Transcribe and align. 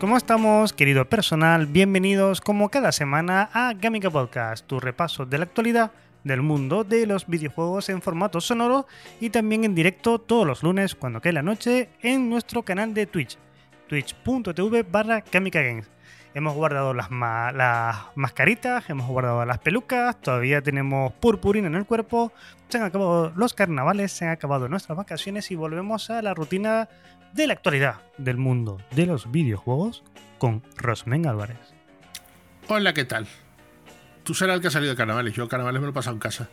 ¿Cómo 0.00 0.16
estamos, 0.16 0.72
querido 0.72 1.04
personal? 1.10 1.66
Bienvenidos 1.66 2.40
como 2.40 2.70
cada 2.70 2.90
semana 2.90 3.50
a 3.52 3.74
Gamica 3.74 4.08
Podcast, 4.08 4.66
tu 4.66 4.80
repaso 4.80 5.26
de 5.26 5.36
la 5.36 5.44
actualidad 5.44 5.90
del 6.24 6.40
mundo 6.40 6.84
de 6.84 7.06
los 7.06 7.26
videojuegos 7.26 7.90
en 7.90 8.00
formato 8.00 8.40
sonoro 8.40 8.86
y 9.20 9.28
también 9.28 9.62
en 9.64 9.74
directo 9.74 10.18
todos 10.18 10.46
los 10.46 10.62
lunes 10.62 10.94
cuando 10.94 11.20
cae 11.20 11.34
la 11.34 11.42
noche 11.42 11.90
en 12.00 12.30
nuestro 12.30 12.62
canal 12.62 12.94
de 12.94 13.04
Twitch, 13.04 13.36
twitch.tv 13.88 14.84
barra 14.84 15.22
Games. 15.30 15.90
Hemos 16.32 16.54
guardado 16.54 16.94
las, 16.94 17.10
las 17.10 17.96
mascaritas, 18.14 18.88
hemos 18.88 19.06
guardado 19.06 19.44
las 19.44 19.58
pelucas, 19.58 20.18
todavía 20.18 20.62
tenemos 20.62 21.12
purpurina 21.12 21.66
en 21.66 21.74
el 21.74 21.84
cuerpo, 21.84 22.32
se 22.70 22.78
han 22.78 22.84
acabado 22.84 23.34
los 23.36 23.52
carnavales, 23.52 24.12
se 24.12 24.24
han 24.24 24.30
acabado 24.30 24.66
nuestras 24.66 24.96
vacaciones 24.96 25.50
y 25.50 25.56
volvemos 25.56 26.08
a 26.08 26.22
la 26.22 26.32
rutina 26.32 26.88
de 27.32 27.46
la 27.46 27.54
actualidad 27.54 28.02
del 28.18 28.36
mundo 28.36 28.78
de 28.90 29.06
los 29.06 29.30
videojuegos 29.30 30.02
con 30.38 30.62
Rosmen 30.76 31.26
Álvarez. 31.26 31.58
Hola, 32.68 32.94
¿qué 32.94 33.04
tal? 33.04 33.26
Tú 34.24 34.34
serás 34.34 34.56
el 34.56 34.60
que 34.60 34.68
ha 34.68 34.70
salido 34.70 34.92
de 34.92 34.96
carnavales. 34.96 35.34
Yo 35.34 35.48
carnavales 35.48 35.80
me 35.80 35.86
lo 35.86 35.90
he 35.90 35.94
pasado 35.94 36.14
en 36.14 36.20
casa. 36.20 36.48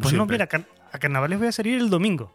Pues 0.00 0.14
no, 0.14 0.26
mira, 0.26 0.48
a 0.92 0.98
carnavales 0.98 1.38
voy 1.38 1.48
a 1.48 1.52
salir 1.52 1.78
el 1.78 1.90
domingo. 1.90 2.34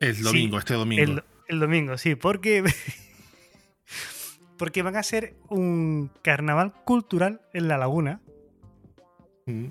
El 0.00 0.22
domingo, 0.22 0.58
este 0.58 0.74
domingo. 0.74 1.22
El, 1.48 1.60
domingo, 1.60 1.98
sí, 1.98 2.14
porque. 2.14 2.64
porque 4.58 4.82
van 4.82 4.96
a 4.96 5.00
hacer 5.00 5.34
un 5.48 6.10
carnaval 6.22 6.72
cultural 6.84 7.40
en 7.52 7.68
la 7.68 7.78
laguna. 7.78 8.20
Mm. 9.46 9.66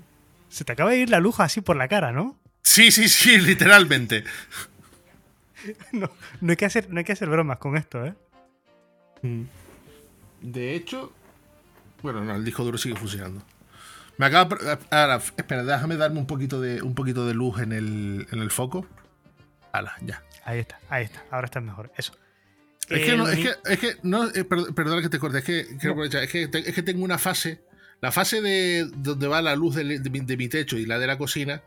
Se 0.48 0.64
te 0.64 0.72
acaba 0.72 0.90
de 0.90 0.98
ir 0.98 1.10
la 1.10 1.20
luz 1.20 1.40
así 1.40 1.60
por 1.60 1.76
la 1.76 1.88
cara, 1.88 2.12
¿no? 2.12 2.38
Sí, 2.62 2.90
sí, 2.90 3.08
sí, 3.08 3.38
literalmente. 3.40 4.24
no, 5.92 6.10
hay 6.48 6.56
que 6.56 6.64
hacer, 6.64 6.90
no 6.90 6.98
hay 6.98 7.04
que 7.04 7.12
hacer 7.12 7.28
bromas 7.28 7.58
con 7.58 7.76
esto, 7.76 8.04
¿eh? 8.04 8.14
Mm. 9.22 9.42
De 10.40 10.74
hecho, 10.74 11.12
bueno, 12.02 12.24
no, 12.24 12.34
el 12.34 12.44
disco 12.44 12.64
duro 12.64 12.78
sigue 12.78 12.96
funcionando. 12.96 13.42
Me 14.16 14.26
acaba. 14.26 14.58
Ahora, 14.90 15.20
espera, 15.36 15.64
déjame 15.64 15.96
darme 15.96 16.18
un 16.18 16.26
poquito 16.26 16.60
de, 16.60 16.82
un 16.82 16.94
poquito 16.94 17.26
de 17.26 17.34
luz 17.34 17.60
en 17.60 17.72
el, 17.72 18.26
en 18.30 18.40
el 18.40 18.50
foco. 18.50 18.86
Hala, 19.72 19.96
ya. 20.02 20.22
Ahí 20.44 20.60
está, 20.60 20.78
ahí 20.88 21.04
está. 21.04 21.24
Ahora 21.30 21.46
está 21.46 21.60
mejor. 21.60 21.92
Eso. 21.96 22.12
Es 22.88 23.04
que, 23.04 23.16
no, 23.16 23.28
es 23.28 23.38
que, 23.38 23.54
es 23.70 23.78
que, 23.78 23.96
no, 24.02 24.28
eh, 24.30 24.44
perdona 24.44 25.02
que 25.02 25.10
te 25.10 25.18
corte, 25.18 25.38
es 25.38 25.44
que, 25.44 25.60
es 25.60 26.30
que, 26.30 26.48
es 26.52 26.74
que 26.74 26.82
tengo 26.82 27.04
una 27.04 27.18
fase, 27.18 27.60
la 28.00 28.10
fase 28.10 28.40
de 28.40 28.88
donde 28.96 29.28
va 29.28 29.42
la 29.42 29.54
luz 29.56 29.74
de, 29.74 29.84
mi, 29.84 30.48
techo 30.48 30.78
y 30.78 30.86
la 30.86 30.98
de 30.98 31.06
la 31.06 31.18
cocina, 31.18 31.60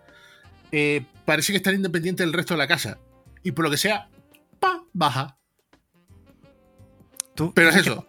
eh, 0.71 1.05
parece 1.23 1.53
que 1.53 1.57
está 1.57 1.71
independiente 1.71 2.23
del 2.23 2.33
resto 2.33 2.55
de 2.55 2.57
la 2.57 2.67
casa 2.67 2.97
y 3.43 3.51
por 3.51 3.65
lo 3.65 3.71
que 3.71 3.77
sea, 3.77 4.09
pa, 4.59 4.83
baja. 4.93 5.37
¿Tú? 7.35 7.53
Pero 7.53 7.69
es 7.69 7.77
eso. 7.77 8.05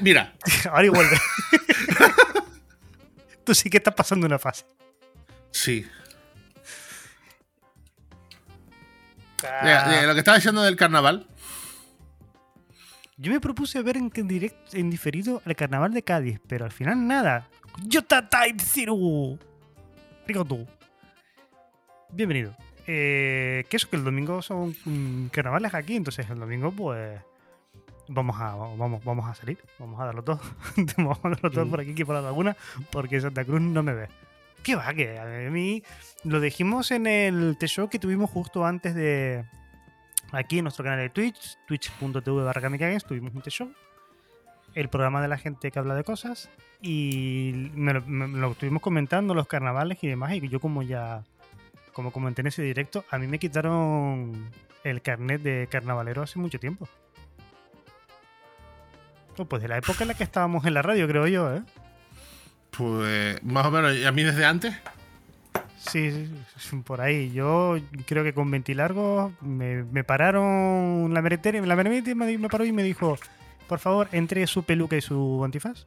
Mira. 0.00 0.34
Ahora 0.70 0.86
igual. 0.86 1.06
Tú 3.44 3.54
sí 3.54 3.70
que 3.70 3.78
estás 3.78 3.94
pasando 3.94 4.26
una 4.26 4.38
fase. 4.38 4.64
Sí. 5.50 5.86
Ah. 9.42 10.02
lo 10.06 10.12
que 10.12 10.20
estaba 10.20 10.36
diciendo 10.36 10.62
del 10.62 10.76
carnaval. 10.76 11.26
Yo 13.16 13.32
me 13.32 13.40
propuse 13.40 13.82
ver 13.82 13.96
en, 13.96 14.10
directo, 14.10 14.76
en 14.76 14.90
diferido 14.90 15.42
el 15.44 15.54
carnaval 15.54 15.92
de 15.92 16.02
Cádiz, 16.02 16.40
pero 16.46 16.64
al 16.64 16.72
final 16.72 17.06
nada. 17.06 17.48
Yo 17.84 18.02
Type 18.02 18.58
Zero. 18.58 18.96
tú. 20.48 20.66
Bienvenido. 22.12 22.56
Eh, 22.86 23.64
que 23.68 23.76
eso, 23.76 23.88
que 23.88 23.96
el 23.96 24.04
domingo 24.04 24.42
son 24.42 24.74
carnavales 25.32 25.74
aquí, 25.74 25.96
entonces 25.96 26.28
el 26.30 26.38
domingo 26.38 26.72
pues 26.72 27.20
vamos 28.08 28.36
a, 28.40 28.54
vamos, 28.54 29.02
vamos 29.04 29.28
a 29.28 29.34
salir, 29.34 29.58
vamos 29.78 30.00
a 30.00 30.04
darlo 30.06 30.22
todo. 30.22 30.40
vamos 30.96 31.18
a 31.22 31.30
darlo 31.30 31.50
todo 31.50 31.66
mm. 31.66 31.70
por 31.70 31.80
aquí, 31.80 31.94
que 31.94 32.04
por 32.04 32.14
la 32.14 32.22
laguna, 32.22 32.56
porque 32.90 33.20
Santa 33.20 33.44
Cruz 33.44 33.60
no 33.60 33.82
me 33.82 33.94
ve. 33.94 34.08
¿Qué 34.62 34.74
va? 34.76 34.92
Que 34.92 35.18
a 35.18 35.50
mí 35.50 35.82
lo 36.24 36.40
dijimos 36.40 36.90
en 36.90 37.06
el 37.06 37.56
T-Show 37.58 37.88
que 37.88 37.98
tuvimos 37.98 38.30
justo 38.30 38.64
antes 38.66 38.94
de. 38.94 39.44
Aquí 40.32 40.58
en 40.58 40.64
nuestro 40.64 40.84
canal 40.84 41.00
de 41.00 41.10
Twitch, 41.10 41.58
twitch.tv 41.66 42.44
barra 42.44 42.68
tuvimos 43.06 43.34
un 43.34 43.42
T-Show. 43.42 43.72
El 44.74 44.88
programa 44.88 45.20
de 45.22 45.28
la 45.28 45.38
gente 45.38 45.70
que 45.70 45.78
habla 45.78 45.94
de 45.94 46.04
cosas. 46.04 46.50
Y 46.82 47.70
me 47.74 47.94
lo 47.94 48.52
estuvimos 48.52 48.82
comentando, 48.82 49.34
los 49.34 49.48
carnavales 49.48 49.98
y 50.02 50.08
demás. 50.08 50.34
Y 50.34 50.48
yo, 50.48 50.60
como 50.60 50.82
ya 50.82 51.24
como 51.92 52.12
comenté 52.12 52.40
en 52.40 52.48
ese 52.48 52.62
directo, 52.62 53.04
a 53.10 53.18
mí 53.18 53.26
me 53.26 53.38
quitaron 53.38 54.50
el 54.84 55.02
carnet 55.02 55.42
de 55.42 55.68
carnavalero 55.70 56.22
hace 56.22 56.38
mucho 56.38 56.58
tiempo. 56.58 56.88
Pues 59.48 59.62
de 59.62 59.68
la 59.68 59.78
época 59.78 60.04
en 60.04 60.08
la 60.08 60.14
que 60.14 60.24
estábamos 60.24 60.66
en 60.66 60.74
la 60.74 60.82
radio, 60.82 61.08
creo 61.08 61.26
yo, 61.26 61.54
¿eh? 61.54 61.62
Pues 62.76 63.42
más 63.42 63.66
o 63.66 63.70
menos, 63.70 63.96
¿y 63.96 64.04
a 64.04 64.12
mí 64.12 64.22
desde 64.22 64.44
antes? 64.44 64.74
Sí, 65.78 66.30
sí, 66.58 66.76
por 66.84 67.00
ahí. 67.00 67.32
Yo 67.32 67.78
creo 68.06 68.22
que 68.22 68.34
con 68.34 68.50
20 68.50 68.74
largos 68.74 69.32
me, 69.40 70.04
pararon 70.04 71.12
la 71.14 71.22
meretería, 71.22 71.62
la 71.62 71.74
meretería 71.74 72.14
me, 72.14 72.36
me 72.36 72.48
paró 72.48 72.66
y 72.66 72.72
me 72.72 72.82
dijo, 72.82 73.18
por 73.66 73.78
favor, 73.78 74.08
entre 74.12 74.46
su 74.46 74.62
peluca 74.62 74.96
y 74.96 75.00
su 75.00 75.42
antifaz. 75.42 75.86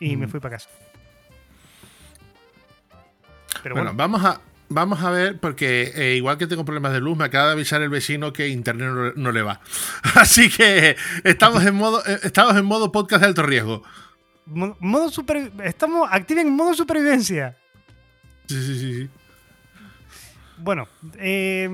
Y 0.00 0.16
me 0.16 0.26
mm. 0.26 0.30
fui 0.30 0.40
para 0.40 0.56
casa 0.56 0.68
bueno, 3.72 3.92
vamos 3.94 4.24
a, 4.24 4.40
vamos 4.68 5.02
a 5.02 5.10
ver, 5.10 5.38
porque 5.38 5.92
eh, 5.94 6.16
igual 6.16 6.38
que 6.38 6.46
tengo 6.46 6.64
problemas 6.64 6.92
de 6.92 7.00
luz, 7.00 7.16
me 7.16 7.24
acaba 7.24 7.46
de 7.46 7.52
avisar 7.52 7.82
el 7.82 7.88
vecino 7.88 8.32
que 8.32 8.48
internet 8.48 9.14
no, 9.16 9.32
le 9.32 9.42
va. 9.42 9.60
Así 10.14 10.50
que 10.50 10.96
estamos 11.24 11.64
en 11.64 11.74
modo, 11.74 12.04
eh, 12.06 12.20
estamos 12.22 12.56
en 12.56 12.64
modo 12.64 12.92
podcast 12.92 13.22
de 13.22 13.28
alto 13.28 13.42
riesgo. 13.42 13.82
Modo 14.46 15.08
super, 15.08 15.52
estamos 15.64 16.08
activos 16.10 16.44
en 16.44 16.54
modo 16.54 16.74
supervivencia. 16.74 17.56
Sí, 18.46 18.60
sí, 18.60 18.78
sí. 18.78 18.94
sí. 18.94 19.10
Bueno, 20.58 20.86
eh, 21.18 21.68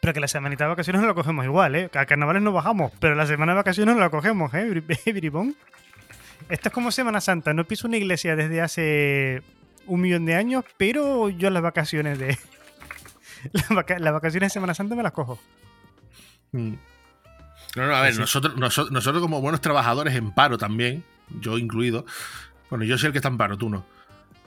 pero 0.00 0.14
que 0.14 0.20
la 0.20 0.28
semanita 0.28 0.64
de 0.64 0.70
vacaciones 0.70 1.02
no 1.02 1.08
la 1.08 1.14
cogemos 1.14 1.44
igual, 1.44 1.74
¿eh? 1.74 1.90
A 1.94 2.06
carnavales 2.06 2.42
no 2.42 2.52
bajamos, 2.52 2.92
pero 3.00 3.14
la 3.14 3.26
semana 3.26 3.52
de 3.52 3.56
vacaciones 3.56 3.94
no 3.94 4.00
la 4.00 4.10
cogemos, 4.10 4.54
¿eh? 4.54 4.82
Esto 6.48 6.68
es 6.68 6.72
como 6.72 6.92
Semana 6.92 7.20
Santa. 7.20 7.52
No 7.54 7.64
piso 7.64 7.88
una 7.88 7.96
iglesia 7.96 8.36
desde 8.36 8.60
hace 8.60 9.42
un 9.86 10.00
millón 10.00 10.26
de 10.26 10.34
años, 10.34 10.64
pero 10.76 11.28
yo 11.28 11.50
las 11.50 11.62
vacaciones 11.62 12.18
de. 12.18 12.38
las, 13.98 14.12
vacaciones 14.12 14.48
de 14.48 14.54
Semana 14.54 14.74
Santa 14.74 14.94
me 14.94 15.02
las 15.02 15.12
cojo. 15.12 15.38
Mm. 16.52 16.74
No, 17.76 17.86
no, 17.86 17.94
a 17.94 18.00
ver, 18.00 18.18
nosotros, 18.18 18.56
nosotros, 18.56 19.20
como 19.20 19.40
buenos 19.40 19.60
trabajadores 19.60 20.14
en 20.14 20.32
paro 20.32 20.56
también, 20.56 21.04
yo 21.40 21.58
incluido, 21.58 22.06
bueno, 22.70 22.84
yo 22.86 22.96
soy 22.96 23.08
el 23.08 23.12
que 23.12 23.18
está 23.18 23.28
en 23.28 23.36
paro, 23.36 23.58
tú 23.58 23.68
no. 23.68 23.84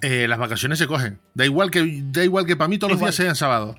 Eh, 0.01 0.27
las 0.27 0.39
vacaciones 0.39 0.79
se 0.79 0.87
cogen. 0.87 1.19
Da 1.33 1.45
igual 1.45 1.69
que, 1.69 2.01
da 2.05 2.23
igual 2.23 2.45
que 2.45 2.55
para 2.55 2.69
mí 2.69 2.79
todos 2.79 2.93
los 2.93 2.99
días 2.99 3.15
sean 3.15 3.35
sábados. 3.35 3.75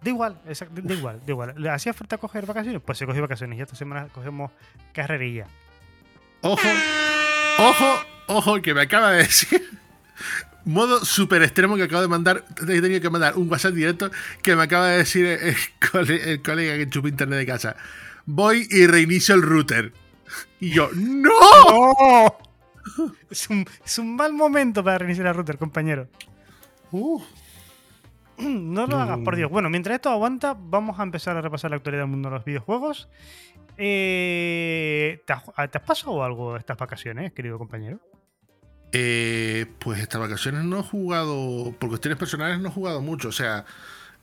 Da 0.00 0.10
igual, 0.10 0.40
da 0.44 0.94
igual, 0.94 1.20
da 1.26 1.32
igual. 1.32 1.54
¿Le 1.56 1.70
hacía 1.70 1.92
falta 1.92 2.18
coger 2.18 2.46
vacaciones? 2.46 2.80
Pues 2.84 2.96
se 2.98 3.06
cogió 3.06 3.20
vacaciones 3.20 3.58
y 3.58 3.62
esta 3.62 3.74
semana 3.74 4.08
cogemos 4.08 4.52
carrerilla. 4.92 5.46
Ojo, 6.40 6.68
ojo, 7.58 8.00
ojo, 8.28 8.62
que 8.62 8.72
me 8.72 8.82
acaba 8.82 9.10
de 9.10 9.24
decir 9.24 9.60
modo 10.64 11.04
super 11.04 11.42
extremo 11.42 11.76
que 11.76 11.84
acabo 11.84 12.02
de 12.02 12.08
mandar. 12.08 12.44
He 12.62 12.80
tenido 12.80 13.00
que 13.00 13.10
mandar 13.10 13.36
un 13.36 13.50
WhatsApp 13.50 13.74
directo 13.74 14.10
que 14.42 14.56
me 14.56 14.62
acaba 14.62 14.88
de 14.88 14.98
decir 14.98 15.26
el, 15.26 15.56
colega 16.40 16.76
que 16.76 16.88
chupa 16.88 17.08
internet 17.08 17.38
de 17.38 17.46
casa. 17.46 17.76
Voy 18.26 18.66
y 18.70 18.86
reinicio 18.86 19.34
el 19.34 19.42
router. 19.42 19.92
Y 20.60 20.70
yo, 20.70 20.90
¡No! 20.94 22.38
Es, 23.30 23.48
un, 23.48 24.16
mal 24.16 24.32
momento 24.32 24.82
para 24.82 24.98
reiniciar 24.98 25.28
el 25.28 25.34
router, 25.34 25.58
compañero. 25.58 26.08
No 28.38 28.86
lo 28.86 28.98
hagas, 28.98 29.18
por 29.24 29.34
Dios. 29.34 29.50
Bueno, 29.50 29.68
mientras 29.68 29.96
esto 29.96 30.10
aguanta, 30.10 30.56
vamos 30.56 31.00
a 31.00 31.02
empezar 31.02 31.36
a 31.36 31.40
repasar 31.40 31.72
la 31.72 31.78
actualidad 31.78 32.04
del 32.04 32.10
mundo 32.10 32.28
de 32.28 32.36
los 32.36 32.44
videojuegos. 32.44 33.08
Eh, 33.76 35.22
¿te, 35.24 35.32
has, 35.32 35.82
pasado 35.84 36.22
algo 36.22 36.56
estas 36.56 36.76
vacaciones, 36.76 37.32
querido 37.32 37.58
compañero? 37.58 38.00
Eh, 38.92 39.66
pues 39.78 40.00
estas 40.00 40.20
vacaciones 40.20 40.64
no 40.64 40.80
he 40.80 40.82
jugado, 40.82 41.74
por 41.78 41.90
cuestiones 41.90 42.18
personales 42.18 42.58
no 42.58 42.68
he 42.68 42.72
jugado 42.72 43.02
mucho, 43.02 43.28
o 43.28 43.32
sea, 43.32 43.66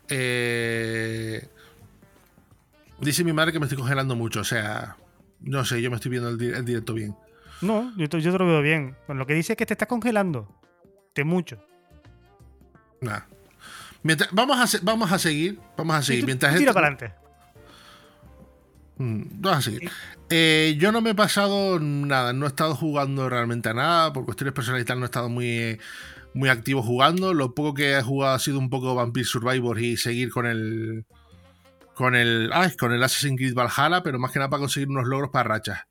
eh, 0.10 1.48
dice 3.00 3.24
mi 3.24 3.32
madre 3.32 3.52
que 3.52 3.60
me 3.60 3.66
estoy 3.66 3.78
congelando 3.78 4.16
mucho, 4.16 4.40
o 4.40 4.44
sea, 4.44 4.98
no 5.42 5.64
sé, 5.66 5.82
yo 5.82 5.92
me 5.92 5.98
estoy 5.98 6.12
viendo 6.12 6.30
el, 6.30 6.66
directo 6.66 6.96
bien. 6.96 7.16
No, 7.62 7.96
yo, 7.96 8.10
te, 8.10 8.20
lo 8.20 8.46
veo 8.46 8.62
bien. 8.62 8.96
Bueno, 9.08 9.20
lo 9.20 9.28
que 9.28 9.34
dice 9.34 9.54
es 9.54 9.58
que 9.58 9.66
te 9.66 9.74
estás 9.74 9.88
congelando, 9.88 10.50
de 11.14 11.24
mucho. 11.24 11.64
Nada. 13.02 13.28
vamos, 14.32 14.76
a, 14.76 14.80
vamos 14.82 15.12
a 15.12 15.20
seguir, 15.20 15.60
vamos 15.78 15.96
a 15.96 16.02
seguir. 16.02 16.26
Mientras 16.26 16.58
tira 16.58 16.74
para 16.74 16.88
adelante. 16.88 17.16
Mm, 18.98 19.24
vamos 19.42 19.60
a 19.60 19.62
seguir. 19.62 19.92
Eh, 20.30 20.76
yo 20.80 20.92
no 20.92 21.02
me 21.02 21.12
he 21.12 21.16
pasado 21.16 21.80
nada, 21.80 22.34
no 22.34 22.46
he 22.46 22.50
estado 22.50 22.76
jugando 22.76 23.30
realmente 23.30 23.70
a 23.70 23.74
nada, 23.74 24.12
por 24.12 24.26
cuestiones 24.26 24.54
personales 24.54 24.84
y 24.84 24.88
tal, 24.88 25.00
no 25.00 25.06
he 25.06 25.08
estado 25.08 25.30
muy, 25.30 25.80
muy 26.34 26.50
activo 26.50 26.82
jugando. 26.82 27.34
Lo 27.34 27.54
poco 27.54 27.74
que 27.74 27.98
he 27.98 28.02
jugado 28.02 28.36
ha 28.36 28.40
sido 28.40 28.60
un 28.60 28.70
poco 28.70 28.96
Vampire 28.96 29.26
Survivor 29.26 29.80
y 29.80 29.98
seguir 29.98 30.32
con 30.32 30.46
el. 30.46 31.06
Con 31.94 32.16
el. 32.16 32.52
con 32.80 32.92
el 32.92 33.04
Assassin's 33.04 33.38
Creed 33.38 33.54
Valhalla, 33.54 34.02
pero 34.04 34.20
más 34.20 34.32
que 34.32 34.40
nada 34.40 34.50
para 34.50 34.62
conseguir 34.62 34.90
unos 34.90 35.08
logros 35.08 35.30
para 35.30 35.50
rachas. 35.50 35.82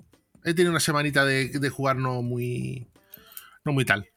He 0.43 0.53
tenido 0.53 0.71
una 0.71 0.81
semanita 0.81 1.25
de, 1.25 1.49
de 1.49 1.71
jugar 1.71 1.97
no 1.97 2.21
muy. 2.23 2.89
No 3.65 3.73
muy 3.73 3.85
tal. 3.85 4.09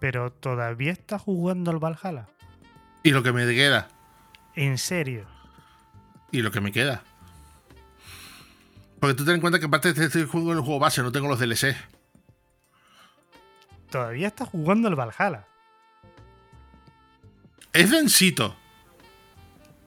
Pero 0.00 0.32
todavía 0.32 0.92
estás 0.92 1.20
jugando 1.22 1.70
al 1.70 1.78
Valhalla. 1.78 2.26
Y 3.02 3.10
lo 3.10 3.22
que 3.22 3.32
me 3.32 3.46
queda. 3.46 3.88
¿En 4.56 4.78
serio? 4.78 5.26
Y 6.32 6.42
lo 6.42 6.50
que 6.50 6.60
me 6.60 6.72
queda. 6.72 7.04
Porque 9.00 9.14
tú 9.14 9.24
ten 9.24 9.36
en 9.36 9.40
cuenta 9.40 9.58
que 9.58 9.64
aparte 9.64 9.94
de 9.94 10.04
este 10.04 10.24
juego 10.26 10.52
en 10.52 10.58
el 10.58 10.64
juego 10.64 10.78
base, 10.78 11.02
no 11.02 11.10
tengo 11.10 11.26
los 11.26 11.40
DLC. 11.40 11.74
Todavía 13.90 14.28
estás 14.28 14.48
jugando 14.48 14.88
el 14.88 14.94
Valhalla. 14.94 15.46
Es 17.72 17.90
densito. 17.90 18.54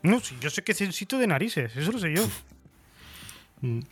No, 0.01 0.19
sí, 0.19 0.35
yo 0.41 0.49
sé 0.49 0.63
que 0.63 0.71
es 0.73 0.79
densito 0.79 1.17
de 1.17 1.27
narices, 1.27 1.75
eso 1.77 1.91
lo 1.91 1.99
sé 1.99 2.13
yo. 2.13 2.27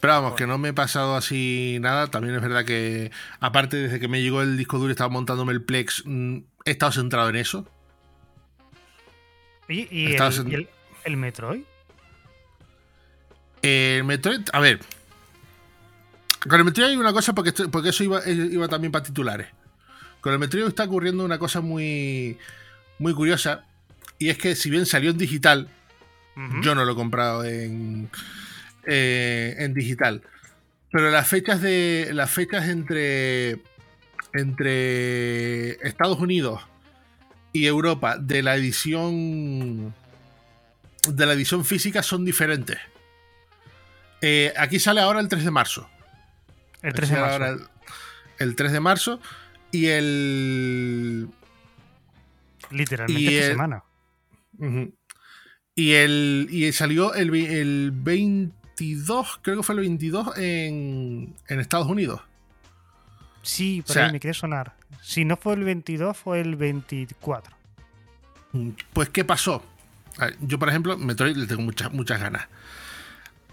Pero 0.00 0.12
vamos, 0.12 0.34
que 0.34 0.46
no 0.46 0.58
me 0.58 0.68
he 0.68 0.72
pasado 0.74 1.16
así 1.16 1.78
nada. 1.80 2.08
También 2.08 2.34
es 2.34 2.42
verdad 2.42 2.64
que, 2.64 3.10
aparte, 3.40 3.78
desde 3.78 4.00
que 4.00 4.06
me 4.06 4.22
llegó 4.22 4.42
el 4.42 4.56
disco 4.58 4.76
duro 4.76 4.90
y 4.90 4.92
estaba 4.92 5.08
montándome 5.08 5.52
el 5.52 5.62
Plex, 5.62 6.02
mm, 6.04 6.38
he 6.66 6.70
estado 6.70 6.92
centrado 6.92 7.30
en 7.30 7.36
eso. 7.36 7.66
¿Y, 9.66 10.14
el, 10.14 10.68
el 11.04 11.16
Metroid? 11.16 11.62
El 13.64 14.04
Metroid, 14.04 14.42
a 14.52 14.60
ver. 14.60 14.78
Con 16.46 16.58
el 16.58 16.66
Metroid 16.66 16.88
hay 16.88 16.96
una 16.96 17.14
cosa 17.14 17.34
porque, 17.34 17.52
porque 17.72 17.88
eso 17.88 18.04
iba, 18.04 18.20
iba 18.28 18.68
también 18.68 18.92
para 18.92 19.06
titulares. 19.06 19.46
Con 20.20 20.34
el 20.34 20.38
Metroid 20.38 20.66
está 20.66 20.84
ocurriendo 20.84 21.24
una 21.24 21.38
cosa 21.38 21.62
muy, 21.62 22.36
muy 22.98 23.14
curiosa. 23.14 23.64
Y 24.18 24.28
es 24.28 24.36
que 24.36 24.54
si 24.54 24.68
bien 24.68 24.84
salió 24.84 25.12
en 25.12 25.16
digital, 25.16 25.68
yo 26.60 26.74
no 26.74 26.84
lo 26.84 26.92
he 26.92 26.94
comprado 26.94 27.42
en, 27.42 28.10
eh, 28.84 29.54
en 29.58 29.72
digital. 29.72 30.20
Pero 30.92 31.10
las 31.10 31.26
fechas 31.26 31.62
de. 31.62 32.10
Las 32.12 32.30
fechas 32.30 32.68
entre. 32.68 33.62
Entre 34.34 35.70
Estados 35.86 36.18
Unidos 36.18 36.60
y 37.54 37.64
Europa 37.64 38.18
de 38.18 38.42
la 38.42 38.56
edición. 38.56 39.94
De 41.08 41.24
la 41.24 41.32
edición 41.32 41.64
física 41.64 42.02
son 42.02 42.26
diferentes. 42.26 42.78
Eh, 44.26 44.54
aquí 44.56 44.80
sale 44.80 45.02
ahora 45.02 45.20
el 45.20 45.28
3 45.28 45.44
de 45.44 45.50
marzo. 45.50 45.86
El 46.80 46.94
3 46.94 47.10
de 47.10 47.20
marzo. 47.20 47.70
el, 48.38 48.56
3 48.56 48.72
de 48.72 48.80
marzo. 48.80 49.20
Y 49.70 49.86
el. 49.88 51.28
Literalmente 52.70 53.38
esta 53.38 53.50
semana. 53.50 53.84
Y 55.74 55.92
el. 55.92 56.48
Y 56.50 56.72
salió 56.72 57.12
el, 57.12 57.34
el 57.34 57.90
22, 57.92 59.40
creo 59.42 59.58
que 59.58 59.62
fue 59.62 59.74
el 59.74 59.82
22 59.82 60.38
en, 60.38 61.36
en 61.48 61.60
Estados 61.60 61.86
Unidos. 61.86 62.22
Sí, 63.42 63.84
pero 63.86 64.10
me 64.10 64.20
quiere 64.20 64.32
sonar. 64.32 64.74
Si 65.02 65.26
no 65.26 65.36
fue 65.36 65.52
el 65.52 65.64
22, 65.64 66.16
fue 66.16 66.40
el 66.40 66.56
24. 66.56 67.54
Pues, 68.94 69.10
¿qué 69.10 69.22
pasó? 69.26 69.62
yo, 70.40 70.58
por 70.58 70.70
ejemplo, 70.70 70.96
Metroid 70.96 71.36
le 71.36 71.46
tengo 71.46 71.60
muchas, 71.60 71.92
muchas 71.92 72.20
ganas. 72.20 72.48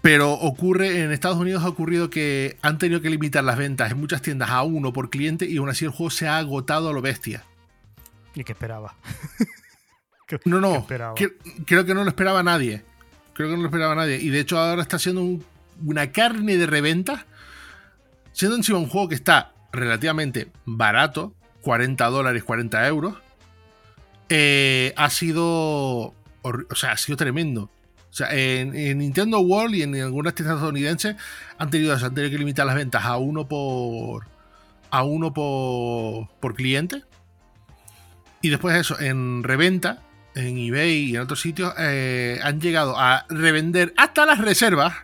Pero 0.02 0.32
ocurre, 0.32 1.00
en 1.04 1.12
Estados 1.12 1.38
Unidos 1.38 1.62
ha 1.62 1.68
ocurrido 1.68 2.10
que 2.10 2.58
han 2.60 2.76
tenido 2.76 3.00
que 3.00 3.08
limitar 3.08 3.44
las 3.44 3.56
ventas 3.56 3.92
en 3.92 4.00
muchas 4.00 4.20
tiendas 4.20 4.50
a 4.50 4.62
uno 4.64 4.92
por 4.92 5.10
cliente 5.10 5.46
y 5.46 5.58
aún 5.58 5.68
así 5.68 5.84
el 5.84 5.92
juego 5.92 6.10
se 6.10 6.26
ha 6.26 6.38
agotado 6.38 6.90
a 6.90 6.92
lo 6.92 7.00
bestia. 7.00 7.44
¿Y 8.34 8.42
qué 8.42 8.52
esperaba? 8.52 8.96
no, 10.44 10.60
no, 10.60 10.86
creo 10.86 11.86
que 11.86 11.94
no 11.94 12.02
lo 12.02 12.08
esperaba 12.08 12.42
nadie. 12.42 12.82
Creo 13.32 13.48
que 13.48 13.54
no 13.54 13.62
lo 13.62 13.68
esperaba 13.68 13.94
nadie. 13.94 14.16
Y 14.16 14.30
de 14.30 14.40
hecho 14.40 14.58
ahora 14.58 14.82
está 14.82 14.98
siendo 14.98 15.40
una 15.84 16.10
carne 16.10 16.56
de 16.56 16.66
reventa. 16.66 17.26
Siendo 18.32 18.56
encima 18.56 18.78
un 18.78 18.88
juego 18.88 19.08
que 19.08 19.14
está 19.14 19.52
relativamente 19.72 20.50
barato, 20.64 21.32
40 21.60 22.04
dólares, 22.06 22.42
40 22.42 22.88
euros, 22.88 23.14
eh, 24.28 24.94
ha 24.96 25.10
sido... 25.10 26.14
O 26.42 26.74
sea, 26.74 26.92
ha 26.92 26.96
sido 26.96 27.16
tremendo. 27.16 27.70
O 28.12 28.14
sea, 28.14 28.28
en, 28.30 28.98
Nintendo 28.98 29.40
World 29.40 29.74
y 29.74 29.82
en 29.82 29.94
algunas 29.96 30.34
tiendas 30.34 30.56
estadounidenses 30.56 31.16
han 31.56 31.70
tenido, 31.70 31.94
han 31.94 32.14
tenido 32.14 32.30
que 32.30 32.36
limitar 32.36 32.66
las 32.66 32.74
ventas 32.74 33.06
a 33.06 33.16
uno 33.16 33.48
por. 33.48 34.26
a 34.90 35.02
uno 35.02 35.32
por, 35.32 36.28
por 36.38 36.54
cliente. 36.54 37.04
Y 38.42 38.50
después 38.50 38.74
de 38.74 38.82
eso, 38.82 39.00
en 39.00 39.42
reventa, 39.42 40.02
en 40.34 40.58
eBay 40.58 41.10
y 41.10 41.16
en 41.16 41.22
otros 41.22 41.40
sitios, 41.40 41.72
eh, 41.78 42.38
han 42.42 42.60
llegado 42.60 42.98
a 42.98 43.24
revender 43.30 43.94
hasta 43.96 44.26
las 44.26 44.38
reservas. 44.38 44.94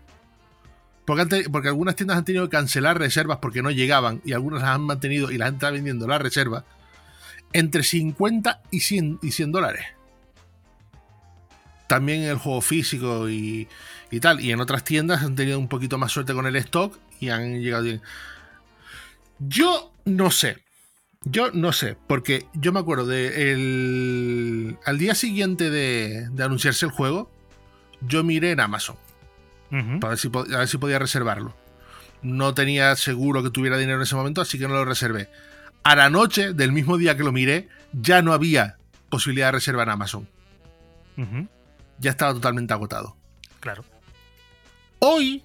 Porque, 1.06 1.48
porque, 1.50 1.68
algunas 1.68 1.96
tiendas 1.96 2.18
han 2.18 2.26
tenido 2.26 2.44
que 2.44 2.50
cancelar 2.50 2.98
reservas 2.98 3.38
porque 3.40 3.62
no 3.62 3.70
llegaban 3.70 4.20
y 4.26 4.34
algunas 4.34 4.60
las 4.60 4.72
han 4.72 4.82
mantenido 4.82 5.30
y 5.30 5.38
las 5.38 5.48
han 5.48 5.58
vendiendo 5.58 6.06
las 6.06 6.20
reservas 6.20 6.64
entre 7.54 7.82
50 7.82 8.60
y 8.70 8.80
100, 8.80 9.20
y 9.22 9.30
100 9.30 9.52
dólares 9.52 9.97
también 11.88 12.22
en 12.22 12.28
el 12.28 12.36
juego 12.36 12.60
físico 12.60 13.28
y, 13.28 13.66
tal. 14.20 14.40
Y 14.40 14.52
en 14.52 14.60
otras 14.60 14.84
tiendas 14.84 15.22
han 15.22 15.34
tenido 15.34 15.58
un 15.58 15.68
poquito 15.68 15.98
más 15.98 16.12
suerte 16.12 16.34
con 16.34 16.46
el 16.46 16.54
stock 16.54 16.96
y 17.18 17.30
han 17.30 17.60
llegado 17.60 17.82
bien. 17.82 18.02
Yo 19.40 19.92
no 20.04 20.30
sé. 20.30 20.62
Yo 21.24 21.50
no 21.50 21.72
sé, 21.72 21.96
porque 22.06 22.46
yo 22.54 22.72
me 22.72 22.78
acuerdo 22.78 23.04
de 23.04 23.50
el, 23.52 24.78
al 24.84 24.98
día 24.98 25.16
siguiente 25.16 25.68
de, 25.68 26.28
anunciarse 26.38 26.86
el 26.86 26.92
juego, 26.92 27.28
yo 28.00 28.22
miré 28.22 28.52
en 28.52 28.60
Amazon 28.60 28.96
para 30.00 30.10
ver 30.10 30.18
si, 30.18 30.28
a 30.28 30.58
ver 30.58 30.68
si 30.68 30.78
podía 30.78 31.00
reservarlo. 31.00 31.56
No 32.22 32.54
tenía 32.54 32.94
seguro 32.94 33.42
que 33.42 33.50
tuviera 33.50 33.76
dinero 33.76 33.98
en 33.98 34.04
ese 34.04 34.14
momento, 34.14 34.40
así 34.40 34.58
que 34.58 34.68
no 34.68 34.74
lo 34.74 34.84
reservé. 34.84 35.28
A 35.82 35.96
la 35.96 36.08
noche 36.08 36.52
del 36.52 36.70
mismo 36.70 36.96
día 36.98 37.16
que 37.16 37.24
lo 37.24 37.32
miré, 37.32 37.68
ya 37.92 38.22
no 38.22 38.32
había 38.32 38.76
posibilidad 39.10 39.48
de 39.48 39.52
reserva 39.52 39.82
en 39.82 39.88
Amazon 39.88 40.28
ya 41.98 42.10
estaba 42.10 42.34
totalmente 42.34 42.72
agotado. 42.72 43.16
Claro. 43.60 43.84
Hoy, 45.00 45.42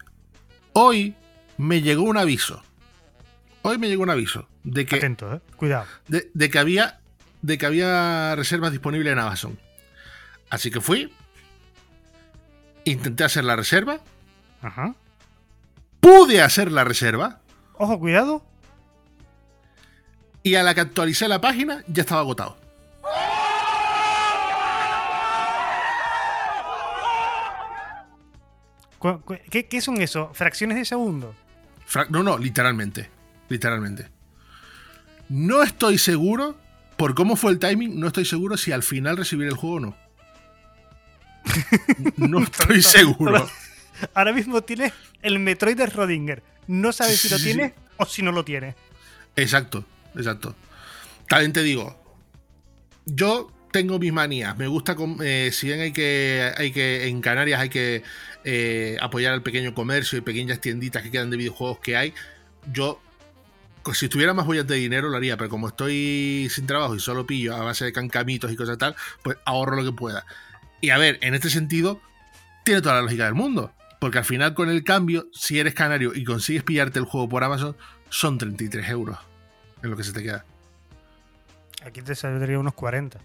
hoy 0.73 1.15
me 1.57 1.81
llegó 1.81 2.03
un 2.03 2.17
aviso. 2.17 2.63
Hoy 3.61 3.77
me 3.77 3.87
llegó 3.87 4.03
un 4.03 4.09
aviso 4.09 4.47
de 4.63 4.85
que. 4.85 4.97
Atento, 4.97 5.33
eh. 5.33 5.41
Cuidado. 5.55 5.85
De, 6.07 6.49
que 6.49 6.59
había. 6.59 6.99
De 7.41 7.57
que 7.57 7.65
había 7.65 8.35
reservas 8.35 8.71
disponibles 8.71 9.11
en 9.13 9.19
Amazon. 9.19 9.59
Así 10.49 10.71
que 10.71 10.81
fui. 10.81 11.13
Intenté 12.85 13.23
hacer 13.23 13.43
la 13.43 13.55
reserva. 13.55 13.99
Ajá. 14.61 14.95
Pude 15.99 16.41
hacer 16.41 16.71
la 16.71 16.83
reserva. 16.83 17.41
Ojo, 17.75 17.99
cuidado. 17.99 18.45
Y 20.43 20.55
a 20.55 20.63
la 20.63 20.73
que 20.73 20.81
actualicé 20.81 21.27
la 21.29 21.39
página, 21.39 21.83
ya 21.87 22.01
estaba 22.01 22.21
agotado. 22.21 22.57
¿Qué, 29.49 29.81
son 29.81 30.01
eso? 30.01 30.31
¿Fracciones 30.33 30.77
de 30.77 30.85
segundo? 30.85 31.35
no, 32.09 32.23
no, 32.23 32.37
literalmente. 32.37 33.09
Literalmente. 33.49 34.07
No 35.29 35.63
estoy 35.63 35.97
seguro, 35.97 36.57
por 36.97 37.15
cómo 37.15 37.35
fue 37.35 37.51
el 37.51 37.59
timing, 37.59 37.99
no 37.99 38.07
estoy 38.07 38.25
seguro 38.25 38.57
si 38.57 38.71
al 38.71 38.83
final 38.83 39.17
recibir 39.17 39.47
el 39.47 39.55
juego 39.55 39.75
o 39.75 39.79
no. 39.79 39.97
No 42.17 42.41
estoy 42.41 42.81
seguro. 42.81 43.49
Ahora 44.13 44.33
mismo 44.33 44.61
tienes 44.63 44.93
el 45.21 45.39
Metroid 45.39 45.77
de 45.77 45.85
Rodinger. 45.85 46.43
No 46.67 46.91
sabes 46.91 47.19
si 47.19 47.29
lo 47.29 47.37
tienes 47.37 47.73
o 47.97 48.05
si 48.05 48.21
no 48.21 48.31
lo 48.31 48.45
tienes. 48.45 48.75
Exacto, 49.35 49.85
exacto. 50.15 50.55
También 51.27 51.53
te 51.53 51.63
digo, 51.63 51.99
yo 53.05 53.51
tengo 53.71 53.99
mis 53.99 54.13
manías. 54.13 54.57
Me 54.57 54.67
gusta, 54.67 54.95
eh, 55.23 55.49
si 55.51 55.67
bien 55.67 55.81
hay 55.81 55.91
que, 55.91 56.51
hay 56.55 56.71
que, 56.71 57.07
en 57.07 57.21
Canarias 57.21 57.59
hay 57.59 57.69
que 57.69 58.03
eh, 58.43 58.97
apoyar 59.01 59.33
al 59.33 59.43
pequeño 59.43 59.73
comercio 59.73 60.17
y 60.17 60.21
pequeñas 60.21 60.59
tienditas 60.59 61.03
que 61.03 61.11
quedan 61.11 61.29
de 61.29 61.37
videojuegos 61.37 61.79
que 61.79 61.95
hay, 61.95 62.13
yo 62.71 63.01
si 63.93 64.07
tuviera 64.07 64.33
más 64.33 64.47
huellas 64.47 64.67
de 64.67 64.75
dinero 64.75 65.09
lo 65.09 65.17
haría, 65.17 65.35
pero 65.35 65.49
como 65.49 65.67
estoy 65.67 66.47
sin 66.49 66.65
trabajo 66.65 66.95
y 66.95 66.99
solo 66.99 67.25
pillo 67.25 67.55
a 67.55 67.63
base 67.63 67.83
de 67.83 67.91
cancamitos 67.91 68.51
y 68.51 68.55
cosas 68.55 68.77
tal, 68.77 68.95
pues 69.21 69.37
ahorro 69.45 69.75
lo 69.75 69.83
que 69.83 69.91
pueda. 69.91 70.25
Y 70.79 70.91
a 70.91 70.97
ver, 70.97 71.19
en 71.21 71.33
este 71.33 71.49
sentido, 71.49 71.99
tiene 72.63 72.81
toda 72.81 72.95
la 72.95 73.01
lógica 73.01 73.25
del 73.25 73.33
mundo. 73.33 73.73
Porque 73.99 74.17
al 74.17 74.25
final 74.25 74.53
con 74.53 74.69
el 74.69 74.83
cambio, 74.83 75.27
si 75.31 75.59
eres 75.59 75.73
canario 75.73 76.11
y 76.13 76.25
consigues 76.25 76.63
pillarte 76.63 76.99
el 76.99 77.05
juego 77.05 77.29
por 77.29 77.43
Amazon, 77.43 77.75
son 78.09 78.37
33 78.37 78.89
euros 78.89 79.17
en 79.81 79.89
lo 79.89 79.95
que 79.95 80.03
se 80.03 80.11
te 80.11 80.21
queda. 80.21 80.45
Aquí 81.85 82.01
te 82.01 82.15
saldría 82.15 82.59
unos 82.59 82.73
40. 82.73 83.19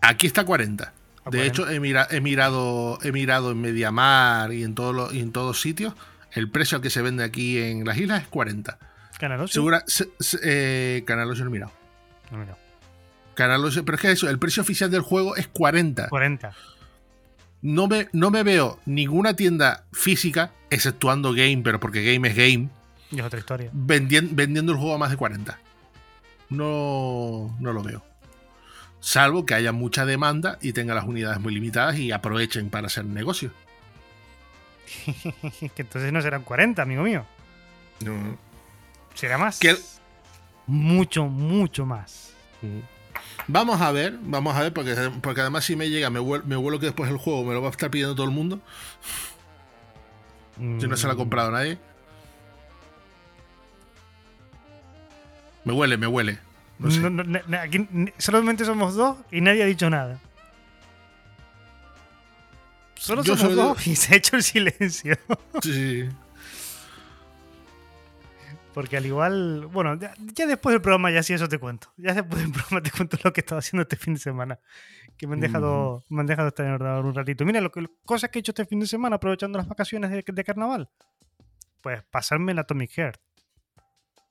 Aquí 0.00 0.26
está 0.26 0.44
40. 0.44 0.92
De 1.30 1.46
hecho, 1.46 1.68
he, 1.68 1.76
he, 1.76 2.20
mirado, 2.20 2.98
he 3.02 3.12
mirado 3.12 3.50
en 3.50 3.60
Mediamar 3.60 4.52
y 4.52 4.62
en, 4.62 4.74
todos 4.74 5.12
en 5.12 5.32
todos 5.32 5.60
sitios. 5.60 5.94
El 6.32 6.50
precio 6.50 6.76
al 6.76 6.82
que 6.82 6.90
se 6.90 7.02
vende 7.02 7.24
aquí 7.24 7.58
en 7.58 7.84
las 7.84 7.96
islas 7.96 8.22
es 8.22 8.28
40. 8.28 8.78
¿Canal 9.18 9.48
Segura, 9.48 9.84
eh, 10.42 11.02
Canal 11.06 11.30
8 11.30 11.44
no 11.44 11.48
he 11.48 11.52
mirado. 11.52 11.72
No 12.30 12.36
he 12.36 12.40
mirado. 12.40 12.58
Canal 13.34 13.64
8, 13.64 13.84
pero 13.84 13.96
es 13.96 14.02
que 14.02 14.10
eso, 14.10 14.28
el 14.28 14.38
precio 14.38 14.62
oficial 14.62 14.90
del 14.90 15.00
juego 15.00 15.36
es 15.36 15.48
40. 15.48 16.08
40. 16.08 16.54
No 17.62 17.88
me, 17.88 18.08
no 18.12 18.30
me 18.30 18.42
veo 18.42 18.78
ninguna 18.86 19.34
tienda 19.34 19.84
física, 19.92 20.52
exceptuando 20.70 21.32
Game, 21.32 21.62
pero 21.64 21.80
porque 21.80 22.04
Game 22.04 22.28
es 22.28 22.36
Game. 22.36 22.68
Y 23.10 23.18
es 23.18 23.24
otra 23.24 23.38
historia. 23.38 23.70
Vendiendo, 23.72 24.32
vendiendo 24.34 24.72
el 24.72 24.78
juego 24.78 24.94
a 24.94 24.98
más 24.98 25.10
de 25.10 25.16
40. 25.16 25.58
No, 26.50 27.56
no 27.58 27.72
lo 27.72 27.82
veo. 27.82 28.04
Salvo 29.06 29.46
que 29.46 29.54
haya 29.54 29.70
mucha 29.70 30.04
demanda 30.04 30.58
y 30.60 30.72
tenga 30.72 30.92
las 30.92 31.04
unidades 31.04 31.38
muy 31.38 31.54
limitadas 31.54 31.96
y 31.96 32.10
aprovechen 32.10 32.70
para 32.70 32.88
hacer 32.88 33.04
negocio. 33.04 33.52
que 35.76 35.82
entonces 35.82 36.12
no 36.12 36.20
serán 36.20 36.42
40, 36.42 36.82
amigo 36.82 37.04
mío. 37.04 37.24
No. 38.00 38.36
Será 39.14 39.38
más. 39.38 39.60
Que- 39.60 39.76
Mucho, 40.66 41.26
mucho 41.26 41.86
más. 41.86 42.32
Vamos 43.46 43.80
a 43.80 43.92
ver, 43.92 44.18
vamos 44.22 44.56
a 44.56 44.62
ver, 44.62 44.72
porque, 44.72 44.96
porque 45.22 45.40
además 45.40 45.64
si 45.64 45.76
me 45.76 45.88
llega, 45.88 46.10
me 46.10 46.18
vuelo, 46.18 46.42
me 46.44 46.56
vuelo 46.56 46.80
que 46.80 46.86
después 46.86 47.08
el 47.08 47.16
juego 47.16 47.44
me 47.44 47.54
lo 47.54 47.62
va 47.62 47.68
a 47.68 47.70
estar 47.70 47.88
pidiendo 47.92 48.16
todo 48.16 48.26
el 48.26 48.32
mundo. 48.32 48.60
Si 50.56 50.88
no 50.88 50.96
se 50.96 51.06
lo 51.06 51.12
ha 51.12 51.16
comprado 51.16 51.52
nadie. 51.52 51.78
Me 55.62 55.72
huele, 55.72 55.96
me 55.96 56.08
huele. 56.08 56.40
No 56.78 56.90
sé. 56.90 57.00
No, 57.00 57.10
no, 57.10 57.24
na- 57.24 57.42
na- 57.46 57.62
aquí 57.62 57.76
n- 57.92 58.12
solamente 58.18 58.64
somos 58.64 58.94
dos 58.94 59.16
y 59.30 59.40
nadie 59.40 59.62
ha 59.62 59.66
dicho 59.66 59.88
nada. 59.90 60.18
Solo 62.96 63.22
Yo 63.22 63.36
somos 63.36 63.54
dos 63.56 63.86
y 63.86 63.94
se 63.96 64.14
ha 64.14 64.16
hecho 64.16 64.36
el 64.36 64.42
silencio. 64.42 65.16
Sí. 65.62 66.08
Porque 68.74 68.98
al 68.98 69.06
igual, 69.06 69.66
bueno, 69.72 69.94
ya, 69.98 70.12
ya 70.34 70.44
después 70.46 70.74
del 70.74 70.82
programa 70.82 71.10
ya 71.10 71.22
sí 71.22 71.32
eso 71.32 71.48
te 71.48 71.58
cuento. 71.58 71.90
Ya 71.96 72.12
después 72.12 72.42
del 72.42 72.52
programa 72.52 72.82
te 72.82 72.90
cuento 72.90 73.16
lo 73.24 73.32
que 73.32 73.40
he 73.40 73.42
estado 73.42 73.58
haciendo 73.58 73.82
este 73.82 73.96
fin 73.96 74.14
de 74.14 74.20
semana. 74.20 74.58
Que 75.16 75.26
me 75.26 75.32
han 75.32 75.40
dejado, 75.40 76.04
me 76.10 76.20
han 76.20 76.26
dejado 76.26 76.48
estar 76.48 76.66
en 76.66 76.72
el 76.72 76.74
ordenador 76.74 77.06
un 77.06 77.14
ratito. 77.14 77.46
Mira, 77.46 77.62
lo 77.62 77.72
que, 77.72 77.86
cosas 78.04 78.28
que 78.28 78.38
he 78.38 78.40
hecho 78.40 78.50
este 78.52 78.66
fin 78.66 78.80
de 78.80 78.86
semana 78.86 79.16
aprovechando 79.16 79.56
las 79.58 79.66
vacaciones 79.66 80.10
de, 80.10 80.22
de 80.26 80.44
carnaval. 80.44 80.90
Pues 81.80 82.02
pasarme 82.10 82.52
el 82.52 82.58
Atomic 82.58 82.90
Heart. 82.90 83.18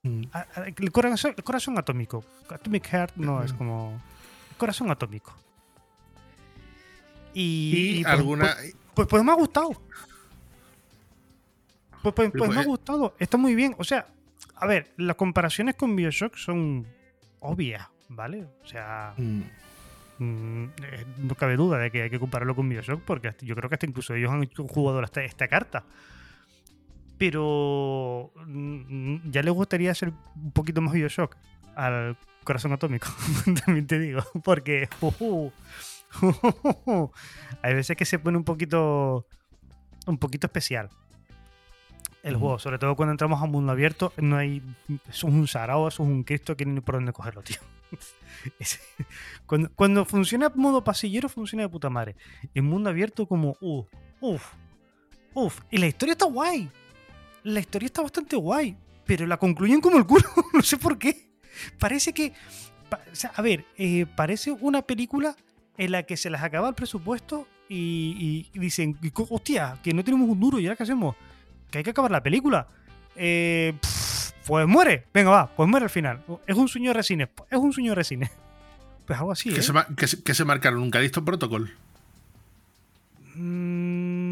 Mm. 0.07 0.23
A- 0.33 0.39
a- 0.55 0.65
El 0.67 0.91
corazón, 0.91 1.33
el 1.35 1.43
corazón 1.43 1.77
atómico. 1.77 2.23
Atomic 2.49 2.85
Heart 2.87 3.15
no 3.17 3.43
es 3.43 3.51
como. 3.53 3.99
Corazón 4.57 4.89
atómico. 4.91 5.33
Y, 7.33 8.03
pues- 8.03 8.13
alguna. 8.13 8.55
Pues, 8.55 8.75
pues, 8.93 9.07
pues 9.09 9.23
me 9.23 9.31
ha 9.31 9.35
gustado. 9.35 9.69
Pues, 12.01 12.13
pues, 12.13 12.31
pues 12.31 12.49
me 12.49 12.55
ha 12.55 12.57
pues- 12.59 12.67
gustado. 12.67 13.15
Está 13.19 13.37
muy 13.37 13.55
bien. 13.55 13.75
O 13.77 13.83
sea, 13.83 14.07
a 14.55 14.67
ver, 14.67 14.91
las 14.97 15.15
comparaciones 15.15 15.75
con 15.75 15.95
Bioshock 15.95 16.35
son 16.37 16.85
obvias, 17.39 17.87
¿vale? 18.09 18.45
O 18.63 18.67
sea, 18.67 19.13
Mm. 19.17 19.41
mm, 20.19 20.63
eh, 20.83 21.05
no 21.17 21.35
cabe 21.35 21.55
duda 21.57 21.77
de 21.79 21.91
que 21.91 22.03
hay 22.03 22.09
que 22.09 22.19
compararlo 22.19 22.55
con 22.55 22.69
Bioshock 22.69 23.01
porque 23.01 23.33
yo 23.41 23.55
creo 23.55 23.69
que 23.69 23.75
hasta 23.75 23.85
incluso 23.87 24.13
ellos 24.13 24.31
han 24.31 24.45
jugado 24.45 25.01
esta, 25.03 25.23
esta 25.23 25.47
carta. 25.47 25.83
Pero 27.17 28.31
mm, 28.45 29.29
ya 29.31 29.41
les 29.41 29.53
gustaría 29.53 29.91
hacer 29.91 30.11
un 30.35 30.51
poquito 30.51 30.81
más 30.81 30.93
Bioshock 30.93 31.35
al 31.75 32.17
corazón 32.43 32.73
atómico, 32.73 33.07
también 33.65 33.87
te 33.87 33.99
digo, 33.99 34.21
porque 34.43 34.87
uh, 35.01 35.51
hay 37.61 37.73
veces 37.73 37.97
que 37.97 38.05
se 38.05 38.19
pone 38.19 38.37
un 38.37 38.43
poquito 38.43 39.25
un 40.05 40.17
poquito 40.17 40.47
especial 40.47 40.89
el 42.25 42.37
juego, 42.37 42.57
sobre 42.57 42.79
todo 42.79 42.95
cuando 42.95 43.11
entramos 43.11 43.41
a 43.41 43.45
mundo 43.45 43.71
abierto, 43.71 44.11
no 44.17 44.35
hay 44.37 44.63
es 45.07 45.23
un 45.23 45.47
sarao, 45.47 45.87
es 45.87 45.99
un 45.99 46.23
cristo 46.23 46.57
que 46.57 46.65
ni 46.65 46.81
por 46.81 46.95
dónde 46.95 47.13
cogerlo, 47.13 47.43
tío. 47.43 47.57
Cuando, 49.45 49.71
cuando 49.73 50.05
funciona 50.05 50.51
modo 50.55 50.83
pasillero, 50.83 51.29
funciona 51.29 51.63
de 51.63 51.69
puta 51.69 51.89
madre. 51.89 52.15
En 52.53 52.65
mundo 52.65 52.89
abierto, 52.89 53.27
como, 53.27 53.55
uh, 53.61 53.85
uff, 54.21 54.53
uff. 55.33 55.61
Y 55.69 55.77
la 55.77 55.85
historia 55.87 56.13
está 56.13 56.25
guay. 56.25 56.69
La 57.45 57.59
historia 57.59 57.85
está 57.85 58.01
bastante 58.01 58.35
guay. 58.35 58.75
Pero 59.05 59.27
la 59.27 59.37
concluyen 59.37 59.81
como 59.81 59.97
el 59.97 60.05
culo. 60.05 60.25
no 60.53 60.61
sé 60.61 60.77
por 60.77 60.97
qué. 60.97 61.29
Parece 61.79 62.11
que. 62.11 62.33
o 62.91 63.15
sea, 63.15 63.31
a 63.35 63.41
ver, 63.41 63.65
eh, 63.77 64.05
parece 64.15 64.51
una 64.51 64.81
película 64.81 65.35
en 65.77 65.91
la 65.91 66.03
que 66.03 66.17
se 66.17 66.29
les 66.29 66.41
acaba 66.41 66.67
el 66.69 66.75
presupuesto 66.75 67.47
y, 67.69 68.49
dicen, 68.53 68.97
hostia, 69.29 69.77
que 69.83 69.93
no 69.93 70.03
tenemos 70.03 70.27
un 70.27 70.39
duro, 70.39 70.59
¿y 70.59 70.65
ahora 70.65 70.75
qué 70.75 70.83
hacemos? 70.83 71.15
Que 71.69 71.79
hay 71.79 71.83
que 71.83 71.91
acabar 71.91 72.11
la 72.11 72.23
película. 72.23 72.67
Eh, 73.15 73.73
pff, 73.79 74.31
pues 74.47 74.67
muere. 74.67 75.05
Venga, 75.13 75.29
va, 75.29 75.47
pues 75.47 75.69
muere 75.69 75.85
al 75.85 75.89
final. 75.89 76.23
Es 76.47 76.55
un 76.55 76.67
sueño 76.67 76.89
de 76.89 76.93
resines. 76.95 77.29
Es 77.49 77.59
un 77.59 77.71
sueño 77.71 77.91
de 77.91 77.95
resines. 77.95 78.31
Pues 79.05 79.19
algo 79.19 79.31
así, 79.31 79.51
Que, 79.51 79.59
¿eh? 79.59 79.61
se, 79.61 79.71
que, 79.95 80.07
se, 80.07 80.23
que 80.23 80.33
se 80.33 80.45
marcaron 80.45 80.81
un 80.81 80.89
Protocol. 80.89 81.71
Mm, 83.35 84.24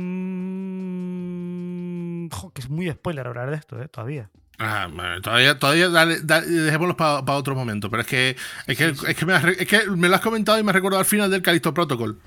que 2.54 2.62
es 2.62 2.70
muy 2.70 2.90
spoiler 2.92 3.28
hablar 3.28 3.50
de 3.50 3.56
esto, 3.58 3.82
¿eh? 3.82 3.88
Todavía. 3.88 4.30
Ah, 4.60 4.88
bueno, 4.94 5.20
todavía, 5.22 5.58
todavía 5.58 5.90
dale, 5.90 6.20
dale- 6.22 6.46
dejémoslo 6.48 6.96
para 6.96 7.22
otro 7.34 7.56
momento. 7.56 7.90
Pero 7.90 8.02
es 8.02 8.08
que, 8.08 8.36
es 8.68 8.78
que, 8.78 8.86
es 9.08 9.16
que, 9.18 9.26
me, 9.26 9.34
has, 9.34 9.42
re- 9.44 9.56
es 9.60 9.68
que 9.68 9.88
me 9.90 10.08
lo 10.08 10.16
has 10.16 10.22
comentado 10.22 10.60
y 10.60 10.64
me 10.64 10.70
has 10.70 10.76
recordado 10.76 11.00
al 11.00 11.06
final 11.06 11.30
del 11.32 11.42
Calisto 11.42 11.74
Protocol. 11.74 12.20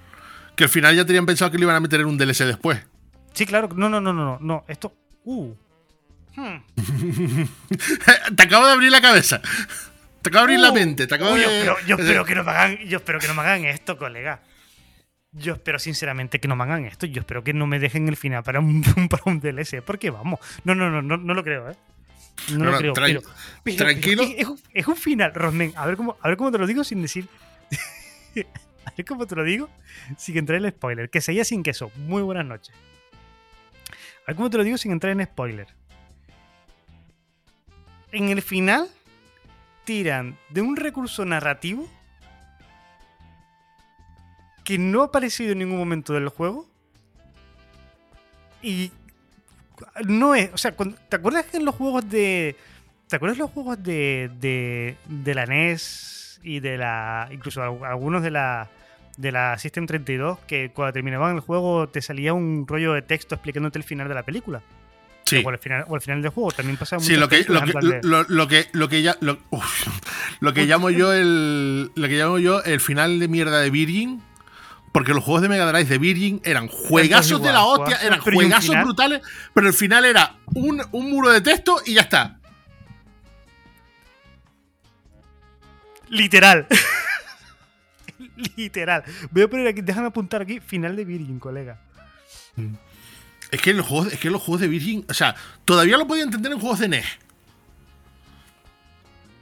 Que 0.57 0.65
al 0.65 0.71
final 0.71 0.97
ya 0.97 1.05
tenían 1.05 1.25
pensado 1.27 1.51
que 1.51 1.59
le 1.59 1.65
iban 1.65 1.77
a 1.77 1.81
meter 1.81 2.01
en 2.01 2.07
un 2.07 2.19
DLC 2.19 2.45
después. 2.45 2.81
Sí, 3.33 3.47
claro. 3.47 3.69
No, 3.77 3.89
no, 3.89 4.01
no, 4.01 4.13
no, 4.13 4.39
no. 4.41 4.65
Esto. 4.67 4.93
Uh. 5.25 5.53
Hmm. 6.35 6.57
te 8.37 8.43
acabo 8.43 8.67
de 8.67 8.73
abrir 8.73 8.91
la 8.91 9.01
cabeza. 9.01 9.41
Te 10.23 10.29
acabo 10.31 10.47
de 10.47 10.55
abrir 10.55 10.61
la 10.61 10.71
Uh. 10.71 10.75
mente. 10.75 11.07
Te 11.07 11.15
acabo 11.15 11.33
Uy, 11.33 11.41
de. 11.41 11.45
yo, 11.47 11.51
espero, 11.53 11.77
yo 11.87 11.97
espero 12.01 12.25
que 12.25 12.35
no 12.35 12.45
me 12.45 12.51
hagan, 12.51 12.77
yo 12.87 12.97
espero 12.99 13.19
que 13.21 13.29
no 13.29 13.35
me 13.35 13.43
hagan 13.43 13.65
esto, 13.67 13.97
colega. 13.97 14.41
Yo 15.39 15.55
espero 15.55 15.79
sinceramente 15.79 16.41
que 16.41 16.49
no 16.49 16.57
me 16.57 16.65
hagan 16.65 16.85
esto. 16.87 17.07
Yo 17.07 17.21
espero 17.21 17.45
que 17.45 17.53
no 17.53 17.67
me 17.67 17.79
dejen 17.79 18.09
el 18.09 18.17
final 18.17 18.43
para 18.43 18.61
un, 18.61 18.83
para 19.11 19.23
un 19.27 19.41
DLC. 19.41 19.83
Porque 19.83 20.11
vamos. 20.11 20.41
No, 20.65 20.75
no, 20.75 20.91
no, 20.91 21.03
no, 21.03 21.17
no 21.17 21.35
lo 21.35 21.45
creo, 21.45 21.71
¿eh? 21.71 21.77
No, 22.53 22.65
No, 22.67 22.71
lo 22.73 22.79
creo. 22.79 22.93
tran- 22.95 23.07
pero- 23.07 23.23
pero- 23.65 23.77
tranquilo. 23.77 24.23
es, 24.23 24.47
un, 24.47 24.61
es 24.73 24.87
un 24.87 24.97
final, 24.97 25.35
Rosmen. 25.35 25.73
A 25.77 25.87
ver 25.87 25.97
cómo, 25.97 26.17
a 26.21 26.29
ver 26.29 26.37
cómo 26.37 26.51
te 26.53 26.59
lo 26.59 26.67
digo 26.67 26.85
sin 26.85 27.03
decir. 27.03 27.29
a 28.85 28.93
ver 28.97 29.05
cómo 29.07 29.27
te 29.27 29.35
lo 29.37 29.43
digo 29.45 29.69
sin 30.17 30.37
entrar 30.39 30.59
en 30.59 30.65
el 30.67 30.71
spoiler. 30.73 31.11
Que 31.11 31.21
seguía 31.21 31.45
sin 31.45 31.63
queso. 31.63 31.91
Muy 31.97 32.23
buenas 32.23 32.45
noches. 32.47 32.75
A 34.25 34.29
ver 34.29 34.37
cómo 34.37 34.51
te 34.51 34.57
lo 34.59 34.65
digo 34.65 34.77
sin 34.79 34.93
entrar 34.93 35.13
en 35.13 35.25
spoiler. 35.25 35.69
En 38.13 38.29
el 38.29 38.43
final 38.43 38.89
tiran 39.85 40.37
de 40.51 40.61
un 40.63 40.77
recurso 40.77 41.25
narrativo 41.25 41.89
que 44.67 44.77
no 44.79 45.01
ha 45.03 45.07
aparecido 45.07 45.53
en 45.53 45.61
ningún 45.61 45.79
momento 45.79 46.13
del 46.13 46.29
juego 46.29 46.67
y 48.63 48.91
no 50.07 50.35
es, 50.35 50.51
o 50.53 50.59
sea, 50.59 50.73
cuando- 50.73 50.97
¿te 51.09 51.17
acuerdas 51.17 51.45
que 51.47 51.59
en 51.59 51.65
los 51.65 51.75
juegos 51.75 52.09
de 52.11 52.57
¿te 53.09 53.17
acuerdas 53.17 53.39
los 53.39 53.51
juegos 53.53 53.81
de, 53.83 54.31
de, 54.41 54.97
de 55.09 55.35
la 55.35 55.47
NES 55.47 56.41
y 56.43 56.61
de 56.61 56.77
la 56.79 57.29
incluso 57.31 57.63
al- 57.63 57.85
algunos 57.85 58.23
de 58.23 58.31
la 58.33 58.69
de 59.17 59.33
la 59.33 59.57
System 59.59 59.87
32 59.87 60.41
que 60.47 60.71
cuando 60.75 60.93
terminaban 60.93 61.35
el 61.37 61.41
juego 61.41 61.89
te 61.89 62.03
salía 62.03 62.35
un 62.35 62.67
rollo 62.67 62.93
de 62.93 63.03
texto 63.03 63.35
explicándote 63.37 63.79
el 63.79 63.85
final 63.85 64.09
de 64.09 64.15
la 64.15 64.25
película 64.25 64.61
Sí. 65.25 65.43
o, 65.45 65.49
al 65.49 65.59
final, 65.59 65.85
o 65.89 65.95
al 65.97 66.01
final 66.01 66.23
del 66.23 66.31
juego 66.31 66.53
también 66.53 66.77
pasaba 66.77 67.03
Sí, 67.03 67.17
lo 67.17 67.29
que, 67.29 67.45
lo, 67.49 67.61
que, 67.63 67.73
de- 67.73 68.01
lo, 68.05 68.23
lo 68.29 68.47
que, 68.47 68.67
lo 68.73 68.89
que 68.89 69.03
ya. 69.03 69.17
Lo, 69.21 69.39
uf, 69.51 69.87
lo 70.41 70.53
que 70.55 70.67
llamo 70.67 70.89
yo 70.91 71.13
el. 71.13 71.91
Lo 71.97 72.07
que 72.07 72.15
llamo 72.17 72.39
yo 72.39 72.63
el 72.63 72.79
final 72.81 73.19
de 73.19 73.27
mierda 73.27 73.59
de 73.59 73.71
Virgin. 73.71 74.23
Porque 74.97 75.13
los 75.13 75.23
juegos 75.23 75.43
de 75.43 75.51
Mega 75.51 75.71
Drive 75.71 75.91
de 75.91 75.99
Virgin 75.99 76.41
eran 76.43 76.69
juegazos 76.69 77.43
de 77.43 77.53
la 77.53 77.65
hostia, 77.65 77.99
eran 77.99 78.19
pero 78.25 78.37
¿y 78.37 78.39
un 78.39 78.51
juegazos 78.51 78.77
brutales, 78.83 79.21
pero 79.53 79.67
el 79.67 79.75
final 79.75 80.07
era 80.07 80.37
un, 80.55 80.83
un 80.91 81.11
muro 81.11 81.31
de 81.31 81.43
texto 81.43 81.83
y 81.85 81.93
ya 81.93 82.01
está. 82.01 82.39
Literal. 86.09 86.67
Literal. 88.57 89.05
Voy 89.33 89.43
a 89.43 89.51
poner 89.51 89.69
aquí, 89.69 89.83
déjame 89.83 90.07
apuntar 90.07 90.41
aquí, 90.41 90.61
final 90.61 90.97
de 90.97 91.05
Virgin, 91.05 91.41
colega. 91.41 91.79
Es 93.51 93.61
que, 93.61 93.75
los 93.75 93.85
juegos, 93.85 94.15
es 94.15 94.19
que 94.19 94.31
los 94.31 94.41
juegos 94.41 94.63
de 94.63 94.69
Virgin. 94.69 95.05
O 95.11 95.13
sea, 95.13 95.37
todavía 95.67 95.99
lo 95.99 96.07
podía 96.07 96.23
entender 96.23 96.53
en 96.53 96.59
juegos 96.59 96.79
de 96.79 96.89
NES. 96.89 97.05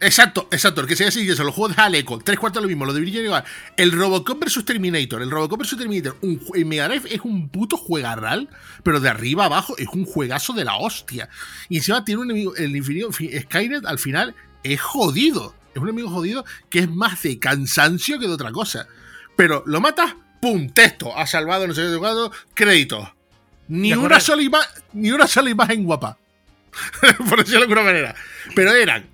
Exacto, 0.05 0.49
exacto. 0.51 0.83
El 0.83 0.87
que 0.87 0.97
se 0.97 1.07
así, 1.07 1.27
eso, 1.27 1.45
los 1.45 1.55
juegos 1.55 1.77
de 1.77 1.83
Aleco, 1.83 2.19
tres 2.19 2.39
cuartos 2.39 2.63
lo 2.63 2.69
mismo, 2.69 2.85
lo 2.85 2.93
de 2.93 3.01
Virgin 3.01 3.25
igual. 3.25 3.43
El 3.75 3.91
Robocop 3.91 4.45
vs 4.45 4.63
Terminator, 4.67 5.23
el 5.23 5.31
Robocop 5.31 5.63
vs 5.63 5.79
Terminator, 5.79 6.19
un, 6.21 6.39
en 6.55 6.69
Mega 6.69 6.89
Drive 6.89 7.09
es 7.11 7.23
un 7.23 7.49
puto 7.49 7.79
juegarral, 7.79 8.51
pero 8.83 9.01
de 9.01 9.09
arriba 9.09 9.47
abajo 9.47 9.75
es 9.79 9.89
un 9.89 10.05
juegazo 10.05 10.53
de 10.53 10.67
la 10.67 10.77
hostia. 10.77 11.31
Y 11.71 11.79
encima 11.79 12.05
tiene 12.05 12.21
un 12.21 12.31
enemigo, 12.31 12.55
el 12.55 12.77
infinito, 12.77 13.11
Skynet 13.13 13.87
al 13.87 13.99
final 13.99 14.35
es 14.63 14.79
jodido. 14.79 15.55
Es 15.75 15.81
un 15.81 15.89
enemigo 15.89 16.11
jodido 16.11 16.45
que 16.69 16.81
es 16.81 16.91
más 16.91 17.23
de 17.23 17.39
cansancio 17.39 18.19
que 18.19 18.27
de 18.27 18.35
otra 18.35 18.53
cosa. 18.53 18.87
Pero 19.37 19.63
lo 19.67 19.81
matas, 19.81 20.15
¡pum! 20.39 20.69
Texto, 20.69 21.17
ha 21.17 21.27
salvado, 21.27 21.67
no 21.67 21.73
sé 21.73 21.81
qué, 21.81 21.99
crédito 21.99 22.31
créditos. 22.53 23.09
Ni 23.69 23.95
una, 23.95 24.21
sola 24.21 24.43
ni 24.93 25.11
una 25.11 25.27
sola 25.27 25.49
imagen 25.49 25.83
guapa. 25.85 26.19
Por 27.31 27.39
decirlo 27.39 27.61
de 27.61 27.65
alguna 27.65 27.83
manera. 27.85 28.15
Pero 28.55 28.73
eran 28.73 29.14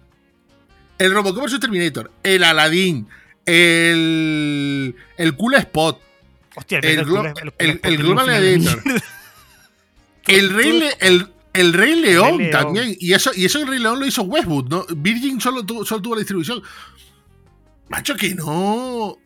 el 1.01 1.15
Robocop 1.15 1.47
vs 1.47 1.59
Terminator, 1.59 2.11
el 2.23 2.45
Aladdin, 2.45 3.09
el. 3.47 4.95
El 5.17 5.35
Cool 5.35 5.55
Spot. 5.55 6.01
Hostia, 6.55 6.79
el, 6.79 6.99
el, 6.99 7.97
Global 7.97 8.29
Editor. 8.29 8.83
el, 10.27 10.51
Rey, 10.51 10.83
el, 11.55 11.73
Rey 11.73 12.01
León 12.01 12.51
también. 12.51 12.97
Y 12.99 13.15
eso, 13.15 13.31
y 13.35 13.47
eso 13.47 13.61
el 13.61 13.69
Rey 13.69 13.79
León 13.79 13.99
lo 13.99 14.07
hizo 14.07 14.23
Westwood, 14.23 14.69
¿no? 14.69 14.85
Virgin 14.95 15.41
solo, 15.41 15.65
solo 15.85 16.03
tuvo 16.03 16.17
la 16.17 16.21
distribución. 16.21 16.63
Macho, 17.89 18.15
que 18.15 18.35
no. 18.35 19.17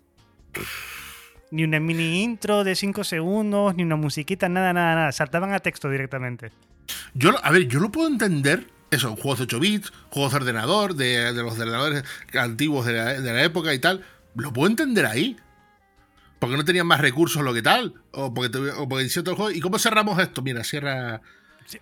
Ni 1.50 1.64
una 1.64 1.80
mini 1.80 2.22
intro 2.22 2.62
de 2.62 2.76
5 2.76 3.02
segundos, 3.02 3.74
ni 3.74 3.82
una 3.82 3.96
musiquita, 3.96 4.48
nada, 4.48 4.72
nada, 4.72 4.94
nada. 4.94 5.12
Saltaban 5.12 5.52
a 5.52 5.58
texto 5.58 5.90
directamente. 5.90 6.52
Yo, 7.14 7.32
a 7.42 7.50
ver, 7.50 7.66
yo 7.66 7.80
lo 7.80 7.90
puedo 7.90 8.06
entender 8.06 8.73
eso, 8.94 9.14
juegos 9.16 9.38
de 9.38 9.44
8 9.44 9.60
bits, 9.60 9.92
juegos 10.10 10.32
de 10.32 10.36
ordenador, 10.38 10.94
de, 10.94 11.32
los 11.32 11.54
ordenadores 11.54 12.04
antiguos 12.32 12.86
de 12.86 12.92
la, 12.92 13.42
época 13.42 13.74
y 13.74 13.78
tal, 13.78 14.04
lo 14.34 14.52
puedo 14.52 14.68
entender 14.68 15.06
ahí. 15.06 15.36
Porque 16.38 16.56
no 16.56 16.64
tenían 16.64 16.86
más 16.86 17.00
recursos 17.00 17.42
lo 17.42 17.54
que 17.54 17.62
tal, 17.62 17.94
o 18.10 18.34
porque, 18.34 18.58
o 18.58 18.88
porque 18.88 19.04
hicieron 19.04 19.24
todo 19.24 19.34
el 19.34 19.36
juego. 19.36 19.56
¿Y 19.56 19.60
cómo 19.60 19.78
cerramos 19.78 20.18
esto? 20.18 20.42
Mira, 20.42 20.62
cierra. 20.62 21.22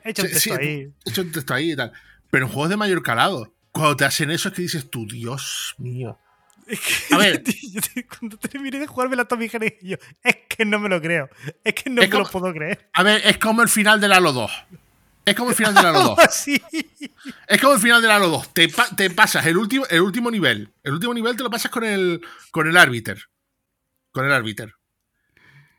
He 0.04 0.11
hecho 0.11 0.23
un 0.23 0.28
texto 0.31 0.54
ahí. 0.54 0.92
He 1.04 1.11
hecho 1.11 1.23
un 1.23 1.33
texto 1.33 1.54
ahí 1.54 1.73
y 1.73 1.76
tal. 1.76 1.92
Pero 2.31 2.47
en 2.47 2.52
juegos 2.52 2.71
de 2.71 2.76
mayor 2.76 3.02
calado, 3.02 3.52
cuando 3.73 3.97
te 3.97 4.04
hacen 4.04 4.31
eso 4.31 4.49
es 4.49 4.54
que 4.54 4.62
dices, 4.62 4.88
tú, 4.88 5.07
Dios 5.07 5.75
mío. 5.78 6.19
Es 6.66 6.81
que, 6.81 7.14
a 7.14 7.19
ver, 7.19 7.42
cuando 8.19 8.37
terminé 8.37 8.78
de 8.78 8.87
jugarme 8.87 9.16
la 9.16 9.25
Tommy 9.25 9.50
yo, 9.83 9.97
es 10.23 10.37
que 10.49 10.64
no 10.64 10.78
me 10.78 10.88
lo 10.88 11.00
creo. 11.00 11.28
Es 11.64 11.75
que 11.75 11.90
no 11.90 12.02
me 12.02 12.09
lo 12.09 12.25
puedo 12.25 12.52
creer. 12.52 12.88
A 12.92 13.02
ver, 13.02 13.21
es 13.25 13.38
como 13.38 13.62
el 13.62 13.69
final 13.69 14.00
del 14.00 14.12
Halo 14.12 14.33
2. 14.33 14.52
Es 15.25 15.35
como 15.37 15.50
el 15.50 15.57
final 15.57 15.75
de 15.75 15.83
la 15.83 15.93
2. 15.93 16.19
Es 17.47 17.61
como 17.61 17.75
el 17.75 17.81
final 17.81 18.02
de 18.02 18.09
la 18.09 18.19
2. 18.19 18.55
Te, 18.55 18.73
te, 18.97 19.11
pasas 19.11 19.47
el 19.47 19.57
último, 19.57 19.87
el 19.88 20.00
último 20.00 20.31
nivel. 20.31 20.73
El 20.83 20.95
último 20.95 21.14
nivel 21.14 21.37
te 21.37 21.43
lo 21.43 21.50
pasas 21.50 21.71
con 21.71 21.85
el, 21.85 22.21
con 22.50 22.67
el 22.67 22.76
árbiter. 22.76 23.29
Con 24.11 24.26
el 24.26 24.33
árbiter. 24.33 24.75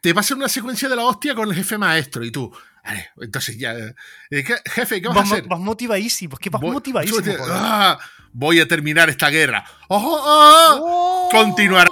Te 0.02 0.14
pasa 0.14 0.36
una 0.36 0.50
secuencia 0.50 0.88
de 0.90 0.96
la 0.96 1.04
hostia 1.04 1.36
con 1.36 1.50
el 1.50 1.56
jefe 1.56 1.78
maestro 1.78 2.24
y 2.24 2.32
tú. 2.32 2.52
Vale, 2.84 3.12
entonces 3.22 3.58
ya. 3.58 3.74
Eh, 3.74 4.44
jefe, 4.66 5.02
¿qué 5.02 5.08
vas, 5.08 5.18
a 5.18 5.22
hacer? 5.22 5.48
Vas 5.48 5.60
motivadísimo, 5.60 6.38
que 6.38 6.50
vas 6.50 6.62
motivadísimo. 6.62 7.46
Ah, 7.50 7.98
voy 8.34 8.60
a 8.60 8.68
terminar 8.68 9.10
esta 9.10 9.30
guerra. 9.30 9.64
¡Oh, 9.88 10.20
oh, 10.26 11.30
Continuará. 11.32 11.92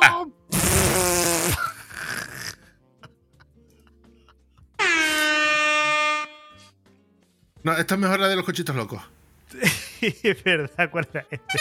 No, 7.64 7.74
esta 7.74 7.96
es 7.96 8.00
mejor 8.00 8.20
la 8.20 8.28
de 8.28 8.36
los 8.36 8.46
cochitos 8.46 8.76
locos. 8.76 9.02
es 10.02 10.44
verdad, 10.44 10.90
¿cuál 10.90 11.08
era 11.14 11.26
este? 11.30 11.58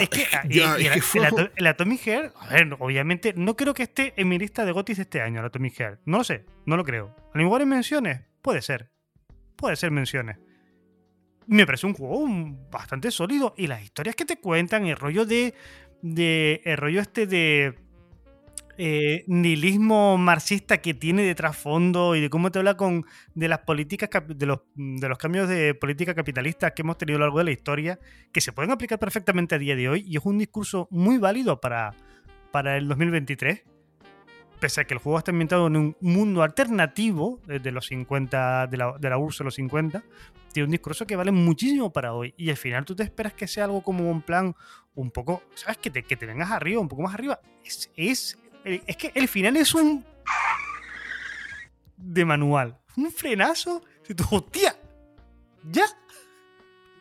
Es 0.00 0.08
que, 0.08 0.26
el, 1.56 1.66
Atomic 1.66 2.00
Heart, 2.00 2.34
a 2.38 2.54
ver, 2.54 2.76
obviamente, 2.78 3.34
no 3.36 3.56
creo 3.56 3.74
que 3.74 3.82
esté 3.82 4.14
en 4.16 4.28
mi 4.28 4.38
lista 4.38 4.64
de 4.64 4.72
gotis 4.72 4.98
este 4.98 5.20
año, 5.20 5.40
el 5.40 5.46
Atomic 5.46 5.74
Heart. 5.74 6.00
No 6.04 6.18
lo 6.18 6.24
sé, 6.24 6.44
no 6.66 6.76
lo 6.76 6.84
creo. 6.84 7.14
A 7.34 7.38
lo 7.38 7.44
mejor 7.44 7.62
en 7.62 7.68
menciones, 7.68 8.20
puede 8.42 8.62
ser. 8.62 8.90
Puede 9.56 9.76
ser 9.76 9.90
menciones. 9.90 10.38
Me 11.46 11.66
parece 11.66 11.86
un 11.86 11.94
juego 11.94 12.26
bastante 12.70 13.10
sólido 13.10 13.54
y 13.56 13.66
las 13.66 13.82
historias 13.82 14.16
que 14.16 14.24
te 14.24 14.38
cuentan, 14.38 14.86
el 14.86 14.96
rollo 14.96 15.24
de. 15.26 15.54
de 16.02 16.62
el 16.64 16.76
rollo 16.76 17.00
este 17.00 17.26
de 17.26 17.74
eh, 18.78 19.24
nihilismo 19.26 20.18
marxista 20.18 20.78
que 20.78 20.94
tiene 20.94 21.22
de 21.22 21.34
trasfondo 21.34 22.16
y 22.16 22.20
de 22.20 22.30
cómo 22.30 22.50
te 22.50 22.58
habla 22.58 22.76
con, 22.76 23.04
de 23.34 23.48
las 23.48 23.60
políticas, 23.60 24.10
de 24.26 24.46
los, 24.46 24.60
de 24.74 25.08
los 25.08 25.18
cambios 25.18 25.48
de 25.48 25.74
política 25.74 26.14
capitalista 26.14 26.72
que 26.72 26.82
hemos 26.82 26.98
tenido 26.98 27.16
a 27.16 27.20
lo 27.20 27.26
largo 27.26 27.38
de 27.38 27.44
la 27.44 27.52
historia, 27.52 27.98
que 28.32 28.40
se 28.40 28.52
pueden 28.52 28.70
aplicar 28.70 28.98
perfectamente 28.98 29.54
a 29.54 29.58
día 29.58 29.76
de 29.76 29.88
hoy 29.88 30.04
y 30.06 30.16
es 30.16 30.24
un 30.24 30.38
discurso 30.38 30.88
muy 30.90 31.18
válido 31.18 31.60
para, 31.60 31.94
para 32.50 32.76
el 32.76 32.88
2023 32.88 33.64
pese 34.60 34.82
a 34.82 34.84
que 34.84 34.94
el 34.94 35.00
juego 35.00 35.18
está 35.18 35.30
ambientado 35.30 35.66
en 35.66 35.76
un 35.76 35.96
mundo 36.00 36.42
alternativo 36.42 37.40
de 37.46 37.72
los 37.72 37.86
50, 37.86 38.66
de 38.66 38.76
la, 38.76 38.94
de 38.98 39.08
la 39.08 39.16
URSS 39.16 39.38
de 39.38 39.44
los 39.44 39.54
50, 39.54 40.04
tiene 40.52 40.66
un 40.66 40.70
discurso 40.70 41.06
que 41.06 41.16
vale 41.16 41.32
muchísimo 41.32 41.92
para 41.92 42.12
hoy. 42.12 42.34
Y 42.36 42.50
al 42.50 42.56
final 42.56 42.84
tú 42.84 42.94
te 42.94 43.02
esperas 43.02 43.32
que 43.32 43.48
sea 43.48 43.64
algo 43.64 43.82
como 43.82 44.08
un 44.10 44.22
plan 44.22 44.54
un 44.94 45.10
poco, 45.10 45.42
¿sabes? 45.54 45.78
Que 45.78 45.90
te, 45.90 46.02
que 46.02 46.16
te 46.16 46.26
vengas 46.26 46.50
arriba, 46.50 46.80
un 46.80 46.88
poco 46.88 47.02
más 47.02 47.14
arriba. 47.14 47.40
Es, 47.64 47.90
eh, 47.96 48.12
es 48.64 48.96
que 48.96 49.12
el 49.14 49.28
final 49.28 49.56
es 49.56 49.74
un. 49.74 50.04
de 51.96 52.24
manual. 52.24 52.78
Un 52.96 53.10
frenazo. 53.10 53.82
Tú, 54.16 54.24
hostia. 54.30 54.76
¿Ya? 55.70 55.84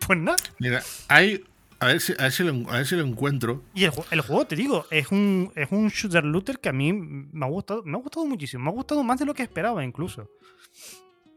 Pues 0.05 0.19
nada. 0.19 0.37
Mira, 0.59 0.83
hay. 1.07 1.43
A 1.81 1.87
ver 1.87 2.01
si, 2.01 2.13
a 2.19 2.23
ver 2.23 2.31
si, 2.33 2.43
lo, 2.43 2.69
a 2.69 2.77
ver 2.77 2.85
si 2.85 2.95
lo, 2.95 3.03
encuentro. 3.03 3.63
Y 3.73 3.85
el, 3.85 3.93
el, 4.11 4.19
juego, 4.19 4.45
te 4.45 4.57
digo, 4.57 4.85
es 4.91 5.11
un, 5.11 5.53
es 5.55 5.69
un 5.71 5.87
shooter 5.87 6.25
looter 6.25 6.59
que 6.59 6.67
a 6.67 6.73
mí 6.73 6.91
me 6.91 7.45
ha 7.45 7.49
gustado, 7.49 7.83
me 7.83 7.97
ha 7.97 8.01
gustado 8.01 8.25
muchísimo. 8.25 8.65
Me 8.65 8.69
ha 8.69 8.73
gustado 8.73 9.01
más 9.01 9.17
de 9.17 9.25
lo 9.25 9.33
que 9.33 9.43
esperaba, 9.43 9.83
incluso. 9.83 10.29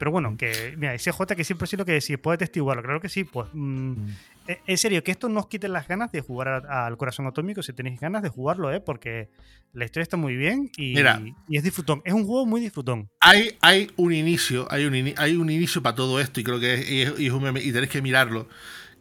Pero 0.02 0.10
bueno, 0.10 0.36
que 0.36 0.74
mira, 0.76 0.94
ese 0.94 1.12
J 1.12 1.36
que 1.36 1.44
siempre 1.44 1.68
sí 1.68 1.76
lo 1.76 1.84
que 1.84 1.92
decís, 1.92 2.18
puede 2.18 2.36
testiguarlo, 2.36 2.82
claro 2.82 3.00
que 3.00 3.08
sí, 3.08 3.22
pues 3.22 3.48
mm, 3.52 3.90
mm. 3.90 4.16
E, 4.48 4.58
en 4.66 4.76
serio, 4.76 5.04
que 5.04 5.12
esto 5.12 5.28
no 5.28 5.38
os 5.38 5.46
quite 5.46 5.68
las 5.68 5.86
ganas 5.86 6.10
de 6.10 6.20
jugar 6.20 6.66
al 6.68 6.96
corazón 6.96 7.28
atómico 7.28 7.62
si 7.62 7.72
tenéis 7.72 8.00
ganas 8.00 8.24
de 8.24 8.28
jugarlo, 8.28 8.72
¿eh? 8.72 8.80
porque 8.80 9.28
la 9.72 9.84
historia 9.84 10.02
está 10.02 10.16
muy 10.16 10.34
bien 10.34 10.72
y, 10.76 10.98
y, 10.98 11.56
es 11.56 11.62
disfrutón. 11.62 12.02
Es 12.04 12.14
un 12.14 12.26
juego 12.26 12.46
muy 12.46 12.60
disfrutón. 12.60 13.10
Hay, 13.20 13.56
hay 13.60 13.92
un 13.94 14.12
inicio, 14.12 14.66
hay 14.72 14.86
un, 14.86 15.14
hay 15.16 15.36
un 15.36 15.48
inicio 15.48 15.84
para 15.84 15.94
todo 15.94 16.18
esto 16.18 16.40
y 16.40 16.42
creo 16.42 16.58
que 16.58 17.02
es, 17.04 17.20
y, 17.20 17.28
y 17.28 17.72
tenéis 17.72 17.92
que 17.92 18.02
mirarlo, 18.02 18.48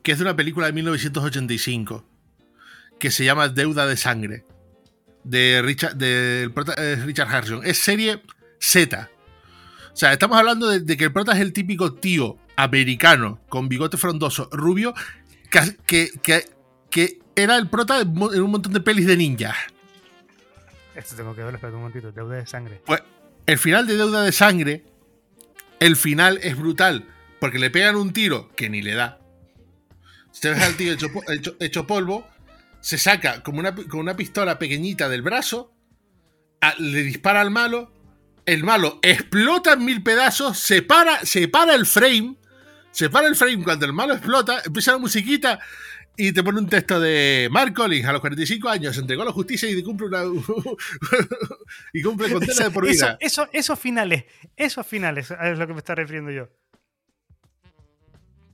que 0.04 0.12
es 0.12 0.20
de 0.20 0.24
una 0.26 0.36
película 0.36 0.68
de 0.68 0.74
1985 0.74 2.06
que 3.00 3.10
se 3.10 3.26
llama 3.26 3.50
Deuda 3.50 3.88
de 3.88 3.98
Sangre 3.98 4.46
de 5.24 5.64
Richard, 5.64 5.96
de 5.96 6.48
Richard 7.06 7.36
Harrison. 7.36 7.62
Es 7.66 7.80
serie 7.80 8.22
Z. 8.60 9.10
O 9.94 9.96
sea, 9.96 10.14
estamos 10.14 10.38
hablando 10.38 10.70
de, 10.70 10.80
de 10.80 10.98
que 10.98 11.06
el 11.06 11.14
prota 11.14 11.34
es 11.34 11.40
el 11.40 11.54
típico 11.54 11.94
tío 11.94 12.38
americano 12.56 13.40
con 13.50 13.70
bigote 13.70 13.98
frondoso, 13.98 14.50
rubio, 14.52 14.94
que, 15.86 16.12
que, 16.90 17.20
era 17.36 17.58
el 17.58 17.70
prota 17.70 18.02
en 18.02 18.42
un 18.42 18.52
montón 18.52 18.74
de 18.74 18.82
pelis 18.82 19.08
de 19.08 19.18
ninjas. 19.18 19.56
Esto 20.96 21.16
tengo 21.16 21.34
que 21.34 21.44
ver, 21.44 21.56
espera 21.56 21.74
un 21.74 21.80
momentito, 21.80 22.12
deuda 22.12 22.36
de 22.36 22.46
sangre. 22.46 22.82
Pues 22.86 23.02
el 23.46 23.58
final 23.58 23.88
de 23.88 23.96
deuda 23.96 24.22
de 24.22 24.32
sangre, 24.32 24.84
el 25.80 25.96
final 25.96 26.40
es 26.44 26.58
brutal, 26.58 27.08
porque 27.40 27.60
le 27.60 27.72
pegan 27.72 27.96
un 27.96 28.12
tiro 28.14 28.50
que 28.56 28.70
ni 28.70 28.82
le 28.82 28.94
da. 28.94 29.20
Se 30.32 30.50
ve 30.50 30.62
al 30.62 30.76
tío 30.76 30.94
hecho, 31.60 31.88
polvo, 31.88 32.28
se 32.82 32.98
saca 32.98 33.42
como 33.44 33.60
una, 33.60 33.74
con 33.74 34.00
una 34.00 34.16
pistola 34.16 34.60
pequeñita 34.60 35.10
del 35.10 35.22
brazo, 35.22 35.74
le 36.78 37.04
dispara 37.04 37.42
al 37.42 37.52
malo, 37.52 37.92
el 38.46 38.64
malo 38.64 39.00
explota 39.02 39.74
en 39.74 39.86
mil 39.86 40.04
pedazos, 40.04 40.60
se 40.60 40.82
para, 40.82 41.26
se 41.26 41.48
para 41.48 41.76
el 41.76 41.86
frame 41.86 42.36
se 42.92 43.10
para 43.10 43.28
el 43.28 43.36
frame 43.36 43.64
cuando 43.64 43.86
el 43.86 43.94
malo 43.94 44.14
explota, 44.14 44.62
empieza 44.66 44.92
la 44.92 44.98
musiquita 44.98 45.60
y 46.18 46.34
te 46.34 46.44
pone 46.44 46.60
un 46.60 46.68
texto 46.68 47.00
de 47.00 47.48
Mark 47.50 47.74
Collins 47.74 48.06
a 48.06 48.12
los 48.12 48.22
45 48.22 48.70
años, 48.70 48.98
entregó 48.98 49.24
la 49.24 49.32
justicia 49.32 49.70
y 49.70 49.82
cumple 49.82 50.08
una 50.08 50.24
y 51.94 52.02
cumple 52.02 52.32
condena 52.32 52.66
de 52.66 52.72
por 52.72 52.86
vida. 52.86 53.18
Eso, 53.20 53.48
esos 53.54 53.80
finales, 53.80 54.26
esos 54.58 54.86
finales 54.86 55.32
es 55.32 55.58
lo 55.58 55.66
que 55.66 55.74
me 55.74 55.80
está 55.80 55.96
refiriendo 55.96 56.32
yo. 56.32 56.50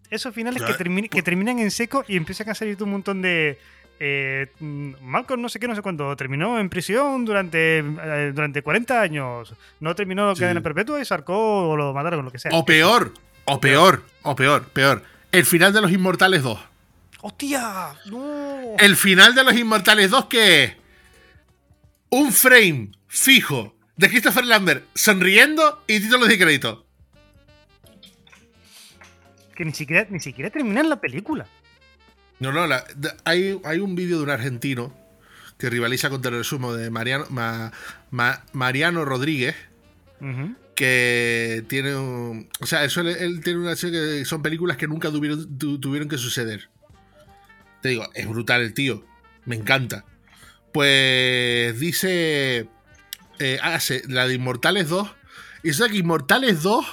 Esos 0.10 0.34
finales 0.34 0.62
que, 0.62 0.74
pues 0.74 1.10
que 1.10 1.22
terminan 1.22 1.60
en 1.60 1.70
seco 1.70 2.06
y 2.08 2.16
empiezan 2.16 2.50
a 2.50 2.56
salir 2.56 2.82
un 2.82 2.92
montón 2.92 3.22
de, 3.22 3.60
eh, 4.00 4.48
Malcolm 4.60 5.42
no 5.42 5.50
sé 5.50 5.60
qué, 5.60 5.68
no 5.68 5.76
sé 5.76 5.82
cuándo, 5.82 6.16
terminó 6.16 6.60
en 6.60 6.70
prisión 6.70 7.26
durante, 7.26 7.80
eh, 7.80 8.32
durante 8.34 8.62
40 8.62 9.02
años, 9.02 9.54
no 9.80 9.96
terminó 9.96 10.36
sí. 10.36 10.42
cadena 10.42 10.62
perpetua 10.62 11.02
y 11.02 11.06
sarcó 11.06 11.70
o 11.70 11.76
lo 11.76 11.94
mataron, 11.94 12.24
lo 12.24 12.32
que 12.32 12.40
sea. 12.40 12.52
O 12.54 12.66
peor, 12.66 13.14
o 13.46 13.60
peor, 13.60 14.04
o 14.24 14.36
peor, 14.36 14.66
peor. 14.70 15.04
El 15.32 15.46
final 15.46 15.74
de 15.74 15.82
los 15.82 15.92
Inmortales 15.92 16.44
2. 16.44 16.60
¡Hostia! 17.22 17.94
¡No! 18.06 18.76
El 18.78 18.96
final 18.96 19.34
de 19.36 19.44
los 19.44 19.56
Inmortales 19.56 20.12
2 20.12 20.26
que 20.26 20.64
es 20.64 20.74
un 22.10 22.32
frame 22.32 22.92
fijo 23.08 23.76
de 23.96 24.10
Christopher 24.10 24.46
Lambert 24.46 24.86
sonriendo 24.94 25.84
y 25.88 26.00
títulos 26.00 26.28
de 26.30 26.38
crédito. 26.38 26.84
que 29.56 29.66
ni 29.66 29.74
siquiera, 29.74 30.06
ni 30.12 30.20
siquiera 30.20 30.52
terminan 30.52 30.88
la 30.88 31.02
película. 31.02 31.48
No, 32.40 32.52
no, 32.52 32.68
la- 32.68 32.84
hay, 33.24 33.60
hay 33.64 33.80
un 33.80 33.96
vídeo 33.96 34.18
de 34.18 34.24
un 34.24 34.30
argentino 34.30 34.96
que 35.58 35.70
rivaliza 35.70 36.10
contra 36.10 36.36
el 36.38 36.44
sumo 36.44 36.74
de 36.74 36.90
Mariano, 36.92 37.26
Ma- 37.30 37.72
Ma- 38.12 38.44
Mariano 38.54 39.06
Rodríguez, 39.06 39.56
que 40.76 41.64
tiene 41.68 41.96
un, 41.96 42.50
O 42.60 42.66
sea, 42.68 42.84
eso 42.84 43.02
él, 43.02 43.08
él 43.08 43.42
tiene 43.44 43.60
una 43.60 43.76
serie 43.76 44.00
que 44.20 44.26
son 44.26 44.42
películas 44.44 44.78
que 44.78 44.88
nunca 44.88 45.10
tuvieron, 45.10 45.58
tu- 45.58 45.80
tuvieron 45.80 46.08
que 46.10 46.18
suceder. 46.20 46.70
Te 47.82 47.90
digo, 47.90 48.06
es 48.14 48.28
brutal 48.28 48.62
el 48.62 48.74
tío. 48.74 49.04
Me 49.46 49.56
encanta. 49.56 50.06
Pues 50.74 51.80
dice. 51.80 52.68
eh, 53.40 53.60
hace 53.62 54.02
la 54.08 54.28
de 54.28 54.36
Inmortales 54.36 54.90
2. 54.90 55.08
Y 55.64 55.70
eso 55.70 55.88
que 55.88 55.98
Inmortales 55.98 56.62
2 56.64 56.86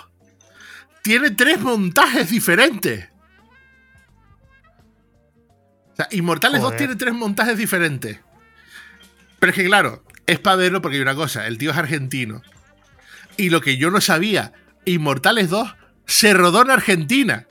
tiene 1.03 1.31
tres 1.31 1.61
montajes 1.61 2.31
diferentes. 2.31 3.09
O 5.95 5.97
sea, 5.97 6.09
Inmortales 6.11 6.61
2 6.61 6.65
Joder. 6.67 6.79
tiene 6.79 6.97
tres 6.97 7.15
montajes 7.15 7.57
diferentes. 7.57 8.19
Pero 9.39 9.51
es 9.51 9.57
que, 9.57 9.65
claro, 9.65 10.03
es 10.27 10.39
para 10.41 10.57
verlo 10.57 10.83
porque 10.83 10.97
hay 10.97 11.03
una 11.03 11.15
cosa: 11.15 11.47
el 11.47 11.57
tío 11.59 11.71
es 11.71 11.77
argentino. 11.77 12.43
Y 13.37 13.51
lo 13.51 13.61
que 13.61 13.77
yo 13.77 13.91
no 13.91 14.01
sabía, 14.01 14.53
Inmortales 14.85 15.51
2 15.51 15.75
se 16.07 16.35
rodó 16.35 16.63
en 16.63 16.71
Argentina. 16.71 17.47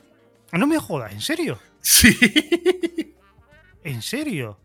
No 0.51 0.67
me 0.67 0.77
jodas, 0.77 1.12
¿en 1.13 1.21
serio? 1.21 1.60
Sí. 1.82 2.17
¿En 3.84 4.01
serio? 4.01 4.60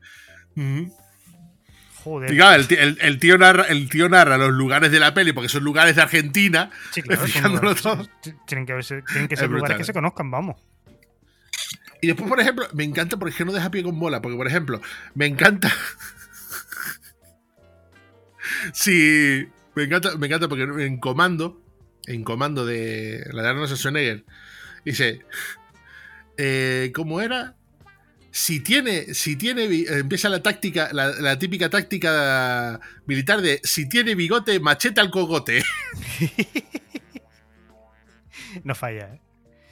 Joder. 2.04 2.30
El, 2.30 2.68
tío- 2.68 2.78
el- 2.78 2.98
el 3.00 3.18
tío 3.18 3.38
narra, 3.38 3.64
el 3.64 3.88
tío 3.88 4.08
narra 4.08 4.38
los 4.38 4.50
lugares 4.52 4.90
de 4.92 5.00
la 5.00 5.14
peli 5.14 5.32
porque 5.32 5.48
son 5.48 5.64
lugares 5.64 5.96
de 5.96 6.02
Argentina. 6.02 6.70
Sí, 6.92 7.02
claro, 7.02 7.26
son 7.26 7.42
lugares- 7.54 7.82
Tienen 8.46 8.66
que, 8.66 8.74
verse- 8.74 9.02
tienen 9.10 9.28
que 9.28 9.36
ser 9.36 9.46
Es 9.46 9.50
lugares 9.50 9.76
que 9.78 9.84
se 9.84 9.92
conozcan, 9.92 10.30
vamos. 10.30 10.56
Y 12.00 12.06
después, 12.06 12.28
por 12.28 12.40
ejemplo, 12.40 12.66
me 12.74 12.84
encanta 12.84 13.16
porque 13.16 13.44
no 13.44 13.52
deja 13.52 13.70
pie 13.70 13.82
con 13.82 13.98
bola. 13.98 14.22
Porque, 14.22 14.36
por 14.36 14.46
ejemplo, 14.46 14.80
me 15.14 15.26
encanta. 15.26 15.70
sí. 18.72 19.48
Me 19.74 19.84
encanta, 19.84 20.16
me 20.16 20.26
encanta 20.26 20.48
porque 20.48 20.64
en 20.64 20.98
comando. 20.98 21.60
En 22.06 22.24
comando 22.24 22.64
de 22.64 23.24
la 23.32 23.42
de 23.42 23.48
Arnold 23.48 23.68
Schwarzenegger. 23.68 24.24
Dice. 24.84 25.20
eh, 26.36 26.92
¿Cómo 26.94 27.20
era? 27.20 27.56
Si 28.30 28.60
tiene. 28.60 29.14
Si 29.14 29.36
tiene. 29.36 29.64
Empieza 29.64 30.28
la 30.28 30.42
táctica. 30.42 30.90
La, 30.92 31.38
típica 31.38 31.68
táctica 31.68 32.80
militar 33.06 33.40
de 33.40 33.60
si 33.64 33.88
tiene 33.88 34.14
bigote, 34.14 34.60
macheta 34.60 35.00
al 35.00 35.10
cogote. 35.10 35.64
No 38.64 38.74
falla, 38.74 39.14
¿eh? 39.14 39.20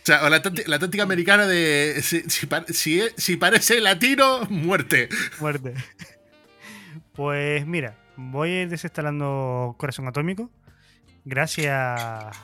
O 0.07 0.09
sea, 0.09 0.25
o 0.25 0.29
la, 0.29 0.41
la 0.67 0.79
táctica 0.79 1.03
americana 1.03 1.47
de 1.49 1.99
si, 2.01 2.21
si 2.31 2.47
pa- 2.47 2.65
si 2.69 3.01
es- 3.01 3.15
si 3.17 3.37
parece 3.37 3.81
latino, 3.81 4.43
muerte. 4.49 5.09
Muerte. 5.41 5.75
Pues 7.13 7.67
mira, 7.67 7.97
voy 8.17 8.51
a 8.51 8.63
ir 8.63 8.69
desinstalando 8.69 9.75
Corazón 9.79 10.07
Atómico. 10.07 10.51
Gracias. 11.25 12.37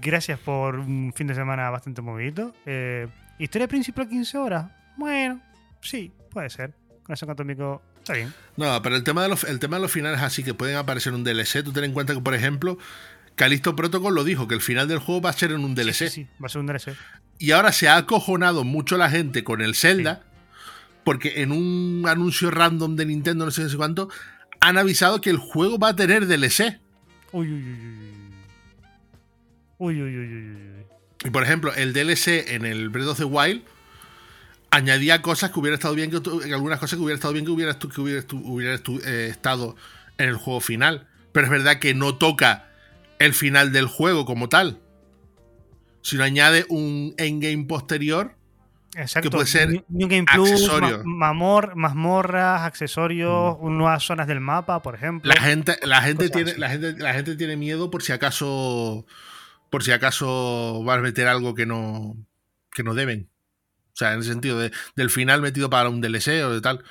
Gracias 0.00 0.38
por 0.38 0.76
un 0.78 1.12
fin 1.14 1.26
de 1.26 1.34
semana 1.34 1.68
bastante 1.70 2.00
movido. 2.00 2.54
Eh, 2.64 3.08
¿Historia 3.38 3.66
principal 3.68 4.08
15 4.08 4.38
horas? 4.38 4.70
Bueno, 4.96 5.40
sí, 5.82 6.12
puede 6.30 6.48
ser. 6.48 6.74
Corazón 7.02 7.30
Atómico 7.30 7.82
está 7.98 8.12
bien. 8.14 8.32
No, 8.56 8.80
pero 8.82 8.94
el 8.96 9.02
tema 9.04 9.22
de 9.24 9.28
los, 9.28 9.44
el 9.44 9.58
tema 9.58 9.76
de 9.76 9.82
los 9.82 9.90
finales 9.92 10.20
así 10.22 10.44
que 10.44 10.54
pueden 10.54 10.76
aparecer 10.76 11.12
un 11.12 11.24
DLC. 11.24 11.62
Tú 11.64 11.72
ten 11.72 11.84
en 11.84 11.92
cuenta 11.92 12.14
que, 12.14 12.20
por 12.20 12.34
ejemplo, 12.34 12.78
Calisto 13.36 13.74
Protocol 13.76 14.14
lo 14.14 14.24
dijo, 14.24 14.46
que 14.48 14.54
el 14.54 14.60
final 14.60 14.86
del 14.88 14.98
juego 14.98 15.20
va 15.22 15.30
a 15.30 15.32
ser 15.34 15.50
en 15.52 15.64
un 15.64 15.74
DLC. 15.74 15.94
Sí, 15.94 16.08
sí, 16.08 16.26
va 16.42 16.46
a 16.46 16.48
ser 16.48 16.60
un 16.60 16.66
DLC. 16.66 16.96
Y 17.38 17.50
ahora 17.50 17.72
se 17.72 17.88
ha 17.88 17.96
acojonado 17.96 18.62
mucho 18.64 18.96
la 18.96 19.10
gente 19.10 19.42
con 19.44 19.60
el 19.60 19.74
Zelda, 19.74 20.22
porque 21.04 21.42
en 21.42 21.50
un 21.52 22.04
anuncio 22.08 22.50
random 22.50 22.96
de 22.96 23.06
Nintendo, 23.06 23.44
no 23.44 23.50
sé, 23.50 23.68
sé 23.68 23.76
cuánto, 23.76 24.08
han 24.60 24.78
avisado 24.78 25.20
que 25.20 25.30
el 25.30 25.36
juego 25.38 25.78
va 25.78 25.88
a 25.88 25.96
tener 25.96 26.26
DLC. 26.26 26.78
Uy, 27.32 27.52
uy, 27.52 27.62
uy, 27.62 27.72
uy. 27.72 28.14
Uy, 29.78 30.00
uy, 30.02 30.16
uy, 30.18 30.34
uy. 30.34 30.86
Y 31.24 31.30
por 31.30 31.42
ejemplo, 31.42 31.74
el 31.74 31.92
DLC 31.92 32.52
en 32.54 32.64
el 32.64 32.88
Breath 32.90 33.08
of 33.08 33.18
the 33.18 33.24
Wild 33.24 33.62
añadía 34.70 35.22
cosas 35.22 35.50
que 35.50 35.58
hubiera 35.60 35.74
estado 35.74 35.94
bien, 35.94 36.10
que, 36.10 36.16
algunas 36.52 36.78
cosas 36.78 36.96
que 36.96 37.02
hubiera 37.02 37.16
estado 37.16 37.32
bien 37.32 37.44
que 37.44 37.50
hubiera, 37.50 37.78
que 37.78 38.00
hubiera, 38.00 38.20
estu- 38.20 38.40
hubiera 38.44 38.74
estu- 38.76 39.02
eh, 39.04 39.28
estado 39.30 39.76
en 40.18 40.28
el 40.28 40.36
juego 40.36 40.60
final. 40.60 41.06
Pero 41.32 41.46
es 41.46 41.50
verdad 41.50 41.78
que 41.78 41.94
no 41.94 42.14
toca 42.16 42.68
el 43.24 43.34
final 43.34 43.72
del 43.72 43.86
juego 43.86 44.24
como 44.24 44.48
tal. 44.48 44.80
Sino 46.02 46.22
añade 46.24 46.66
un 46.68 47.14
endgame 47.18 47.64
posterior. 47.64 48.36
Exacto. 48.96 49.30
puede 49.30 49.46
ser 49.46 49.70
New, 49.88 50.06
Game 50.08 50.24
Plus, 50.32 50.52
accesorio. 50.52 51.02
ma- 51.04 51.32
mamor- 51.32 51.74
mazmorras, 51.74 52.62
accesorios, 52.62 53.58
nuevas 53.60 54.04
zonas 54.04 54.28
del 54.28 54.38
mapa, 54.40 54.82
por 54.82 54.94
ejemplo. 54.94 55.32
La 55.34 55.40
gente, 55.40 55.76
la 55.82 56.00
gente 56.02 56.28
tiene, 56.30 56.52
así. 56.52 56.60
la 56.60 56.68
gente, 56.68 56.92
la 56.98 57.12
gente 57.12 57.34
tiene 57.34 57.56
miedo 57.56 57.90
por 57.90 58.02
si 58.04 58.12
acaso. 58.12 59.04
Por 59.70 59.82
si 59.82 59.90
acaso 59.90 60.84
van 60.84 61.00
a 61.00 61.02
meter 61.02 61.26
algo 61.26 61.54
que 61.56 61.66
no. 61.66 62.14
que 62.70 62.84
no 62.84 62.94
deben. 62.94 63.28
O 63.94 63.96
sea, 63.96 64.12
en 64.12 64.18
el 64.18 64.24
sentido 64.24 64.58
de- 64.58 64.72
del 64.96 65.08
final 65.08 65.40
metido 65.40 65.70
para 65.70 65.88
un 65.88 66.00
DLC 66.00 66.42
o 66.44 66.50
de 66.50 66.60
tal. 66.60 66.82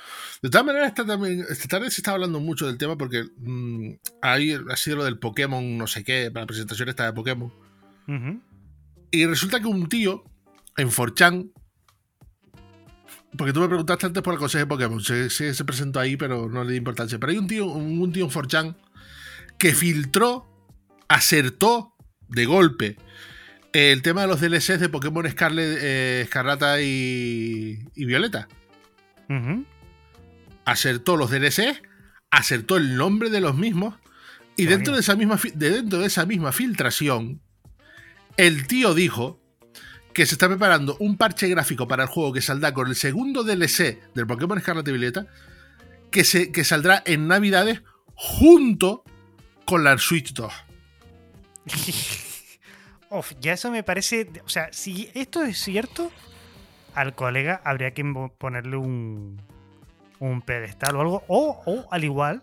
De 0.42 0.48
todas 0.48 0.64
maneras, 0.66 0.88
esta, 0.88 1.04
también, 1.04 1.44
esta 1.50 1.68
tarde 1.68 1.90
se 1.90 2.00
está 2.00 2.12
hablando 2.12 2.40
mucho 2.40 2.66
del 2.66 2.78
tema 2.78 2.96
porque 2.96 3.24
mm, 3.36 3.90
ahí 4.22 4.56
ha 4.70 4.76
sido 4.76 4.96
lo 4.96 5.04
del 5.04 5.18
Pokémon, 5.18 5.76
no 5.76 5.86
sé 5.86 6.02
qué, 6.02 6.30
para 6.32 6.44
la 6.44 6.46
presentación 6.46 6.88
esta 6.88 7.04
de 7.04 7.12
Pokémon. 7.12 7.52
Ujú. 8.08 8.40
Y 9.10 9.26
resulta 9.26 9.60
que 9.60 9.66
un 9.66 9.88
tío 9.88 10.24
en 10.78 10.88
4chan. 10.90 11.52
Porque 13.36 13.52
tú 13.52 13.60
me 13.60 13.68
preguntaste 13.68 14.06
antes 14.06 14.22
por 14.22 14.32
el 14.32 14.38
consejo 14.38 14.60
de 14.60 14.66
Pokémon. 14.66 15.00
Se, 15.02 15.28
se, 15.28 15.54
se 15.54 15.64
presentó 15.64 16.00
ahí, 16.00 16.16
pero 16.16 16.48
no 16.48 16.64
le 16.64 16.72
di 16.72 16.78
importancia. 16.78 17.18
Pero 17.18 17.32
hay 17.32 17.38
un 17.38 17.46
tío, 17.48 17.66
un, 17.66 18.00
un 18.00 18.12
tío 18.12 18.24
en 18.24 18.30
4chan 18.30 18.76
que 19.58 19.74
filtró, 19.74 20.46
acertó 21.08 21.94
de 22.28 22.46
golpe 22.46 22.96
el 23.74 24.02
tema 24.02 24.22
de 24.22 24.28
los 24.28 24.40
DLCs 24.40 24.78
de 24.78 24.88
Pokémon 24.88 25.28
Scarlet, 25.28 25.78
eh, 25.82 26.20
Escarlata 26.22 26.80
y, 26.80 27.80
y 27.94 28.04
Violeta. 28.04 28.48
Acertó 30.64 31.16
los 31.16 31.30
DLCs, 31.30 31.82
acertó 32.30 32.76
el 32.76 32.96
nombre 32.96 33.30
de 33.30 33.40
los 33.40 33.56
mismos. 33.56 33.96
Y 34.56 34.66
dentro 34.66 34.94
de, 34.94 35.00
esa 35.00 35.16
misma, 35.16 35.40
de 35.54 35.70
dentro 35.70 35.98
de 35.98 36.06
esa 36.06 36.24
misma 36.24 36.52
filtración, 36.52 37.40
el 38.36 38.68
tío 38.68 38.94
dijo 38.94 39.40
que 40.12 40.24
se 40.24 40.36
está 40.36 40.46
preparando 40.46 40.96
un 41.00 41.16
parche 41.16 41.48
gráfico 41.48 41.88
para 41.88 42.04
el 42.04 42.08
juego 42.08 42.32
que 42.32 42.42
saldrá 42.42 42.72
con 42.72 42.86
el 42.86 42.94
segundo 42.94 43.42
DLC 43.42 43.98
del 44.14 44.28
Pokémon 44.28 44.60
Scarlet 44.60 44.86
y 44.86 44.92
Violeta, 44.92 45.26
que, 46.12 46.22
se, 46.22 46.52
que 46.52 46.62
saldrá 46.62 47.02
en 47.04 47.26
Navidades 47.26 47.82
junto 48.14 49.02
con 49.64 49.82
la 49.82 49.98
Switch 49.98 50.32
2. 50.32 50.52
Uf, 53.18 53.32
ya 53.40 53.52
eso 53.54 53.70
me 53.70 53.82
parece. 53.82 54.28
O 54.44 54.48
sea, 54.48 54.72
si 54.72 55.10
esto 55.14 55.42
es 55.44 55.58
cierto, 55.58 56.10
al 56.94 57.14
colega 57.14 57.60
habría 57.64 57.92
que 57.92 58.04
ponerle 58.38 58.76
un, 58.76 59.40
un 60.18 60.42
pedestal 60.42 60.96
o 60.96 61.00
algo. 61.00 61.24
O, 61.28 61.62
o 61.66 61.86
al 61.92 62.04
igual. 62.04 62.42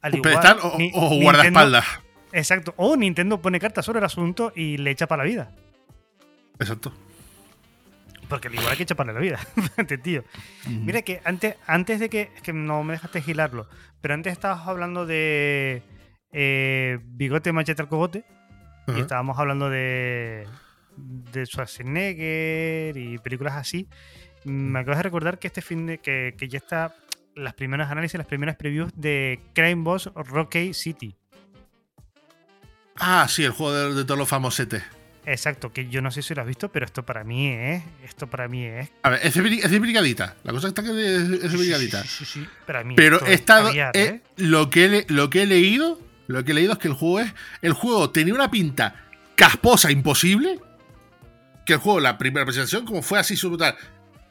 Al 0.00 0.12
Un 0.14 0.18
igual, 0.18 0.32
pedestal 0.34 0.58
o, 0.62 0.78
Ni- 0.78 0.92
o 0.94 1.20
guardaespaldas. 1.22 1.84
Exacto. 2.32 2.74
O 2.76 2.96
Nintendo 2.96 3.40
pone 3.40 3.58
cartas 3.60 3.84
sobre 3.84 3.98
el 4.00 4.04
asunto 4.04 4.52
y 4.54 4.76
le 4.78 4.90
echa 4.90 5.06
para 5.06 5.24
la 5.24 5.28
vida. 5.28 5.50
Exacto. 6.60 6.92
Porque 8.28 8.48
al 8.48 8.54
igual 8.54 8.68
hay 8.70 8.76
que 8.76 8.82
echar 8.82 8.96
para 8.96 9.12
la 9.12 9.20
vida. 9.20 9.38
Tío. 10.02 10.22
Mira 10.66 11.00
que 11.02 11.20
antes, 11.24 11.56
antes 11.66 11.98
de 11.98 12.10
que. 12.10 12.30
Es 12.36 12.42
que 12.42 12.52
no 12.52 12.82
me 12.84 12.92
dejaste 12.92 13.22
gilarlo. 13.22 13.68
Pero 14.02 14.14
antes 14.14 14.32
estabas 14.32 14.66
hablando 14.68 15.06
de. 15.06 15.82
eh, 16.32 16.98
bigote, 17.04 17.52
machete 17.52 17.80
al 17.82 17.88
cogote. 17.88 18.24
Y 18.96 19.00
estábamos 19.00 19.38
hablando 19.38 19.68
de. 19.70 20.46
De 20.96 21.46
Schwarzenegger 21.46 22.96
y 22.96 23.18
películas 23.18 23.54
así. 23.54 23.86
Me 24.44 24.80
acabas 24.80 24.98
de 24.98 25.02
recordar 25.04 25.38
que 25.38 25.46
este 25.46 25.62
fin 25.62 25.86
de. 25.86 25.98
Que, 25.98 26.34
que 26.36 26.48
ya 26.48 26.58
está. 26.58 26.94
Las 27.34 27.54
primeras 27.54 27.90
análisis, 27.90 28.18
las 28.18 28.26
primeras 28.26 28.56
previews 28.56 28.90
de 28.96 29.40
Crime 29.54 29.82
Boss 29.84 30.10
Rocky 30.14 30.74
City. 30.74 31.14
Ah, 32.96 33.26
sí, 33.28 33.44
el 33.44 33.52
juego 33.52 33.72
de, 33.72 33.94
de 33.94 34.04
todos 34.04 34.18
los 34.18 34.28
famosetes. 34.28 34.82
Exacto, 35.24 35.72
que 35.72 35.88
yo 35.88 36.00
no 36.00 36.10
sé 36.10 36.22
si 36.22 36.34
lo 36.34 36.40
has 36.40 36.48
visto, 36.48 36.72
pero 36.72 36.86
esto 36.86 37.04
para 37.04 37.22
mí 37.22 37.48
es. 37.48 37.82
Esto 38.02 38.26
para 38.28 38.48
mí 38.48 38.64
es. 38.64 38.90
A 39.02 39.10
ver, 39.10 39.20
es 39.22 39.36
es 39.36 39.80
brigadita. 39.80 40.36
La 40.42 40.52
cosa 40.52 40.68
está 40.68 40.82
que 40.82 40.88
es, 40.90 40.96
es 41.44 41.52
de 41.52 41.56
brigadita. 41.58 42.02
Sí, 42.02 42.08
sí, 42.08 42.24
sí, 42.24 42.40
sí, 42.40 42.48
para 42.66 42.82
mí. 42.82 42.94
Pero 42.96 43.20
he 43.26 43.34
es 43.34 43.40
estado. 43.40 43.70
he- 43.70 43.90
¿eh? 43.94 44.22
lo, 44.36 44.70
que 44.70 44.86
he, 44.86 45.06
lo 45.08 45.30
que 45.30 45.42
he 45.42 45.46
leído. 45.46 46.00
Lo 46.28 46.44
que 46.44 46.52
he 46.52 46.54
leído 46.54 46.72
es 46.74 46.78
que 46.78 46.86
el 46.88 46.94
juego 46.94 47.20
es. 47.20 47.34
El 47.62 47.72
juego 47.72 48.10
tenía 48.10 48.34
una 48.34 48.50
pinta 48.50 48.94
casposa, 49.34 49.90
imposible. 49.90 50.60
Que 51.66 51.72
el 51.74 51.78
juego, 51.80 51.98
la 52.00 52.16
primera 52.16 52.46
presentación, 52.46 52.84
como 52.86 53.02
fue 53.02 53.18
así 53.18 53.36
su 53.36 53.48
brutal, 53.48 53.74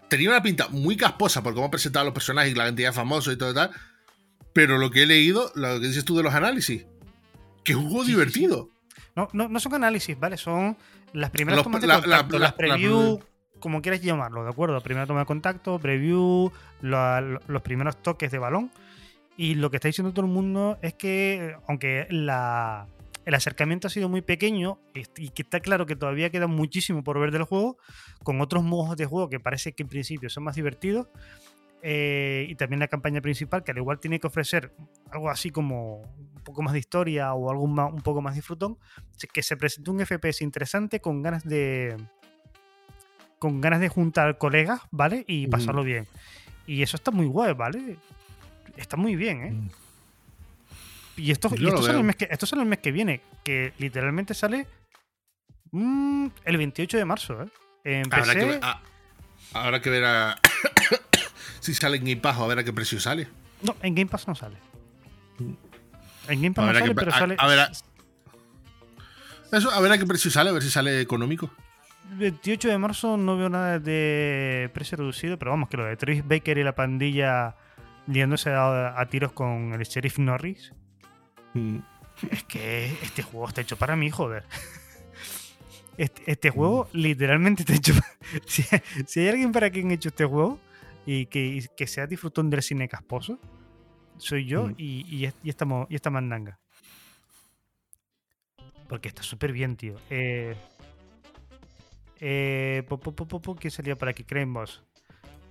tenía 0.07 0.29
una 0.29 0.41
pinta 0.41 0.67
muy 0.69 0.95
casposa 0.95 1.43
por 1.43 1.53
cómo 1.53 1.69
presentaba 1.69 2.05
los 2.05 2.13
personajes 2.13 2.51
y 2.51 2.55
la 2.55 2.65
cantidad 2.65 2.89
de 2.89 2.93
famosos 2.95 3.33
y 3.33 3.37
todo 3.37 3.51
y 3.51 3.55
tal. 3.55 3.71
Pero 4.53 4.77
lo 4.77 4.89
que 4.89 5.03
he 5.03 5.05
leído, 5.05 5.51
lo 5.55 5.79
que 5.79 5.87
dices 5.87 6.05
tú 6.05 6.15
de 6.17 6.23
los 6.23 6.33
análisis, 6.33 6.85
que 7.63 7.73
es 7.73 7.77
un 7.77 7.85
juego 7.89 8.03
Sí, 8.05 8.07
sí, 8.07 8.11
divertido. 8.13 8.69
No, 9.15 9.27
no, 9.33 9.47
no 9.49 9.59
son 9.59 9.73
análisis, 9.75 10.17
¿vale? 10.19 10.37
Son 10.37 10.77
las 11.13 11.29
primeras 11.31 11.57
Los- 11.57 11.63
tomas 11.65 11.81
de 11.81 11.87
la- 11.87 12.01
contacto, 12.01 12.33
la- 12.33 12.39
las 12.39 12.51
la- 12.51 12.55
preview, 12.57 13.19
como 13.59 13.81
quieras 13.81 14.01
llamarlo, 14.01 14.43
¿de 14.43 14.49
acuerdo? 14.49 14.79
Primera 14.81 15.05
toma 15.07 15.21
de 15.21 15.25
contacto, 15.25 15.77
preview, 15.79 16.51
los 16.81 17.61
primeros 17.63 18.01
toques 18.01 18.31
de 18.31 18.37
balón. 18.39 18.71
Y 19.37 19.53
lo 19.55 19.69
que 19.69 19.77
está 19.77 19.87
diciendo 19.87 20.11
todo 20.13 20.25
el 20.25 20.31
mundo 20.31 20.77
es 20.81 20.95
que, 20.95 21.55
aunque 21.67 22.07
la, 22.09 22.87
el 23.23 23.33
acercamiento 23.35 23.85
ha 23.87 23.91
sido 23.91 24.09
muy 24.09 24.21
pequeño 24.21 24.79
est- 24.95 25.19
y 25.19 25.29
que 25.29 25.43
está 25.43 25.59
claro 25.59 25.85
que 25.85 25.95
todavía 25.95 26.31
queda 26.31 26.47
muchísimo 26.47 27.03
por 27.03 27.19
ver 27.19 27.31
del 27.31 27.43
juego, 27.43 27.77
con 28.23 28.41
otros 28.41 28.63
modos 28.63 28.97
de 28.97 29.05
juego 29.05 29.29
que 29.29 29.39
parece 29.39 29.73
que 29.73 29.83
en 29.83 29.89
principio 29.89 30.29
son 30.31 30.43
más 30.43 30.55
divertidos, 30.55 31.07
eh, 31.83 32.47
y 32.49 32.55
también 32.55 32.79
la 32.79 32.87
campaña 32.87 33.21
principal, 33.21 33.63
que 33.63 33.69
al 33.71 33.77
igual 33.77 33.99
tiene 33.99 34.19
que 34.19 34.25
ofrecer 34.25 34.73
algo 35.11 35.29
así 35.29 35.51
como 35.51 35.97
un 36.01 36.41
poco 36.43 36.63
más 36.63 36.73
de 36.73 36.79
historia 36.79 37.31
o 37.35 37.51
algo 37.51 37.67
más- 37.67 37.93
un 37.93 38.01
poco 38.01 38.21
más 38.23 38.33
disfrutón, 38.33 38.79
que 39.31 39.43
se 39.43 39.55
presente 39.55 39.91
un 39.91 39.99
FPS 40.01 40.43
interesante 40.43 40.99
con 40.99 41.21
ganas 41.21 41.43
de 41.43 41.95
con 43.39 43.61
ganas 43.61 43.79
de 43.79 43.89
juntar 43.89 44.39
colegas, 44.39 44.81
¿vale? 44.89 45.23
Y 45.27 45.45
pasarlo 45.47 45.83
bien. 45.83 46.07
Y 46.65 46.81
eso 46.81 46.97
está 46.97 47.11
muy 47.11 47.27
guay, 47.27 47.53
¿vale? 47.53 47.97
Está 48.77 48.95
muy 48.97 49.15
bien, 49.15 49.43
¿eh? 49.43 49.51
Mm. 49.51 49.69
Y 51.17 51.31
esto, 51.31 51.49
y 51.57 51.67
esto, 51.67 51.81
sale 51.81 51.97
el 51.97 52.03
mes 52.03 52.15
que, 52.15 52.27
esto 52.29 52.45
sale 52.45 52.61
el 52.61 52.67
mes 52.67 52.79
que 52.79 52.91
viene, 52.91 53.21
que 53.43 53.73
literalmente 53.79 54.33
sale 54.35 54.67
mm, 55.71 56.27
el 56.45 56.57
28 56.57 56.97
de 56.97 57.05
marzo, 57.05 57.41
¿eh? 57.43 57.47
En 57.83 58.13
Habrá 58.13 58.33
que, 58.35 58.45
ver, 58.45 58.59
ah, 58.61 58.81
habrá 59.53 59.81
que 59.81 59.89
ver 59.89 60.05
a- 60.05 60.37
si 61.59 61.73
sale 61.73 61.97
en 61.97 62.03
Game 62.05 62.17
Pass 62.17 62.37
o 62.37 62.43
a 62.43 62.47
ver 62.47 62.59
a 62.59 62.63
qué 62.63 62.71
precio 62.71 62.99
sale. 62.99 63.27
No, 63.63 63.75
en 63.81 63.95
Game 63.95 64.09
Pass 64.09 64.27
no 64.27 64.35
sale. 64.35 64.57
En 66.27 66.41
Game 66.41 66.51
Pass 66.53 66.65
no 66.67 66.73
que- 66.73 66.79
sale, 66.79 66.95
pero 66.95 67.11
a- 67.13 67.17
sale. 67.19 67.35
a 67.39 67.47
ver, 67.47 67.59
a- 67.61 67.71
Eso, 69.51 69.71
a 69.71 69.79
ver 69.81 69.91
a 69.93 69.97
qué 69.97 70.05
precio 70.05 70.29
sale, 70.29 70.49
a 70.49 70.53
ver 70.53 70.61
si 70.61 70.69
sale 70.69 71.01
económico. 71.01 71.49
28 72.11 72.67
de 72.69 72.77
marzo 72.77 73.17
no 73.17 73.37
veo 73.37 73.49
nada 73.49 73.79
de 73.79 74.69
precio 74.73 74.97
reducido, 74.97 75.37
pero 75.39 75.51
vamos, 75.51 75.67
que 75.69 75.77
lo 75.77 75.85
de 75.85 75.97
Travis 75.97 76.27
Baker 76.27 76.57
y 76.59 76.63
la 76.63 76.75
pandilla 76.75 77.55
liándose 78.07 78.49
a, 78.51 78.99
a 78.99 79.05
tiros 79.07 79.31
con 79.33 79.73
el 79.73 79.83
sheriff 79.83 80.17
Norris. 80.19 80.73
Mm. 81.53 81.79
Es 82.31 82.43
que 82.45 82.85
este 83.03 83.21
juego 83.21 83.47
está 83.47 83.61
hecho 83.61 83.77
para 83.77 83.95
mí, 83.95 84.09
joder. 84.09 84.43
Este, 85.97 86.21
este 86.31 86.51
juego 86.51 86.87
literalmente 86.93 87.63
está 87.63 87.73
hecho 87.73 87.93
para... 87.95 88.07
Si, 88.45 88.61
si 89.07 89.19
hay 89.19 89.29
alguien 89.29 89.51
para 89.51 89.71
quien 89.71 89.89
ha 89.89 89.95
hecho 89.95 90.09
este 90.09 90.25
juego 90.25 90.59
y 91.07 91.25
que, 91.25 91.43
y 91.43 91.65
que 91.75 91.87
sea 91.87 92.05
disfrutón 92.05 92.51
del 92.51 92.61
cine 92.61 92.87
casposo, 92.87 93.39
soy 94.17 94.45
yo 94.45 94.67
Mm. 94.67 94.75
y, 94.77 95.25
y, 95.25 95.33
y 95.41 95.49
esta, 95.49 95.65
y 95.89 95.95
esta 95.95 96.11
mandanga. 96.11 96.59
Porque 98.87 99.07
está 99.07 99.23
súper 99.23 99.51
bien, 99.51 99.75
tío. 99.75 99.95
Eh, 100.11 100.55
eh, 102.19 102.83
po, 102.87 102.99
¿Quién 103.55 103.71
salía 103.71 103.97
por 103.97 104.09
aquí? 104.09 104.23
Creemos. 104.23 104.83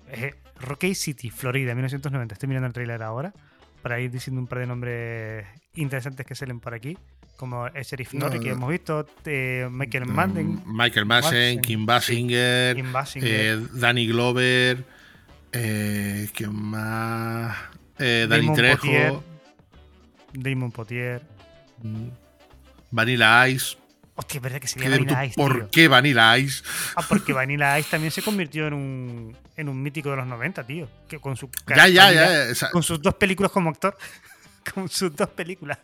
Eh, 0.09 0.35
Rocky 0.61 0.95
City, 0.95 1.31
Florida, 1.31 1.75
1990. 1.75 2.35
Estoy 2.35 2.49
mirando 2.49 2.67
el 2.69 2.73
trailer 2.73 3.03
ahora 3.03 3.33
para 3.83 4.01
ir 4.01 4.11
diciendo 4.11 4.41
un 4.41 4.47
par 4.47 4.61
de 4.61 4.67
nombres 4.67 5.47
interesantes 5.75 6.25
que 6.27 6.35
salen 6.35 6.61
por 6.61 6.75
aquí, 6.75 6.97
como 7.37 7.67
el 7.67 7.85
Sheriff 7.85 8.15
No, 8.15 8.27
Norris 8.27 8.41
que 8.41 8.51
hemos 8.51 8.71
visto, 8.71 9.07
eh, 9.27 9.69
Michael 9.71 10.07
Madden, 10.07 10.55
Mm, 10.65 10.77
Michael 10.77 11.07
Madsen, 11.07 11.61
Kim 11.61 11.87
Basinger, 11.87 12.75
Kim 12.77 12.93
Basinger, 12.93 13.31
eh, 13.31 13.67
Danny 13.75 14.07
Glover, 14.07 14.85
eh, 15.53 16.29
¿quién 16.35 16.55
más? 16.55 17.57
Eh, 17.99 18.27
Damon 18.29 18.55
Trejo, 18.57 18.77
Potier, 18.83 19.13
Damon 20.33 20.73
Potier. 20.73 21.23
mm, 21.83 22.09
Vanilla 22.91 23.49
Ice. 23.49 23.77
Hostia, 24.19 24.39
es 24.39 24.43
verdad 24.43 24.57
que 24.59 24.63
¿Qué 24.63 24.69
sería 24.69 24.91
Vanilla 24.91 25.25
Ice, 25.27 25.35
¿Por 25.37 25.55
tío. 25.55 25.69
qué 25.71 25.89
Vanilla 25.89 26.39
Ice? 26.39 26.65
Ah, 26.97 27.05
porque 27.07 27.33
Vanilla 27.35 27.79
Ice 27.79 27.91
también 27.91 28.11
se 28.11 28.23
convirtió 28.23 28.67
en 28.67 28.73
un, 28.75 29.37
en 29.57 29.69
un 29.69 29.83
mítico 29.83 30.11
de 30.11 30.17
los 30.17 30.27
90, 30.27 30.67
tío. 30.67 30.89
Que 31.07 31.19
con 31.21 31.37
su 31.37 31.51
Ya, 31.69 31.87
ya, 31.89 32.11
ya. 32.13 32.55
sea, 32.55 32.71
Con 32.71 32.83
sus 32.83 33.01
dos 33.03 33.15
películas 33.15 33.53
como 33.53 33.69
actor. 33.71 33.97
con 34.75 34.89
sus 34.89 35.15
dos 35.15 35.29
películas. 35.29 35.79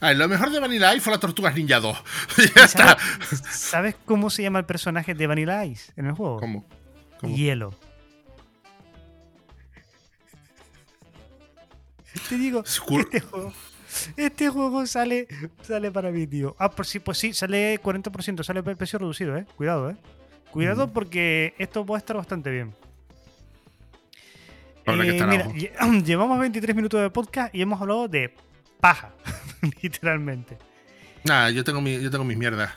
a 0.00 0.08
ver, 0.08 0.16
lo 0.16 0.28
mejor 0.28 0.50
de 0.52 0.60
Vanilla 0.60 0.94
Ice 0.94 1.02
fue 1.02 1.10
las 1.12 1.20
Tortugas 1.20 1.54
Ninja 1.56 1.80
2. 1.80 1.98
ya 2.54 2.64
está. 2.64 2.96
¿Sabes, 2.96 3.42
sabes 3.50 3.96
cómo 4.04 4.30
se 4.30 4.44
llama 4.44 4.60
el 4.60 4.64
personaje 4.64 5.12
de 5.14 5.26
Vanilla 5.26 5.64
Ice 5.64 5.92
en 5.96 6.06
el 6.06 6.12
juego? 6.12 6.38
¿Cómo? 6.38 6.64
¿Cómo? 7.18 7.34
Hielo. 7.36 7.74
Te 12.28 12.36
digo, 12.38 12.62
Skur- 12.64 13.00
este 13.02 13.20
juego, 13.20 13.52
este 14.16 14.48
juego 14.48 14.86
sale, 14.86 15.26
sale 15.62 15.90
para 15.90 16.10
mí, 16.10 16.26
tío. 16.26 16.54
Ah, 16.58 16.70
pues 16.70 16.88
sí, 16.88 16.98
pues 17.00 17.18
sí, 17.18 17.32
sale 17.32 17.80
40%, 17.82 18.42
sale 18.42 18.62
precio 18.62 18.98
reducido, 18.98 19.36
eh. 19.36 19.46
Cuidado, 19.56 19.90
eh. 19.90 19.96
Cuidado 20.50 20.92
porque 20.92 21.54
esto 21.58 21.84
puede 21.86 21.98
estar 21.98 22.16
bastante 22.16 22.50
bien. 22.50 22.74
Eh, 24.86 25.24
mira, 25.26 25.48
llevamos 26.04 26.38
23 26.38 26.74
minutos 26.74 27.00
de 27.00 27.10
podcast 27.10 27.54
y 27.54 27.62
hemos 27.62 27.80
hablado 27.80 28.08
de 28.08 28.34
paja, 28.80 29.12
literalmente. 29.82 30.56
Nada, 31.24 31.50
yo 31.50 31.62
tengo, 31.62 31.80
mi- 31.80 32.00
yo 32.00 32.10
tengo 32.10 32.24
mis 32.24 32.36
mierdas. 32.36 32.72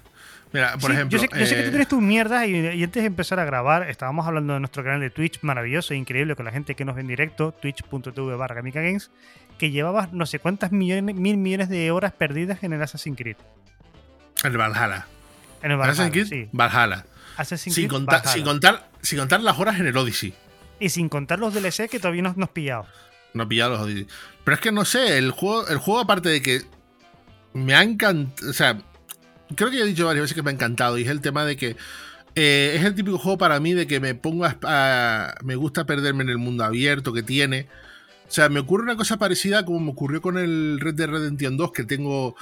Mira, 0.54 0.74
por 0.78 0.92
Sí, 0.92 0.96
ejemplo. 0.96 1.18
Yo 1.18 1.24
sé, 1.24 1.40
yo 1.40 1.46
sé 1.48 1.56
que 1.56 1.62
eh, 1.62 1.64
tú 1.66 1.70
tienes 1.72 1.88
tus 1.88 2.02
mierdas 2.02 2.48
y, 2.48 2.52
y 2.56 2.84
antes 2.84 3.02
de 3.04 3.08
empezar 3.08 3.40
a 3.40 3.46
grabar, 3.46 3.90
estábamos 3.90 4.28
hablando 4.28 4.54
de 4.54 4.60
nuestro 4.60 4.84
canal 4.84 5.00
de 5.02 5.10
Twitch 5.10 5.40
maravilloso 5.42 5.94
e 5.94 5.98
increíble 5.98 6.36
con 6.36 6.46
la 6.46 6.52
gente 6.52 6.76
que 6.76 6.86
nos 6.86 6.94
ve 6.96 7.02
en 7.02 7.08
directo, 7.08 7.52
twitch.tv 7.54 8.36
barra 8.36 8.62
Games, 8.62 9.10
que 9.58 9.72
llevabas 9.72 10.14
no 10.14 10.26
sé 10.28 10.38
cuántas 10.40 10.72
millones, 10.72 11.16
mil 11.16 11.38
millones 11.38 11.70
de 11.70 11.90
horas 11.92 12.14
perdidas 12.14 12.64
en 12.64 12.74
el 12.74 12.82
Assassin's 12.84 13.18
Creed. 13.18 13.38
el 14.44 14.58
Valhalla. 14.58 15.08
En 15.64 15.72
el 15.72 15.78
Valhalla, 15.78 15.92
Assassin's 16.04 16.28
Creed, 16.30 16.44
sí. 16.46 16.50
Valhalla. 16.52 17.06
Assassin's 17.38 17.74
Sin 17.76 17.88
Creed 17.88 17.92
contar, 17.98 18.20
Valhalla. 18.20 18.34
sin, 18.34 18.44
contar, 18.44 18.90
sin 19.02 19.20
contar 19.20 19.42
las 19.42 19.58
horas 19.58 19.80
en 19.80 19.88
el 19.88 19.98
Odyssey. 19.98 20.36
Y 20.80 20.90
sin 20.90 21.10
contar 21.10 21.40
los 21.40 21.54
DLC 21.54 21.90
que 21.90 22.00
todavía 22.00 22.22
no 22.22 22.34
nos 22.36 22.50
pillado. 22.50 22.86
No 23.34 23.48
pillado 23.48 23.72
los 23.72 23.82
Odyssey. 23.82 24.08
Pero 24.44 24.56
es 24.56 24.62
que 24.62 24.72
no 24.72 24.86
sé, 24.86 25.18
el 25.18 25.32
juego, 25.32 25.68
el 25.68 25.78
juego 25.80 26.02
aparte 26.02 26.30
de 26.30 26.42
que 26.44 26.62
me 27.54 27.74
ha 27.74 27.82
encantado. 27.82 28.50
O 28.50 28.54
sea, 28.54 28.78
creo 29.56 29.70
que 29.70 29.78
ya 29.78 29.84
he 29.84 29.88
dicho 29.88 30.06
varias 30.06 30.24
veces 30.24 30.36
que 30.36 30.44
me 30.44 30.52
ha 30.52 30.54
encantado. 30.54 30.98
Y 30.98 31.04
es 31.04 31.10
el 31.10 31.22
tema 31.22 31.46
de 31.46 31.56
que 31.56 31.76
eh, 32.36 32.74
es 32.76 32.84
el 32.84 32.96
típico 32.96 33.18
juego 33.18 33.38
para 33.38 33.60
mí 33.60 33.74
de 33.74 33.86
que 33.86 34.00
me 34.00 34.16
pongo 34.16 34.46
a, 34.46 35.36
Me 35.44 35.56
gusta 35.56 35.86
perderme 35.86 36.24
en 36.24 36.30
el 36.30 36.38
mundo 36.38 36.64
abierto 36.64 37.14
que 37.14 37.24
tiene. 37.24 37.68
O 38.28 38.32
sea, 38.32 38.50
me 38.50 38.60
ocurre 38.60 38.84
una 38.84 38.96
cosa 38.96 39.18
parecida 39.18 39.66
como 39.66 39.80
me 39.80 39.92
ocurrió 39.92 40.22
con 40.22 40.38
el 40.38 40.80
Red 40.80 40.96
Dead 40.96 41.10
Redemption 41.10 41.58
2, 41.58 41.72
que 41.72 41.84
tengo. 41.84 42.36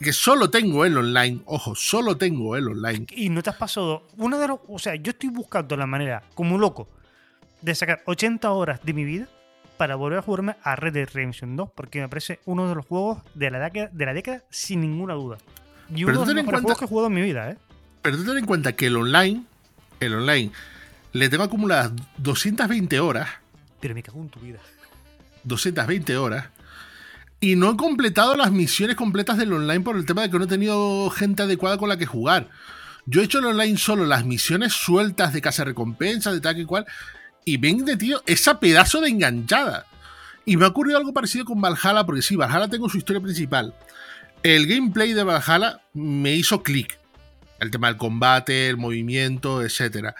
Que 0.00 0.12
solo 0.12 0.50
tengo 0.50 0.84
el 0.84 0.96
online. 0.96 1.42
Ojo, 1.46 1.74
solo 1.74 2.16
tengo 2.16 2.56
el 2.56 2.68
online. 2.68 3.06
Y 3.10 3.28
no 3.28 3.42
te 3.42 3.50
has 3.50 3.56
pasado. 3.56 4.04
Uno 4.16 4.38
de 4.38 4.48
los. 4.48 4.60
O 4.68 4.78
sea, 4.78 4.94
yo 4.96 5.10
estoy 5.10 5.30
buscando 5.30 5.76
la 5.76 5.86
manera, 5.86 6.22
como 6.34 6.54
un 6.54 6.60
loco, 6.60 6.88
de 7.60 7.74
sacar 7.74 8.02
80 8.06 8.50
horas 8.50 8.80
de 8.84 8.92
mi 8.92 9.04
vida 9.04 9.28
para 9.76 9.96
volver 9.96 10.20
a 10.20 10.22
jugarme 10.22 10.56
a 10.62 10.76
Red 10.76 10.92
Dead 10.92 11.08
Redemption 11.12 11.56
2, 11.56 11.70
porque 11.74 12.00
me 12.00 12.08
parece 12.08 12.38
uno 12.44 12.68
de 12.68 12.74
los 12.76 12.86
juegos 12.86 13.18
de 13.34 13.50
la 13.50 13.58
década, 13.58 13.90
de 13.92 14.06
la 14.06 14.14
década 14.14 14.44
sin 14.50 14.80
ninguna 14.80 15.14
duda. 15.14 15.38
Y 15.94 16.04
uno 16.04 16.24
de 16.24 16.34
los 16.34 16.34
mejores 16.34 16.60
juegos 16.60 16.78
que 16.78 16.84
he 16.84 16.88
jugado 16.88 17.08
en 17.08 17.14
mi 17.14 17.22
vida, 17.22 17.50
¿eh? 17.50 17.58
Pero 18.02 18.16
tú 18.16 18.24
ten 18.24 18.38
en 18.38 18.46
cuenta 18.46 18.72
que 18.72 18.86
el 18.86 18.96
online. 18.96 19.44
El 20.00 20.14
online. 20.14 20.50
Le 21.12 21.28
tengo 21.28 21.44
acumuladas 21.44 21.92
220 22.18 23.00
horas. 23.00 23.28
Pero 23.80 23.94
me 23.94 24.02
cago 24.02 24.20
en 24.20 24.28
tu 24.28 24.40
vida. 24.40 24.58
220 25.44 26.16
horas. 26.16 26.46
Y 27.40 27.56
no 27.56 27.72
he 27.72 27.76
completado 27.76 28.36
las 28.36 28.52
misiones 28.52 28.96
completas 28.96 29.36
del 29.36 29.52
online 29.52 29.80
por 29.80 29.96
el 29.96 30.06
tema 30.06 30.22
de 30.22 30.30
que 30.30 30.38
no 30.38 30.44
he 30.44 30.48
tenido 30.48 31.10
gente 31.10 31.42
adecuada 31.42 31.76
con 31.76 31.88
la 31.88 31.96
que 31.96 32.06
jugar. 32.06 32.48
Yo 33.04 33.20
he 33.20 33.24
hecho 33.24 33.40
el 33.40 33.46
online 33.46 33.78
solo 33.78 34.06
las 34.06 34.24
misiones 34.24 34.72
sueltas 34.72 35.32
de 35.32 35.42
casa 35.42 35.64
recompensa, 35.64 36.32
de 36.32 36.40
tal 36.40 36.54
que 36.54 36.66
cual. 36.66 36.86
Y 37.44 37.56
ven 37.56 37.84
de 37.84 37.96
tío, 37.96 38.22
esa 38.26 38.60
pedazo 38.60 39.00
de 39.00 39.08
enganchada. 39.08 39.86
Y 40.44 40.56
me 40.56 40.64
ha 40.64 40.68
ocurrido 40.68 40.98
algo 40.98 41.12
parecido 41.12 41.44
con 41.44 41.60
Valhalla, 41.60 42.04
porque 42.04 42.22
sí, 42.22 42.36
Valhalla 42.36 42.68
tengo 42.68 42.88
su 42.88 42.98
historia 42.98 43.20
principal. 43.20 43.74
El 44.42 44.66
gameplay 44.66 45.12
de 45.12 45.22
Valhalla 45.24 45.80
me 45.94 46.34
hizo 46.34 46.62
clic. 46.62 46.98
El 47.60 47.70
tema 47.70 47.86
del 47.88 47.96
combate, 47.96 48.68
el 48.68 48.76
movimiento, 48.76 49.62
etc. 49.62 50.14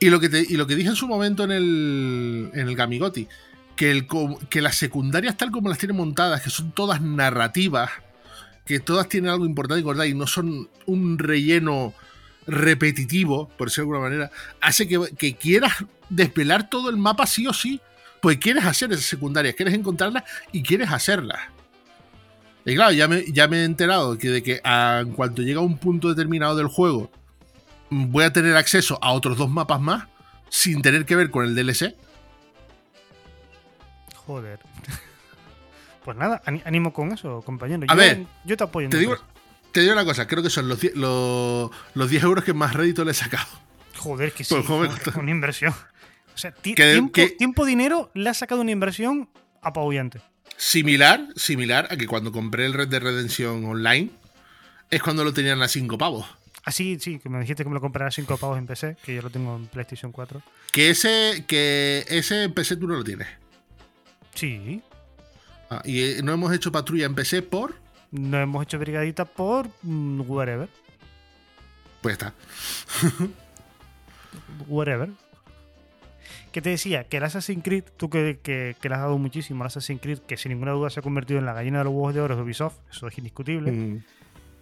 Y 0.00 0.10
lo 0.10 0.18
que, 0.18 0.28
te- 0.28 0.46
y 0.48 0.56
lo 0.56 0.66
que 0.66 0.74
dije 0.74 0.88
en 0.88 0.96
su 0.96 1.06
momento 1.06 1.44
en 1.44 1.52
el, 1.52 2.50
en 2.54 2.68
el 2.68 2.74
Gamigoti, 2.74 3.28
que, 3.76 3.90
el, 3.92 4.06
que 4.48 4.60
las 4.60 4.76
secundarias 4.76 5.36
tal 5.36 5.50
como 5.52 5.68
las 5.68 5.78
tiene 5.78 5.94
montadas, 5.94 6.42
que 6.42 6.50
son 6.50 6.72
todas 6.72 7.00
narrativas, 7.00 7.90
que 8.66 8.80
todas 8.80 9.08
tienen 9.08 9.30
algo 9.30 9.46
importante 9.46 9.84
que 9.84 10.08
y 10.08 10.14
no 10.14 10.26
son 10.26 10.68
un 10.86 11.18
relleno 11.18 11.94
repetitivo, 12.46 13.48
por 13.56 13.68
decirlo 13.68 13.90
de 13.90 13.96
alguna 13.96 14.10
manera, 14.10 14.30
hace 14.60 14.88
que, 14.88 14.98
que 15.16 15.36
quieras 15.36 15.72
desvelar 16.08 16.68
todo 16.68 16.90
el 16.90 16.96
mapa 16.96 17.26
sí 17.26 17.46
o 17.46 17.52
sí, 17.52 17.80
pues 18.20 18.38
quieres 18.38 18.64
hacer 18.64 18.92
esas 18.92 19.04
secundarias, 19.06 19.54
quieres 19.54 19.74
encontrarlas 19.74 20.24
y 20.52 20.62
quieres 20.62 20.90
hacerlas. 20.90 21.40
Y 22.64 22.74
claro, 22.74 22.92
ya 22.92 23.08
me, 23.08 23.24
ya 23.32 23.48
me 23.48 23.58
he 23.62 23.64
enterado 23.64 24.18
que 24.18 24.28
de 24.28 24.42
que 24.42 24.60
a- 24.64 25.00
en 25.02 25.12
cuanto 25.12 25.42
llega 25.42 25.60
a 25.60 25.62
un 25.64 25.78
punto 25.78 26.08
determinado 26.08 26.56
del 26.56 26.66
juego, 26.68 27.10
voy 27.88 28.24
a 28.24 28.32
tener 28.32 28.56
acceso 28.56 28.98
a 29.02 29.12
otros 29.12 29.36
dos 29.38 29.48
mapas 29.50 29.80
más 29.80 30.04
sin 30.48 30.82
tener 30.82 31.04
que 31.06 31.16
ver 31.16 31.30
con 31.30 31.44
el 31.44 31.54
DLC. 31.54 31.94
Joder. 34.26 34.58
Pues 36.04 36.16
nada, 36.16 36.40
ani- 36.46 36.62
ánimo 36.64 36.94
con 36.94 37.12
eso, 37.12 37.42
compañero. 37.42 37.82
A 37.86 37.92
yo, 37.94 37.98
ver, 38.00 38.24
yo 38.46 38.56
te 38.56 38.64
apoyo. 38.64 38.86
en 38.86 38.90
Te 38.90 38.96
digo, 38.96 39.18
te 39.70 39.80
digo 39.80 39.92
una 39.92 40.04
cosa, 40.06 40.26
creo 40.26 40.42
que 40.42 40.48
son 40.48 40.66
los, 40.66 40.80
die- 40.80 40.92
los, 40.94 41.70
los 41.92 42.08
10 42.10 42.22
euros 42.24 42.42
que 42.42 42.54
más 42.54 42.72
rédito 42.72 43.04
le 43.04 43.10
he 43.10 43.14
sacado. 43.14 43.46
Joder, 43.98 44.32
que 44.32 44.42
sí. 44.44 44.54
Pues, 44.54 44.66
joder, 44.66 44.90
una 45.18 45.30
inversión. 45.30 45.74
O 46.34 46.38
sea, 46.38 46.52
Que- 46.52 46.72
tiempo, 46.74 47.12
que- 47.12 47.28
tiempo, 47.28 47.66
dinero, 47.66 48.10
le 48.14 48.30
ha 48.30 48.34
sacado 48.34 48.62
una 48.62 48.70
inversión 48.70 49.28
apabullante. 49.60 50.22
Similar, 50.60 51.26
similar 51.36 51.88
a 51.90 51.96
que 51.96 52.06
cuando 52.06 52.32
compré 52.32 52.66
el 52.66 52.74
Red 52.74 52.88
de 52.88 53.00
Redemption 53.00 53.64
Online, 53.64 54.10
es 54.90 55.02
cuando 55.02 55.24
lo 55.24 55.32
tenían 55.32 55.62
a 55.62 55.68
5 55.68 55.96
pavos. 55.96 56.26
Así, 56.64 56.98
sí, 57.00 57.18
que 57.18 57.30
me 57.30 57.40
dijiste 57.40 57.62
que 57.62 57.70
me 57.70 57.74
lo 57.76 57.80
comprara 57.80 58.10
5 58.10 58.36
pavos 58.36 58.58
en 58.58 58.66
PC, 58.66 58.98
que 59.02 59.14
yo 59.14 59.22
lo 59.22 59.30
tengo 59.30 59.56
en 59.56 59.68
PlayStation 59.68 60.12
4. 60.12 60.42
Que 60.70 60.90
ese, 60.90 61.46
que 61.48 62.04
ese 62.10 62.44
en 62.44 62.52
PC 62.52 62.76
tú 62.76 62.86
no 62.86 62.96
lo 62.96 63.02
tienes. 63.02 63.26
Sí, 64.34 64.82
Ah, 65.70 65.80
y 65.82 66.02
eh, 66.02 66.20
no 66.22 66.32
hemos 66.32 66.52
hecho 66.52 66.70
patrulla 66.70 67.06
en 67.06 67.14
PC 67.14 67.40
por. 67.40 67.74
no 68.10 68.38
hemos 68.38 68.62
hecho 68.64 68.78
brigadita 68.78 69.24
por 69.24 69.66
mm, 69.82 70.28
whatever. 70.28 70.68
Pues 72.02 72.12
está. 72.12 72.34
Whatever. 74.68 75.08
Que 76.52 76.60
te 76.60 76.70
decía 76.70 77.04
que 77.04 77.18
el 77.18 77.22
Assassin's 77.22 77.62
Creed, 77.62 77.84
tú 77.96 78.10
que, 78.10 78.40
que, 78.42 78.74
que 78.80 78.88
le 78.88 78.94
has 78.96 79.00
dado 79.02 79.16
muchísimo 79.18 79.62
al 79.62 79.68
Assassin's 79.68 80.00
Creed, 80.00 80.18
que 80.20 80.36
sin 80.36 80.50
ninguna 80.50 80.72
duda 80.72 80.90
se 80.90 80.98
ha 81.00 81.02
convertido 81.02 81.38
en 81.38 81.46
la 81.46 81.52
gallina 81.52 81.78
de 81.78 81.84
los 81.84 81.92
huevos 81.92 82.12
de 82.14 82.20
oro 82.20 82.34
de 82.34 82.42
Ubisoft, 82.42 82.78
eso 82.90 83.06
es 83.06 83.16
indiscutible. 83.18 83.70
Mm. 83.70 84.04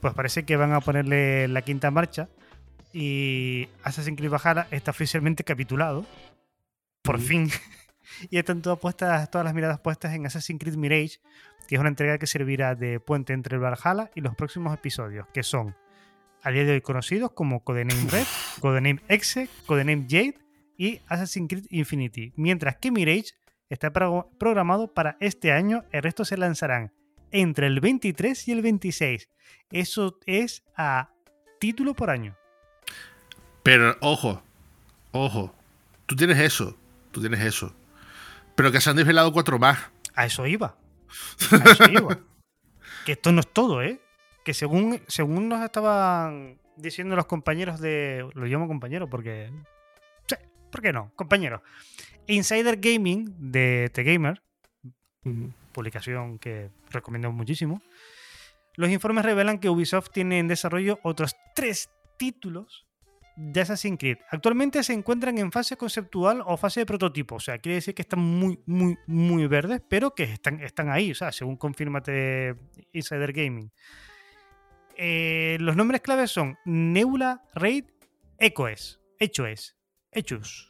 pues 0.00 0.14
parece 0.14 0.44
que 0.44 0.56
van 0.56 0.72
a 0.72 0.80
ponerle 0.80 1.48
la 1.48 1.62
quinta 1.62 1.90
marcha 1.90 2.28
y 2.92 3.68
Assassin's 3.82 4.16
Creed 4.18 4.30
Valhalla 4.30 4.66
está 4.70 4.90
oficialmente 4.90 5.44
capitulado. 5.44 6.04
Por 7.02 7.16
Ujú. 7.16 7.24
fin. 7.24 7.50
y 8.30 8.38
están 8.38 8.60
todas, 8.62 8.78
puestas, 8.78 9.30
todas 9.30 9.44
las 9.44 9.54
miradas 9.54 9.80
puestas 9.80 10.12
en 10.14 10.26
Assassin's 10.26 10.60
Creed 10.60 10.76
Mirage, 10.76 11.20
que 11.66 11.74
es 11.76 11.80
una 11.80 11.88
entrega 11.88 12.18
que 12.18 12.26
servirá 12.26 12.74
de 12.74 13.00
puente 13.00 13.32
entre 13.32 13.56
el 13.56 13.62
Valhalla 13.62 14.10
y 14.14 14.20
los 14.20 14.34
próximos 14.34 14.74
episodios, 14.74 15.26
que 15.32 15.42
son 15.42 15.74
a 16.42 16.50
día 16.50 16.64
de 16.64 16.72
hoy 16.72 16.80
conocidos 16.80 17.32
como 17.32 17.64
Codename 17.64 18.10
Red, 18.10 18.26
Codename 18.60 19.00
Exe, 19.08 19.48
Codename 19.66 20.06
Jade 20.08 20.36
y 20.78 21.00
Assassin's 21.08 21.48
Creed 21.50 21.66
Infinity. 21.68 22.32
Mientras 22.36 22.76
que 22.76 22.90
Mirage 22.90 23.32
está 23.68 23.92
pro- 23.92 24.30
programado 24.38 24.94
para 24.94 25.18
este 25.20 25.52
año, 25.52 25.84
el 25.92 26.02
resto 26.02 26.24
se 26.24 26.38
lanzarán 26.38 26.92
entre 27.32 27.66
el 27.66 27.80
23 27.80 28.48
y 28.48 28.52
el 28.52 28.62
26. 28.62 29.28
Eso 29.70 30.18
es 30.24 30.62
a 30.76 31.10
título 31.60 31.92
por 31.92 32.08
año. 32.08 32.34
Pero, 33.62 33.96
ojo, 34.00 34.42
ojo. 35.12 35.54
Tú 36.06 36.16
tienes 36.16 36.38
eso. 36.38 36.74
Tú 37.10 37.20
tienes 37.20 37.40
eso. 37.40 37.74
Pero 38.54 38.72
que 38.72 38.80
se 38.80 38.88
han 38.90 38.96
desvelado 38.96 39.32
cuatro 39.32 39.58
más. 39.58 39.78
A 40.14 40.24
eso 40.26 40.46
iba. 40.46 40.76
A 41.50 41.70
eso 41.70 41.84
iba. 41.92 42.18
que 43.04 43.12
esto 43.12 43.32
no 43.32 43.40
es 43.40 43.52
todo, 43.52 43.82
¿eh? 43.82 44.00
Que 44.44 44.54
según, 44.54 45.00
según 45.08 45.48
nos 45.48 45.62
estaban 45.62 46.58
diciendo 46.76 47.14
los 47.16 47.26
compañeros 47.26 47.80
de. 47.80 48.26
Lo 48.34 48.46
llamo 48.46 48.66
compañero 48.68 49.10
porque. 49.10 49.50
¿Por 50.70 50.82
qué 50.82 50.92
no? 50.92 51.12
Compañeros. 51.16 51.62
Insider 52.26 52.78
Gaming 52.78 53.34
de 53.38 53.90
The 53.92 54.02
Gamer, 54.02 54.42
publicación 55.72 56.38
que 56.38 56.70
recomiendo 56.90 57.32
muchísimo. 57.32 57.80
Los 58.76 58.90
informes 58.90 59.24
revelan 59.24 59.58
que 59.58 59.70
Ubisoft 59.70 60.10
tiene 60.10 60.38
en 60.38 60.48
desarrollo 60.48 61.00
otros 61.02 61.34
tres 61.54 61.90
títulos 62.18 62.86
de 63.36 63.60
Assassin's 63.60 63.98
Creed. 63.98 64.18
Actualmente 64.30 64.82
se 64.82 64.92
encuentran 64.92 65.38
en 65.38 65.52
fase 65.52 65.76
conceptual 65.76 66.42
o 66.44 66.56
fase 66.56 66.80
de 66.80 66.86
prototipo. 66.86 67.36
O 67.36 67.40
sea, 67.40 67.58
quiere 67.58 67.76
decir 67.76 67.94
que 67.94 68.02
están 68.02 68.18
muy, 68.20 68.58
muy, 68.66 68.98
muy 69.06 69.46
verdes, 69.46 69.80
pero 69.88 70.14
que 70.14 70.24
están, 70.24 70.60
están 70.60 70.90
ahí. 70.90 71.12
O 71.12 71.14
sea, 71.14 71.32
según 71.32 71.56
confirmate 71.56 72.56
Insider 72.92 73.32
Gaming. 73.32 73.70
Eh, 74.96 75.56
los 75.60 75.76
nombres 75.76 76.00
claves 76.00 76.32
son 76.32 76.58
Nebula, 76.64 77.44
Raid, 77.54 77.84
Echoes, 78.38 79.00
Echoes, 79.20 79.77
Echus. 80.12 80.68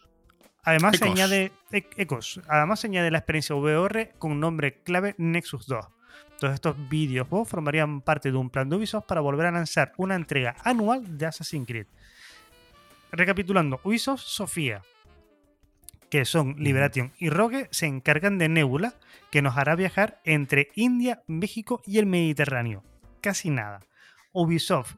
Además 0.64 0.98
se 0.98 1.04
añade 1.04 1.52
e- 1.72 1.88
Ecos. 1.96 2.40
Además 2.48 2.80
se 2.80 2.88
añade 2.88 3.10
la 3.10 3.18
experiencia 3.18 3.56
VR 3.56 4.12
con 4.18 4.38
nombre 4.38 4.82
clave 4.82 5.14
Nexus 5.18 5.66
2. 5.66 5.86
Todos 6.38 6.54
estos 6.54 6.88
videojuegos 6.88 7.48
formarían 7.48 8.00
parte 8.00 8.30
de 8.30 8.36
un 8.36 8.50
plan 8.50 8.68
de 8.68 8.76
Ubisoft 8.76 9.06
para 9.06 9.20
volver 9.20 9.46
a 9.46 9.50
lanzar 9.50 9.92
una 9.96 10.14
entrega 10.14 10.56
anual 10.62 11.18
de 11.18 11.26
Assassin's 11.26 11.66
Creed. 11.66 11.86
Recapitulando, 13.10 13.80
Ubisoft 13.82 14.22
Sofía, 14.22 14.82
que 16.10 16.24
son 16.24 16.56
Liberation 16.58 17.12
y 17.18 17.30
Rogue, 17.30 17.68
se 17.70 17.86
encargan 17.86 18.38
de 18.38 18.48
Nebula, 18.48 18.94
que 19.30 19.42
nos 19.42 19.56
hará 19.56 19.74
viajar 19.74 20.20
entre 20.24 20.70
India, 20.74 21.22
México 21.26 21.82
y 21.86 21.98
el 21.98 22.06
Mediterráneo. 22.06 22.82
Casi 23.20 23.50
nada. 23.50 23.80
Ubisoft 24.32 24.94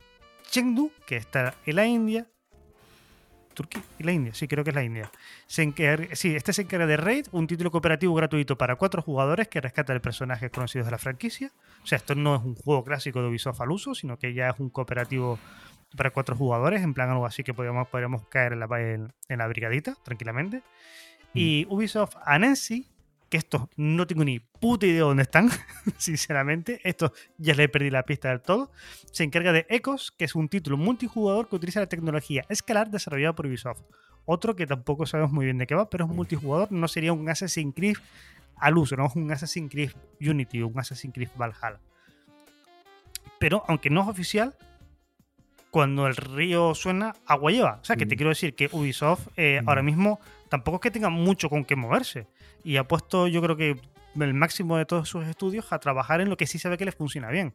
Chengdu, 0.50 0.92
que 1.06 1.16
está 1.16 1.54
en 1.64 1.76
la 1.76 1.86
India. 1.86 2.28
Turquía 3.62 3.82
y 3.98 4.04
la 4.04 4.12
India, 4.12 4.32
sí, 4.34 4.48
creo 4.48 4.64
que 4.64 4.70
es 4.70 4.76
la 4.76 4.82
India. 4.82 5.10
Se 5.46 5.62
encarga- 5.62 6.14
sí, 6.14 6.34
este 6.34 6.52
se 6.52 6.62
encarga 6.62 6.86
de 6.86 6.96
Raid, 6.96 7.26
un 7.32 7.46
título 7.46 7.70
cooperativo 7.70 8.14
gratuito 8.14 8.56
para 8.56 8.76
cuatro 8.76 9.02
jugadores 9.02 9.48
que 9.48 9.60
rescata 9.60 9.92
el 9.92 10.00
personajes 10.00 10.50
conocidos 10.50 10.86
de 10.86 10.92
la 10.92 10.98
franquicia. 10.98 11.52
O 11.82 11.86
sea, 11.86 11.96
esto 11.96 12.14
no 12.14 12.36
es 12.36 12.42
un 12.42 12.54
juego 12.54 12.84
clásico 12.84 13.20
de 13.20 13.28
Ubisoft 13.28 13.60
al 13.60 13.70
uso, 13.70 13.94
sino 13.94 14.18
que 14.18 14.32
ya 14.32 14.50
es 14.50 14.58
un 14.60 14.70
cooperativo 14.70 15.38
para 15.96 16.10
cuatro 16.10 16.36
jugadores, 16.36 16.82
en 16.82 16.94
plan 16.94 17.10
algo 17.10 17.26
así 17.26 17.42
que 17.42 17.52
podríamos, 17.52 17.88
podríamos 17.88 18.26
caer 18.28 18.52
en 18.52 18.60
la, 18.60 18.66
en, 18.80 19.12
en 19.28 19.38
la 19.38 19.46
brigadita 19.48 19.96
tranquilamente. 20.04 20.62
Y 21.34 21.66
Ubisoft 21.68 22.16
Annecy, 22.24 22.86
que 23.30 23.38
estos 23.38 23.62
no 23.76 24.06
tengo 24.06 24.24
ni 24.24 24.40
puta 24.40 24.86
idea 24.86 25.02
dónde 25.02 25.22
están, 25.22 25.48
sinceramente. 25.96 26.80
Estos 26.84 27.12
ya 27.38 27.54
le 27.54 27.68
perdí 27.68 27.88
la 27.88 28.02
pista 28.02 28.28
del 28.28 28.40
todo. 28.42 28.72
Se 29.12 29.24
encarga 29.24 29.52
de 29.52 29.66
Ecos, 29.70 30.10
que 30.10 30.24
es 30.26 30.34
un 30.34 30.48
título 30.48 30.76
multijugador 30.76 31.48
que 31.48 31.56
utiliza 31.56 31.80
la 31.80 31.86
tecnología 31.88 32.44
escalar 32.48 32.90
desarrollada 32.90 33.34
por 33.34 33.46
Ubisoft. 33.46 33.82
Otro 34.26 34.54
que 34.56 34.66
tampoco 34.66 35.06
sabemos 35.06 35.32
muy 35.32 35.44
bien 35.46 35.58
de 35.58 35.66
qué 35.66 35.74
va, 35.74 35.88
pero 35.88 36.04
es 36.04 36.10
multijugador. 36.10 36.70
No 36.72 36.88
sería 36.88 37.12
un 37.12 37.28
Assassin's 37.28 37.74
Creed 37.74 37.96
al 38.56 38.76
uso, 38.76 38.96
no 38.96 39.06
es 39.06 39.16
un 39.16 39.30
Assassin's 39.32 39.70
Creed 39.70 39.92
Unity 40.20 40.60
o 40.62 40.68
un 40.68 40.78
Assassin's 40.78 41.14
Creed 41.14 41.30
Valhalla. 41.38 41.80
Pero 43.38 43.64
aunque 43.68 43.90
no 43.90 44.02
es 44.02 44.08
oficial, 44.08 44.54
cuando 45.70 46.06
el 46.06 46.16
río 46.16 46.74
suena, 46.74 47.14
agua 47.26 47.52
lleva. 47.52 47.78
O 47.80 47.84
sea, 47.84 47.96
que 47.96 48.04
te 48.06 48.14
Mm. 48.14 48.18
quiero 48.18 48.28
decir 48.30 48.54
que 48.54 48.68
Ubisoft 48.72 49.28
eh, 49.36 49.60
Mm. 49.62 49.68
ahora 49.68 49.82
mismo 49.82 50.20
tampoco 50.48 50.76
es 50.76 50.80
que 50.82 50.90
tenga 50.90 51.08
mucho 51.10 51.48
con 51.48 51.64
qué 51.64 51.76
moverse. 51.76 52.26
Y 52.64 52.76
ha 52.76 52.84
puesto, 52.84 53.26
yo 53.28 53.40
creo 53.42 53.56
que 53.56 53.80
el 54.18 54.34
máximo 54.34 54.76
de 54.76 54.84
todos 54.86 55.08
sus 55.08 55.26
estudios 55.26 55.72
a 55.72 55.78
trabajar 55.78 56.20
en 56.20 56.28
lo 56.28 56.36
que 56.36 56.46
sí 56.46 56.58
sabe 56.58 56.76
que 56.78 56.84
les 56.84 56.94
funciona 56.94 57.30
bien. 57.30 57.54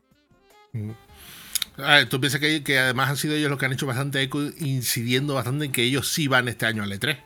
A 1.78 1.96
ver, 1.96 2.10
tú 2.10 2.20
piensas 2.20 2.40
que, 2.40 2.64
que 2.64 2.80
además 2.80 3.10
han 3.10 3.18
sido 3.18 3.36
ellos 3.36 3.50
los 3.50 3.60
que 3.60 3.66
han 3.66 3.74
hecho 3.74 3.86
bastante 3.86 4.22
eco, 4.22 4.42
incidiendo 4.60 5.34
bastante 5.34 5.66
en 5.66 5.72
que 5.72 5.84
ellos 5.84 6.08
sí 6.12 6.28
van 6.28 6.48
este 6.48 6.66
año 6.66 6.84
al 6.84 6.92
E3. 6.92 7.18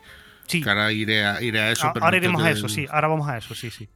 Sí, 0.46 0.62
Que 0.62 0.68
ahora 0.68 0.90
iré 0.92 1.24
a, 1.24 1.40
iré 1.42 1.60
a 1.60 1.70
eso. 1.70 1.86
a- 1.86 1.92
pero 1.92 2.04
ahora 2.06 2.16
no 2.18 2.24
iremos 2.24 2.42
a 2.42 2.50
eso, 2.50 2.66
el- 2.66 2.72
sí. 2.72 2.86
Ahora 2.90 3.08
vamos 3.08 3.28
a 3.28 3.38
eso, 3.38 3.54
sí, 3.54 3.70
sí. 3.70 3.88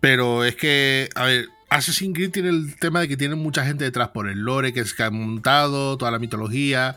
Pero 0.00 0.44
es 0.44 0.54
que, 0.56 1.08
a 1.14 1.24
ver, 1.24 1.48
Assassin's 1.70 2.14
Creed 2.14 2.30
tiene 2.30 2.50
el 2.50 2.76
tema 2.78 3.00
de 3.00 3.08
que 3.08 3.16
tiene 3.16 3.34
mucha 3.34 3.64
gente 3.64 3.84
detrás 3.84 4.08
por 4.08 4.28
el 4.28 4.38
lore 4.40 4.72
que 4.72 4.84
se 4.84 5.02
ha 5.02 5.10
montado, 5.10 5.96
toda 5.96 6.10
la 6.10 6.18
mitología 6.18 6.96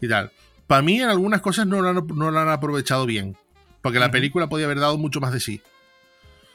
y 0.00 0.08
tal. 0.08 0.30
Para 0.66 0.82
mí, 0.82 1.00
en 1.00 1.08
algunas 1.08 1.40
cosas 1.40 1.66
no 1.66 1.80
lo 1.80 1.88
han, 1.88 2.06
no 2.14 2.30
lo 2.30 2.38
han 2.38 2.48
aprovechado 2.48 3.06
bien. 3.06 3.36
Porque 3.86 4.00
la 4.00 4.10
película 4.10 4.48
podía 4.48 4.66
haber 4.66 4.80
dado 4.80 4.98
mucho 4.98 5.20
más 5.20 5.32
de 5.32 5.38
sí. 5.38 5.60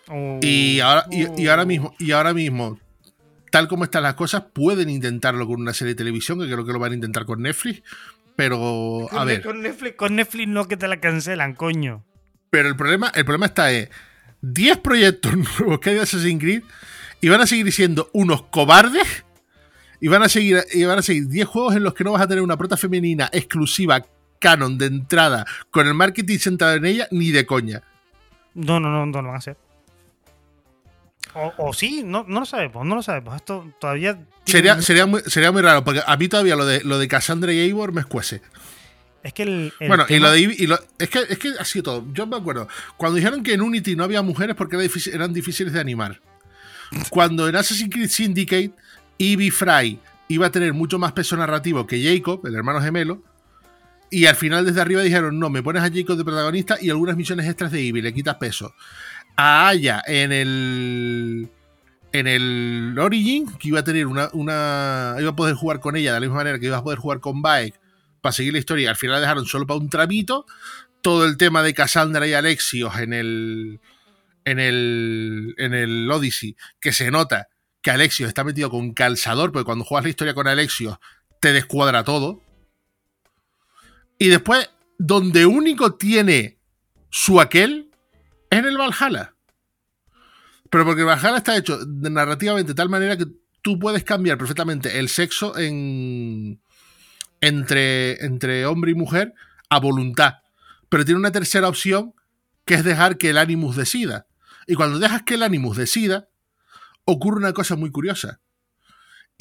Oh, 0.10 0.38
Y 0.42 0.82
ahora, 0.82 1.06
y, 1.10 1.42
y 1.42 1.48
ahora 1.48 1.64
oh. 1.64 1.66
mismo, 1.66 1.96
y 1.98 2.12
ahora 2.12 2.34
mismo, 2.34 2.78
tal 3.52 3.70
como 3.70 3.86
están 3.86 4.04
las 4.04 4.16
cosas, 4.16 4.44
pueden 4.52 4.90
intentarlo 4.90 5.48
con 5.48 5.62
una 5.62 5.74
serie 5.74 5.94
de 5.94 5.98
televisión, 5.98 6.40
que 6.42 6.48
creo 6.48 6.66
que 6.66 6.74
lo 6.74 6.80
van 6.80 6.92
a 6.92 6.96
intentar 6.96 7.26
con 7.26 7.42
Netflix. 7.42 7.84
Pero, 8.36 9.08
a 9.10 9.20
Con- 9.20 9.28
ver, 9.28 9.42
Con 9.44 9.62
Netflix, 9.62 9.96
con 9.96 10.16
Netflix 10.18 10.48
no 10.50 10.68
que 10.68 10.76
te 10.76 10.90
la 10.90 11.00
cancelan, 11.00 11.54
coño. 11.56 12.04
pero 12.50 12.68
el 12.68 12.76
problema, 12.76 13.10
el 13.16 13.24
problema 13.24 13.46
está 13.46 13.72
en 13.72 13.88
10 14.42 14.80
proyectos 14.80 15.32
nuevos 15.60 15.80
que 15.80 15.92
hay 15.92 15.96
de 15.96 16.02
Assassin's 16.02 16.42
Creed 16.42 16.64
y 17.22 17.30
van 17.30 17.40
a 17.40 17.48
seguir 17.48 17.72
siendo 17.72 18.10
unos 18.12 18.42
cobardes 18.44 19.24
y 20.02 20.10
van 20.10 20.24
a 20.24 20.28
seguir 20.28 20.66
y 20.74 20.84
van 20.84 21.00
a 21.00 21.02
seguir 21.02 21.30
10 21.30 21.48
juegos 21.48 21.76
en 21.78 21.84
los 21.84 21.94
que 21.94 22.04
no 22.04 22.12
vas 22.12 22.24
a 22.24 22.28
tener 22.28 22.44
una 22.44 22.58
prota 22.58 22.76
femenina 22.76 23.30
exclusiva 23.32 24.06
canon 24.42 24.78
de 24.78 24.88
entrada 24.88 25.46
con 25.70 25.88
el 25.88 25.94
marketing 25.94 26.38
centrado 26.40 26.74
en 26.76 26.86
ella 26.86 27.08
ni 27.12 27.32
de 27.32 27.46
coña. 27.46 27.82
No, 28.56 28.82
no, 28.82 28.90
no, 28.92 29.06
no 29.06 29.22
lo 29.22 29.28
van 29.30 29.36
a 29.36 29.40
hacer. 29.40 29.56
O, 31.34 31.54
o 31.58 31.74
sí, 31.74 32.04
no, 32.04 32.26
no 32.28 32.42
lo 32.42 32.46
sabemos, 32.46 32.86
no 32.86 32.96
lo 32.96 33.04
sabemos. 33.04 33.36
Esto 33.38 33.72
todavía. 33.80 34.16
tiene- 34.16 34.28
Sería, 34.46 34.82
sería, 34.82 35.06
muy, 35.06 35.22
sería 35.28 35.52
muy 35.54 35.62
raro 35.62 35.84
porque 35.84 36.02
a 36.06 36.18
mí 36.18 36.28
todavía 36.28 36.56
lo 36.58 36.66
de 36.66 36.84
lo 36.84 37.00
de 37.00 37.08
Cassandra 37.08 37.54
y 37.54 37.60
Eivor 37.60 37.94
me 37.94 38.02
escuece. 38.02 38.42
Es 39.24 39.32
que 39.34 39.44
el. 39.44 39.72
el 39.80 39.88
Bueno, 39.88 40.06
y 40.10 40.20
lo 40.20 40.30
de 40.32 40.42
y 40.42 40.68
lo- 40.68 40.80
es 40.98 41.10
que 41.10 41.20
es 41.30 41.38
que 41.38 41.54
ha 41.58 41.64
sido 41.64 41.84
todo. 41.84 42.06
Yo 42.12 42.28
me 42.28 42.36
acuerdo 42.36 42.68
cuando 42.98 43.16
dijeron 43.16 43.44
que 43.44 43.54
en 43.54 43.62
Unity 43.62 43.96
no 43.96 44.04
había 44.04 44.22
mujeres 44.22 44.56
porque 44.58 44.76
era 44.76 44.84
difícil- 44.84 45.14
eran 45.14 45.32
difíciles 45.32 45.72
de 45.72 45.80
animar. 45.80 46.20
Cuando 47.10 47.48
en 47.48 47.56
Assassin's 47.56 47.94
Creed 47.94 48.10
Syndicate 48.10 48.72
Evie 49.18 49.52
Fry 49.52 50.00
iba 50.28 50.48
a 50.48 50.52
tener 50.52 50.74
mucho 50.74 51.00
más 51.00 51.14
peso 51.14 51.38
narrativo 51.38 51.88
que 51.88 52.02
Jacob, 52.04 52.46
el 52.46 52.56
hermano 52.56 52.82
gemelo, 52.82 53.22
y 54.12 54.26
al 54.26 54.36
final 54.36 54.66
desde 54.66 54.82
arriba 54.82 55.02
dijeron, 55.02 55.40
no, 55.40 55.50
me 55.50 55.64
pones 55.64 55.82
a 55.82 55.90
Jacob 55.90 56.18
de 56.18 56.26
protagonista 56.26 56.78
y 56.80 56.90
algunas 56.90 57.16
misiones 57.16 57.48
extras 57.48 57.72
de 57.72 57.88
Evie, 57.88 58.02
le 58.02 58.14
quitas 58.14 58.36
peso. 58.36 58.76
A 59.38 59.70
Aya 59.70 60.04
en 60.06 60.34
el 60.34 61.50
en 62.12 62.28
el 62.28 62.96
Origin, 63.00 63.48
que 63.58 63.70
iba 63.70 63.80
a 63.80 63.84
tener 63.84 64.06
una, 64.08 64.30
una. 64.34 65.16
iba 65.20 65.30
a 65.30 65.36
poder 65.36 65.56
jugar 65.56 65.80
con 65.80 65.96
ella 65.96 66.14
de 66.14 66.20
la 66.20 66.22
misma 66.22 66.36
manera 66.36 66.60
que 66.60 66.66
iba 66.66 66.78
a 66.78 66.84
poder 66.84 67.00
jugar 67.00 67.22
con 67.22 67.42
Baek 67.42 67.80
para 68.20 68.34
seguir 68.34 68.54
la 68.54 68.60
historia. 68.60 68.90
Al 68.90 68.98
final 68.98 69.16
la 69.16 69.22
dejaron 69.22 69.46
solo 69.46 69.66
para 69.66 69.80
un 69.80 69.90
tramito. 69.90 70.46
Todo 71.02 71.26
el 71.26 71.38
tema 71.38 71.64
de 71.64 71.74
Cassandra 71.74 72.28
y 72.28 72.34
Alexios 72.34 72.98
en 73.00 73.14
el. 73.14 73.80
En 74.44 74.60
el. 74.60 75.56
En 75.58 75.74
el 75.74 76.12
Odyssey, 76.12 76.58
que 76.80 76.92
se 76.92 77.12
nota 77.12 77.48
que 77.82 77.92
Alexios 77.92 78.28
está 78.28 78.44
metido 78.44 78.70
con 78.70 78.94
calzador, 78.94 79.52
porque 79.52 79.66
cuando 79.66 79.86
juegas 79.86 80.04
la 80.04 80.10
historia 80.10 80.34
con 80.34 80.48
Alexios 80.48 80.98
te 81.40 81.54
descuadra 81.54 82.04
todo. 82.04 82.42
Y 84.22 84.28
después, 84.28 84.70
donde 85.00 85.48
único 85.48 85.96
tiene 85.96 86.60
su 87.10 87.42
aquel, 87.42 87.90
es 88.52 88.60
en 88.60 88.66
el 88.66 88.78
Valhalla. 88.78 89.34
Pero 90.70 90.86
porque 90.86 91.02
el 91.02 91.08
Valhalla 91.08 91.38
está 91.38 91.58
hecho 91.58 91.80
narrativamente 91.88 92.74
de 92.74 92.76
tal 92.76 92.88
manera 92.88 93.18
que 93.18 93.26
tú 93.64 93.80
puedes 93.80 94.04
cambiar 94.04 94.38
perfectamente 94.38 95.00
el 95.00 95.10
sexo 95.10 95.58
en, 95.58 96.62
entre, 97.40 98.24
entre 98.24 98.68
hombre 98.68 98.92
y 98.92 98.94
mujer 98.94 99.34
a 99.72 99.80
voluntad. 99.80 100.36
Pero 100.88 101.04
tiene 101.04 101.20
una 101.20 101.32
tercera 101.32 101.68
opción 101.68 102.14
que 102.64 102.76
es 102.76 102.84
dejar 102.84 103.18
que 103.18 103.32
el 103.32 103.40
Animus 103.40 103.76
decida. 103.76 104.28
Y 104.68 104.76
cuando 104.76 105.00
dejas 105.00 105.24
que 105.24 105.34
el 105.34 105.42
Animus 105.42 105.78
decida, 105.78 106.30
ocurre 107.06 107.38
una 107.38 107.54
cosa 107.54 107.76
muy 107.76 107.90
curiosa. 107.90 108.40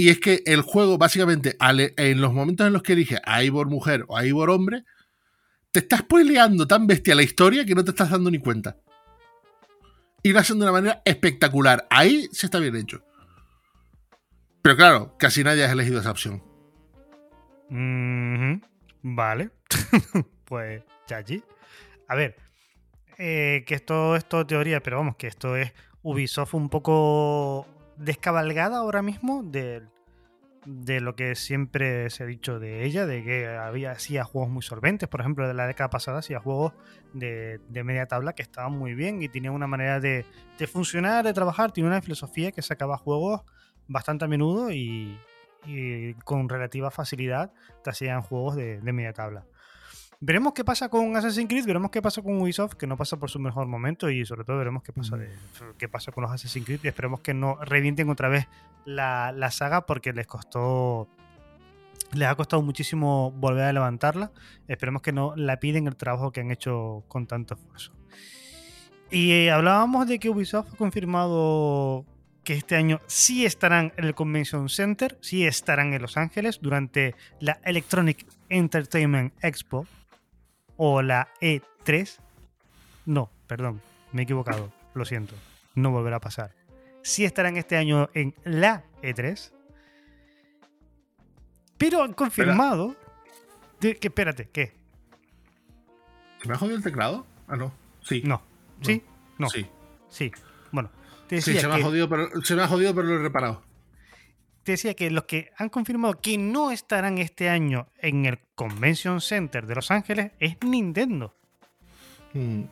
Y 0.00 0.08
es 0.08 0.18
que 0.18 0.42
el 0.46 0.62
juego, 0.62 0.96
básicamente, 0.96 1.58
en 1.60 2.22
los 2.22 2.32
momentos 2.32 2.66
en 2.66 2.72
los 2.72 2.82
que 2.82 2.94
eliges 2.94 3.20
a 3.22 3.44
Ivor 3.44 3.68
mujer 3.68 4.06
o 4.08 4.16
a 4.16 4.24
Ivor 4.24 4.48
hombre, 4.48 4.84
te 5.72 5.80
estás 5.80 6.00
spoileando 6.00 6.66
tan 6.66 6.86
bestia 6.86 7.14
la 7.14 7.22
historia 7.22 7.66
que 7.66 7.74
no 7.74 7.84
te 7.84 7.90
estás 7.90 8.08
dando 8.08 8.30
ni 8.30 8.38
cuenta. 8.38 8.78
Y 10.22 10.32
lo 10.32 10.38
hacen 10.38 10.58
de 10.58 10.62
una 10.62 10.72
manera 10.72 11.02
espectacular. 11.04 11.86
Ahí 11.90 12.30
se 12.32 12.46
está 12.46 12.58
bien 12.60 12.76
hecho. 12.76 13.04
Pero 14.62 14.74
claro, 14.74 15.18
casi 15.18 15.44
nadie 15.44 15.66
ha 15.66 15.72
elegido 15.72 16.00
esa 16.00 16.12
opción. 16.12 16.42
Vale. 19.02 19.50
pues, 20.46 20.82
chachi. 21.08 21.44
A 22.08 22.14
ver, 22.14 22.36
eh, 23.18 23.64
que 23.66 23.74
esto 23.74 24.16
es 24.16 24.26
todo 24.26 24.46
teoría, 24.46 24.80
pero 24.80 24.96
vamos, 24.96 25.16
que 25.16 25.26
esto 25.26 25.56
es 25.56 25.74
Ubisoft 26.00 26.54
un 26.54 26.70
poco 26.70 27.66
descabalgada 28.00 28.78
ahora 28.78 29.02
mismo 29.02 29.42
de, 29.42 29.82
de 30.64 31.00
lo 31.00 31.14
que 31.14 31.34
siempre 31.34 32.08
se 32.10 32.24
ha 32.24 32.26
dicho 32.26 32.58
de 32.58 32.84
ella, 32.84 33.06
de 33.06 33.22
que 33.22 33.46
había 33.46 33.92
hacía 33.92 34.24
juegos 34.24 34.50
muy 34.50 34.62
solventes, 34.62 35.08
por 35.08 35.20
ejemplo, 35.20 35.46
de 35.46 35.54
la 35.54 35.66
década 35.66 35.90
pasada 35.90 36.18
hacía 36.18 36.40
juegos 36.40 36.72
de, 37.12 37.60
media 37.84 38.06
tabla 38.06 38.32
que 38.32 38.42
estaban 38.42 38.72
muy 38.72 38.94
bien 38.94 39.22
y 39.22 39.28
tenía 39.28 39.52
una 39.52 39.66
manera 39.66 40.00
de, 40.00 40.24
funcionar, 40.66 41.24
de 41.24 41.34
trabajar, 41.34 41.72
tiene 41.72 41.88
una 41.88 42.00
filosofía 42.00 42.52
que 42.52 42.62
sacaba 42.62 42.96
juegos 42.96 43.42
bastante 43.86 44.24
a 44.24 44.28
menudo 44.28 44.70
y, 44.72 45.18
con 46.24 46.48
relativa 46.48 46.90
facilidad 46.90 47.52
te 47.84 47.90
hacían 47.90 48.22
juegos 48.22 48.56
de 48.56 48.80
media 48.80 49.12
tabla. 49.12 49.44
Veremos 50.22 50.52
qué 50.52 50.64
pasa 50.64 50.90
con 50.90 51.16
Assassin's 51.16 51.48
Creed, 51.48 51.64
veremos 51.64 51.90
qué 51.90 52.02
pasa 52.02 52.20
con 52.20 52.38
Ubisoft, 52.38 52.74
que 52.74 52.86
no 52.86 52.98
pasa 52.98 53.16
por 53.16 53.30
su 53.30 53.38
mejor 53.38 53.66
momento, 53.66 54.10
y 54.10 54.26
sobre 54.26 54.44
todo 54.44 54.58
veremos 54.58 54.82
qué 54.82 54.92
pasa, 54.92 55.16
de, 55.16 55.30
qué 55.78 55.88
pasa 55.88 56.12
con 56.12 56.22
los 56.22 56.30
Assassin's 56.30 56.66
Creed. 56.66 56.80
Y 56.82 56.88
esperemos 56.88 57.20
que 57.20 57.32
no 57.32 57.56
revienten 57.64 58.10
otra 58.10 58.28
vez 58.28 58.46
la, 58.84 59.50
saga 59.50 59.86
porque 59.86 60.12
les 60.12 60.26
costó. 60.26 61.08
Les 62.12 62.28
ha 62.28 62.34
costado 62.34 62.60
muchísimo 62.60 63.30
volver 63.30 63.64
a 63.64 63.72
levantarla. 63.72 64.30
Esperemos 64.68 65.00
que 65.00 65.12
no 65.12 65.34
la 65.36 65.58
piden 65.58 65.86
el 65.86 65.96
trabajo 65.96 66.32
que 66.32 66.40
han 66.40 66.50
hecho 66.50 67.02
con 67.08 67.26
tanto 67.26 67.54
esfuerzo. 67.54 67.92
Y 69.10 69.32
eh, 69.32 69.50
hablábamos 69.50 70.06
de 70.06 70.18
que 70.18 70.28
Ubisoft 70.28 70.74
ha 70.74 70.76
confirmado 70.76 72.04
que 72.44 72.54
este 72.54 72.76
año 72.76 73.00
sí 73.06 73.46
estarán 73.46 73.94
en 73.96 74.04
el 74.04 74.14
Convention 74.14 74.68
Center, 74.68 75.16
sí 75.22 75.46
estarán 75.46 75.94
en 75.94 76.02
Los 76.02 76.18
Ángeles 76.18 76.58
durante 76.60 77.14
la 77.40 77.58
Electronic 77.64 78.26
Entertainment 78.50 79.32
Expo 79.42 79.86
o 80.82 81.02
la 81.02 81.28
E3. 81.42 82.18
No, 83.04 83.30
perdón, 83.46 83.82
me 84.12 84.22
he 84.22 84.24
equivocado, 84.24 84.72
lo 84.94 85.04
siento, 85.04 85.34
no 85.74 85.90
volverá 85.90 86.16
a 86.16 86.20
pasar. 86.20 86.52
Sí 87.02 87.26
estarán 87.26 87.58
este 87.58 87.76
año 87.76 88.08
en 88.14 88.34
la 88.44 88.84
E3, 89.02 89.52
pero 91.76 92.02
han 92.02 92.14
confirmado 92.14 92.96
que, 93.78 93.98
espérate, 94.00 94.48
¿qué? 94.48 94.72
¿Se 96.40 96.48
me 96.48 96.54
ha 96.54 96.56
jodido 96.56 96.78
el 96.78 96.82
teclado? 96.82 97.26
Ah, 97.46 97.56
no. 97.56 97.72
Sí. 98.02 98.22
No. 98.24 98.40
¿Sí? 98.80 99.04
No. 99.36 99.50
Sí. 99.50 99.66
Sí. 100.08 100.32
Bueno, 100.72 100.90
sí, 101.28 101.42
se, 101.42 101.68
me 101.68 101.74
ha 101.74 101.82
jodido, 101.82 102.08
pero, 102.08 102.40
se 102.42 102.56
me 102.56 102.62
ha 102.62 102.68
jodido, 102.68 102.94
pero 102.94 103.06
lo 103.06 103.14
he 103.16 103.22
reparado 103.22 103.62
te 103.62 103.69
decía 104.72 104.94
que 104.94 105.10
los 105.10 105.24
que 105.24 105.50
han 105.56 105.68
confirmado 105.68 106.20
que 106.20 106.38
no 106.38 106.70
estarán 106.70 107.18
este 107.18 107.48
año 107.48 107.88
en 107.98 108.26
el 108.26 108.38
Convention 108.54 109.20
Center 109.20 109.66
de 109.66 109.74
Los 109.74 109.90
Ángeles 109.90 110.32
es 110.38 110.56
Nintendo. 110.62 111.34
Mm. 112.32 112.62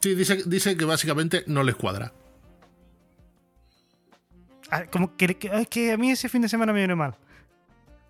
Sí, 0.00 0.14
dice, 0.14 0.42
dice 0.46 0.76
que 0.76 0.84
básicamente 0.84 1.44
no 1.46 1.62
les 1.62 1.74
cuadra. 1.74 2.12
Ah, 4.70 4.84
como 4.86 5.16
que, 5.16 5.36
es 5.52 5.68
que 5.68 5.92
a 5.92 5.96
mí 5.96 6.10
ese 6.10 6.28
fin 6.28 6.42
de 6.42 6.48
semana 6.48 6.72
me 6.72 6.78
viene 6.78 6.94
mal. 6.94 7.16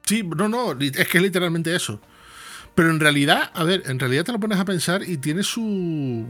Sí, 0.05 0.23
no, 0.23 0.49
no, 0.49 0.73
es 0.73 1.09
que 1.09 1.19
es 1.19 1.23
literalmente 1.23 1.75
eso. 1.75 2.01
Pero 2.75 2.91
en 2.91 3.01
realidad, 3.01 3.51
a 3.55 3.65
ver, 3.65 3.83
en 3.87 3.99
realidad 3.99 4.25
te 4.25 4.33
lo 4.33 4.41
pones 4.41 4.59
a 4.59 4.65
pensar 4.65 5.03
y 5.03 5.17
tiene 5.17 5.43
su. 5.43 6.27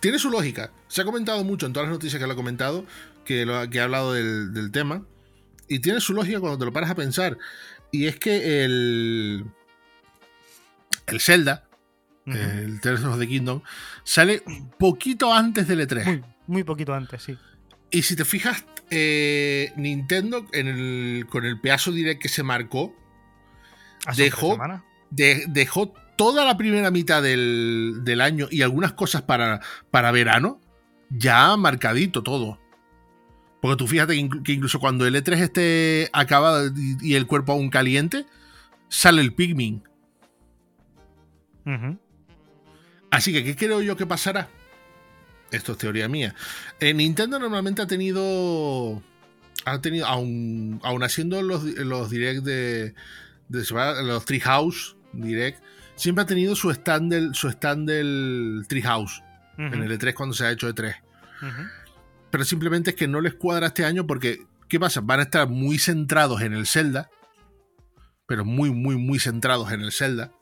Tiene 0.00 0.18
su 0.18 0.30
lógica. 0.30 0.70
Se 0.88 1.02
ha 1.02 1.04
comentado 1.04 1.44
mucho 1.44 1.66
en 1.66 1.72
todas 1.72 1.88
las 1.88 1.94
noticias 1.94 2.20
que 2.20 2.26
lo 2.26 2.32
ha 2.32 2.36
comentado, 2.36 2.84
que, 3.24 3.44
lo, 3.44 3.68
que 3.68 3.80
ha 3.80 3.84
hablado 3.84 4.12
del, 4.12 4.54
del 4.54 4.70
tema 4.70 5.02
y 5.70 5.78
tiene 5.78 6.00
su 6.00 6.12
lógica 6.12 6.40
cuando 6.40 6.58
te 6.58 6.64
lo 6.66 6.72
paras 6.72 6.90
a 6.90 6.94
pensar. 6.94 7.38
Y 7.92 8.06
es 8.06 8.18
que 8.18 8.64
el. 8.64 9.46
El 11.06 11.20
Zelda, 11.20 11.64
el 12.26 12.80
Tears 12.80 13.02
of 13.04 13.18
the 13.18 13.26
Kingdom, 13.26 13.62
sale 14.04 14.42
poquito 14.78 15.32
antes 15.32 15.66
del 15.66 15.88
E3. 15.88 16.22
Muy, 16.46 16.62
poquito 16.62 16.94
antes, 16.94 17.22
sí. 17.22 17.36
Y 17.90 18.02
si 18.02 18.14
te 18.14 18.24
fijas, 18.24 18.64
eh, 18.90 19.72
Nintendo 19.76 20.46
con 21.28 21.44
el 21.44 21.60
pedazo 21.60 21.90
direct 21.90 22.22
que 22.22 22.28
se 22.28 22.44
marcó, 22.44 22.94
dejó, 24.16 24.56
dejó 25.10 25.92
toda 26.16 26.44
la 26.44 26.56
primera 26.56 26.92
mitad 26.92 27.22
del, 27.22 28.02
del, 28.02 28.20
año 28.20 28.46
y 28.50 28.62
algunas 28.62 28.92
cosas 28.92 29.22
para, 29.22 29.60
para 29.90 30.12
verano 30.12 30.60
ya 31.10 31.56
marcadito 31.56 32.22
todo. 32.22 32.59
Porque 33.60 33.76
tú 33.76 33.86
fíjate 33.86 34.14
que 34.42 34.52
incluso 34.52 34.80
cuando 34.80 35.06
el 35.06 35.14
E3 35.14 35.36
esté 35.38 36.10
acabado 36.12 36.72
y 37.00 37.14
el 37.14 37.26
cuerpo 37.26 37.52
aún 37.52 37.68
caliente, 37.68 38.26
sale 38.88 39.20
el 39.20 39.34
Pikmin. 39.34 39.82
Así 43.10 43.32
que, 43.32 43.44
¿qué 43.44 43.54
creo 43.54 43.82
yo 43.82 43.96
que 43.96 44.06
pasará? 44.06 44.48
Esto 45.50 45.72
es 45.72 45.78
teoría 45.78 46.08
mía. 46.08 46.34
Eh, 46.80 46.94
Nintendo 46.94 47.38
normalmente 47.38 47.82
ha 47.82 47.86
tenido. 47.86 49.02
Ha 49.66 49.80
tenido, 49.80 50.06
aún, 50.06 50.80
haciendo 51.02 51.42
los, 51.42 51.64
los 51.64 52.08
direct 52.08 52.42
de, 52.42 52.94
los 53.50 54.24
Treehouse 54.24 54.96
Direct, 55.12 55.62
siempre 55.96 56.22
ha 56.22 56.26
tenido 56.26 56.56
su 56.56 56.70
stand 56.70 57.12
del, 57.12 57.34
su 57.34 57.48
stand 57.48 57.86
del 57.88 58.64
Treehouse 58.68 59.22
en 59.58 59.82
el 59.82 59.98
E3 59.98 60.14
cuando 60.14 60.34
se 60.34 60.46
ha 60.46 60.50
hecho 60.50 60.74
E3 60.74 60.94
pero 62.30 62.44
simplemente 62.44 62.90
es 62.90 62.96
que 62.96 63.08
no 63.08 63.20
les 63.20 63.34
cuadra 63.34 63.68
este 63.68 63.84
año 63.84 64.06
porque, 64.06 64.46
¿qué 64.68 64.78
pasa? 64.78 65.00
Van 65.00 65.20
a 65.20 65.24
estar 65.24 65.48
muy 65.48 65.78
centrados 65.78 66.42
en 66.42 66.52
el 66.54 66.66
Zelda, 66.66 67.10
pero 68.26 68.44
muy, 68.44 68.70
muy, 68.70 68.96
muy 68.96 69.18
centrados 69.18 69.72
en 69.72 69.80
el 69.80 69.92
Zelda. 69.92 70.32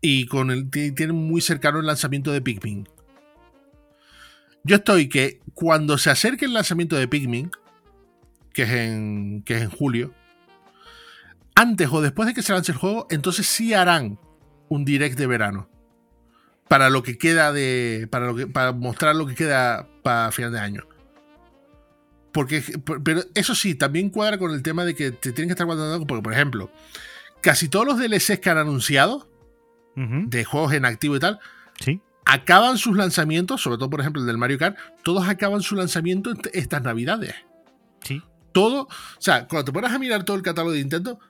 Y 0.00 0.26
con 0.26 0.50
el, 0.50 0.70
tienen 0.70 1.14
muy 1.14 1.40
cercano 1.40 1.78
el 1.78 1.86
lanzamiento 1.86 2.32
de 2.32 2.42
Pikmin. 2.42 2.88
Yo 4.64 4.76
estoy 4.76 5.08
que 5.08 5.40
cuando 5.54 5.98
se 5.98 6.10
acerque 6.10 6.46
el 6.46 6.54
lanzamiento 6.54 6.96
de 6.96 7.06
Pikmin, 7.06 7.50
que 8.52 8.62
es 8.62 8.70
en, 8.70 9.42
que 9.44 9.56
es 9.56 9.62
en 9.62 9.70
julio, 9.70 10.12
antes 11.54 11.88
o 11.90 12.00
después 12.00 12.26
de 12.26 12.34
que 12.34 12.42
se 12.42 12.52
lance 12.52 12.72
el 12.72 12.78
juego, 12.78 13.06
entonces 13.10 13.46
sí 13.46 13.74
harán 13.74 14.18
un 14.68 14.84
direct 14.84 15.16
de 15.16 15.26
verano 15.26 15.68
para 16.68 16.90
lo 16.90 17.02
que 17.02 17.18
queda 17.18 17.52
de. 17.52 18.08
Para, 18.10 18.26
lo 18.26 18.36
que, 18.36 18.46
para 18.46 18.72
mostrar 18.72 19.14
lo 19.16 19.26
que 19.26 19.34
queda 19.34 19.88
para 20.02 20.32
final 20.32 20.52
de 20.52 20.60
año. 20.60 20.82
Porque, 22.32 22.62
pero 23.04 23.22
eso 23.34 23.54
sí, 23.54 23.74
también 23.76 24.10
cuadra 24.10 24.38
con 24.38 24.50
el 24.50 24.62
tema 24.62 24.84
de 24.84 24.94
que 24.94 25.12
te 25.12 25.32
tienen 25.32 25.48
que 25.48 25.52
estar 25.52 25.66
guardando. 25.66 26.04
Porque, 26.06 26.22
por 26.22 26.32
ejemplo, 26.32 26.70
casi 27.40 27.68
todos 27.68 27.86
los 27.86 27.98
DLCs 27.98 28.40
que 28.40 28.50
han 28.50 28.58
anunciado 28.58 29.28
de 29.96 30.44
juegos 30.44 30.72
en 30.72 30.84
activo 30.84 31.14
y 31.14 31.20
tal, 31.20 31.38
¿Sí? 31.78 32.00
acaban 32.24 32.78
sus 32.78 32.96
lanzamientos, 32.96 33.62
sobre 33.62 33.78
todo, 33.78 33.90
por 33.90 34.00
ejemplo, 34.00 34.20
el 34.20 34.26
del 34.26 34.38
Mario 34.38 34.58
Kart, 34.58 34.76
todos 35.04 35.28
acaban 35.28 35.60
su 35.60 35.76
lanzamiento 35.76 36.32
estas 36.52 36.82
navidades. 36.82 37.34
Sí. 38.02 38.20
Todo. 38.52 38.82
O 38.82 39.20
sea, 39.20 39.46
cuando 39.46 39.66
te 39.66 39.72
pones 39.72 39.92
a 39.92 39.98
mirar 39.98 40.24
todo 40.24 40.36
el 40.36 40.42
catálogo 40.42 40.72
de 40.72 40.80
Nintendo, 40.80 41.20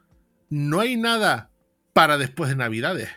no 0.49 0.81
hay 0.81 0.97
nada 0.97 1.51
para 1.93 2.17
después 2.17 2.49
de 2.51 2.57
navidades. 2.57 3.11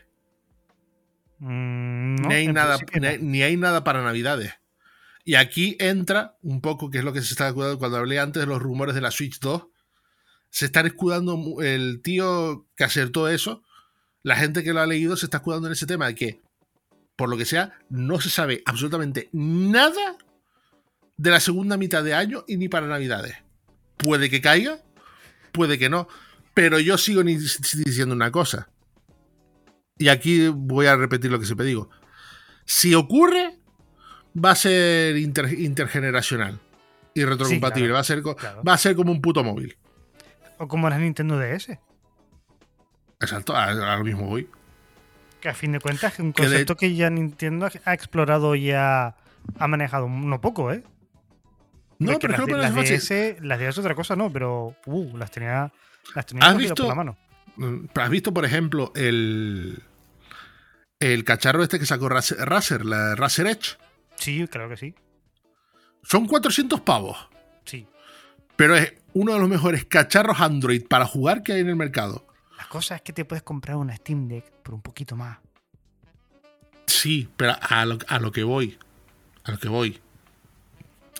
Mm, 1.39 1.96
ni, 2.21 2.33
hay 2.33 2.47
nada, 2.47 2.79
ni, 3.19 3.41
hay 3.43 3.57
nada 3.57 3.83
para 3.83 4.03
Navidades. 4.03 4.53
Y 5.23 5.35
aquí 5.35 5.75
entra 5.79 6.37
un 6.41 6.61
poco, 6.61 6.89
que 6.89 6.99
es 6.99 7.03
lo 7.03 7.13
que 7.13 7.21
se 7.21 7.33
está 7.33 7.47
escudando 7.47 7.77
cuando 7.77 7.97
hablé 7.97 8.19
antes 8.19 8.41
de 8.41 8.47
los 8.47 8.61
rumores 8.61 8.95
de 8.95 9.01
la 9.01 9.11
Switch 9.11 9.39
2. 9.39 9.67
Se 10.49 10.65
están 10.65 10.85
escudando 10.85 11.61
el 11.61 12.01
tío 12.01 12.65
que 12.75 12.85
acertó 12.85 13.27
eso. 13.27 13.63
La 14.23 14.35
gente 14.35 14.63
que 14.63 14.73
lo 14.73 14.81
ha 14.81 14.87
leído 14.87 15.17
se 15.17 15.25
está 15.25 15.37
escudando 15.37 15.67
en 15.67 15.73
ese 15.73 15.85
tema 15.85 16.07
de 16.07 16.15
que, 16.15 16.41
por 17.15 17.29
lo 17.29 17.37
que 17.37 17.45
sea, 17.45 17.77
no 17.89 18.21
se 18.21 18.29
sabe 18.29 18.63
absolutamente 18.65 19.29
nada 19.33 20.17
de 21.17 21.31
la 21.31 21.39
segunda 21.39 21.77
mitad 21.77 22.03
de 22.03 22.13
año 22.13 22.45
y 22.47 22.57
ni 22.57 22.69
para 22.69 22.87
Navidades. 22.87 23.35
Puede 23.97 24.29
que 24.29 24.41
caiga, 24.41 24.79
puede 25.51 25.77
que 25.77 25.89
no. 25.89 26.07
Pero 26.53 26.79
yo 26.79 26.97
sigo 26.97 27.21
diciendo 27.23 28.15
una 28.15 28.31
cosa. 28.31 28.69
Y 29.97 30.09
aquí 30.09 30.47
voy 30.47 30.85
a 30.85 30.95
repetir 30.95 31.31
lo 31.31 31.39
que 31.39 31.45
siempre 31.45 31.65
digo. 31.65 31.89
Si 32.67 32.93
ocurre, 32.93 33.57
va 34.35 34.51
a 34.51 34.55
ser 34.55 35.15
intergeneracional 35.15 36.59
y 37.13 37.23
retrocompatible. 37.23 37.93
va, 37.93 37.99
a 37.99 38.03
ser, 38.03 38.21
va 38.27 38.73
a 38.73 38.77
ser 38.77 38.95
como 38.95 39.11
un 39.11 39.21
puto 39.21 39.41
móvil. 39.41 39.77
O 40.57 40.67
como 40.67 40.89
la 40.89 40.97
Nintendo 40.97 41.39
DS. 41.39 41.79
Exacto, 43.21 43.55
ahora 43.55 44.03
mismo 44.03 44.27
voy. 44.27 44.49
Que 45.39 45.49
a 45.49 45.53
fin 45.53 45.71
de 45.71 45.79
cuentas 45.79 46.13
es 46.13 46.19
un 46.19 46.33
concepto 46.33 46.75
que, 46.75 46.93
ya 46.93 47.09
Nintendo 47.09 47.69
ha 47.85 47.93
explorado 47.93 48.53
y 48.53 48.71
ha, 48.71 49.15
manejado 49.57 50.09
no 50.09 50.41
poco, 50.41 50.73
¿eh? 50.73 50.83
No, 51.99 52.19
pero 52.19 52.45
las, 52.57 52.75
las, 52.75 52.89
DS, 52.89 53.41
las 53.41 53.59
DS 53.59 53.77
otra 53.77 53.95
cosa, 53.95 54.15
no, 54.17 54.31
pero 54.31 54.75
uh, 54.85 55.17
las 55.17 55.31
tenía, 55.31 55.71
las 56.13 56.25
tenía 56.25 56.47
¿Has 56.47 56.57
visto, 56.57 56.75
por 56.75 56.87
la 56.87 56.95
mano. 56.95 57.17
Mm, 57.55 57.85
¿Has 57.95 58.09
visto, 58.09 58.33
por 58.33 58.45
ejemplo, 58.45 58.91
el, 58.93 59.81
el 60.99 61.23
cacharro 61.23 61.63
este 61.63 61.79
que 61.79 61.85
sacó 61.85 62.09
Razer, 62.09 62.85
la 62.85 63.15
Razer 63.15 63.47
Edge? 63.47 63.77
Sí, 64.15 64.47
creo 64.47 64.69
que 64.69 64.77
sí. 64.77 64.95
Son 66.03 66.27
400 66.27 66.81
pavos. 66.81 67.17
Sí. 67.65 67.87
Pero 68.55 68.75
es 68.75 68.93
uno 69.13 69.33
de 69.33 69.39
los 69.39 69.49
mejores 69.49 69.85
cacharros 69.85 70.39
Android 70.39 70.85
para 70.87 71.05
jugar 71.05 71.43
que 71.43 71.53
hay 71.53 71.61
en 71.61 71.69
el 71.69 71.75
mercado. 71.75 72.25
La 72.57 72.67
cosa 72.67 72.95
es 72.95 73.01
que 73.01 73.13
te 73.13 73.25
puedes 73.25 73.43
comprar 73.43 73.77
una 73.77 73.95
Steam 73.95 74.27
Deck 74.27 74.51
por 74.63 74.73
un 74.73 74.81
poquito 74.81 75.15
más. 75.15 75.37
Sí, 76.87 77.29
pero 77.37 77.55
a 77.59 77.85
lo, 77.85 78.31
que 78.31 78.43
voy. 78.43 78.77
A 79.43 79.51
lo 79.51 79.59
que 79.59 79.67
voy. 79.67 79.99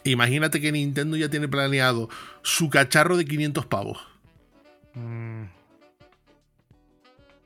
Imagínate 0.04 0.60
que 0.62 0.72
Nintendo 0.72 1.18
ya 1.18 1.30
tiene 1.30 1.48
planeado 1.48 2.10
su 2.42 2.70
cacharro 2.70 3.18
de 3.18 3.26
500 3.26 3.66
pavos. 3.66 4.00
Mm. 4.94 5.44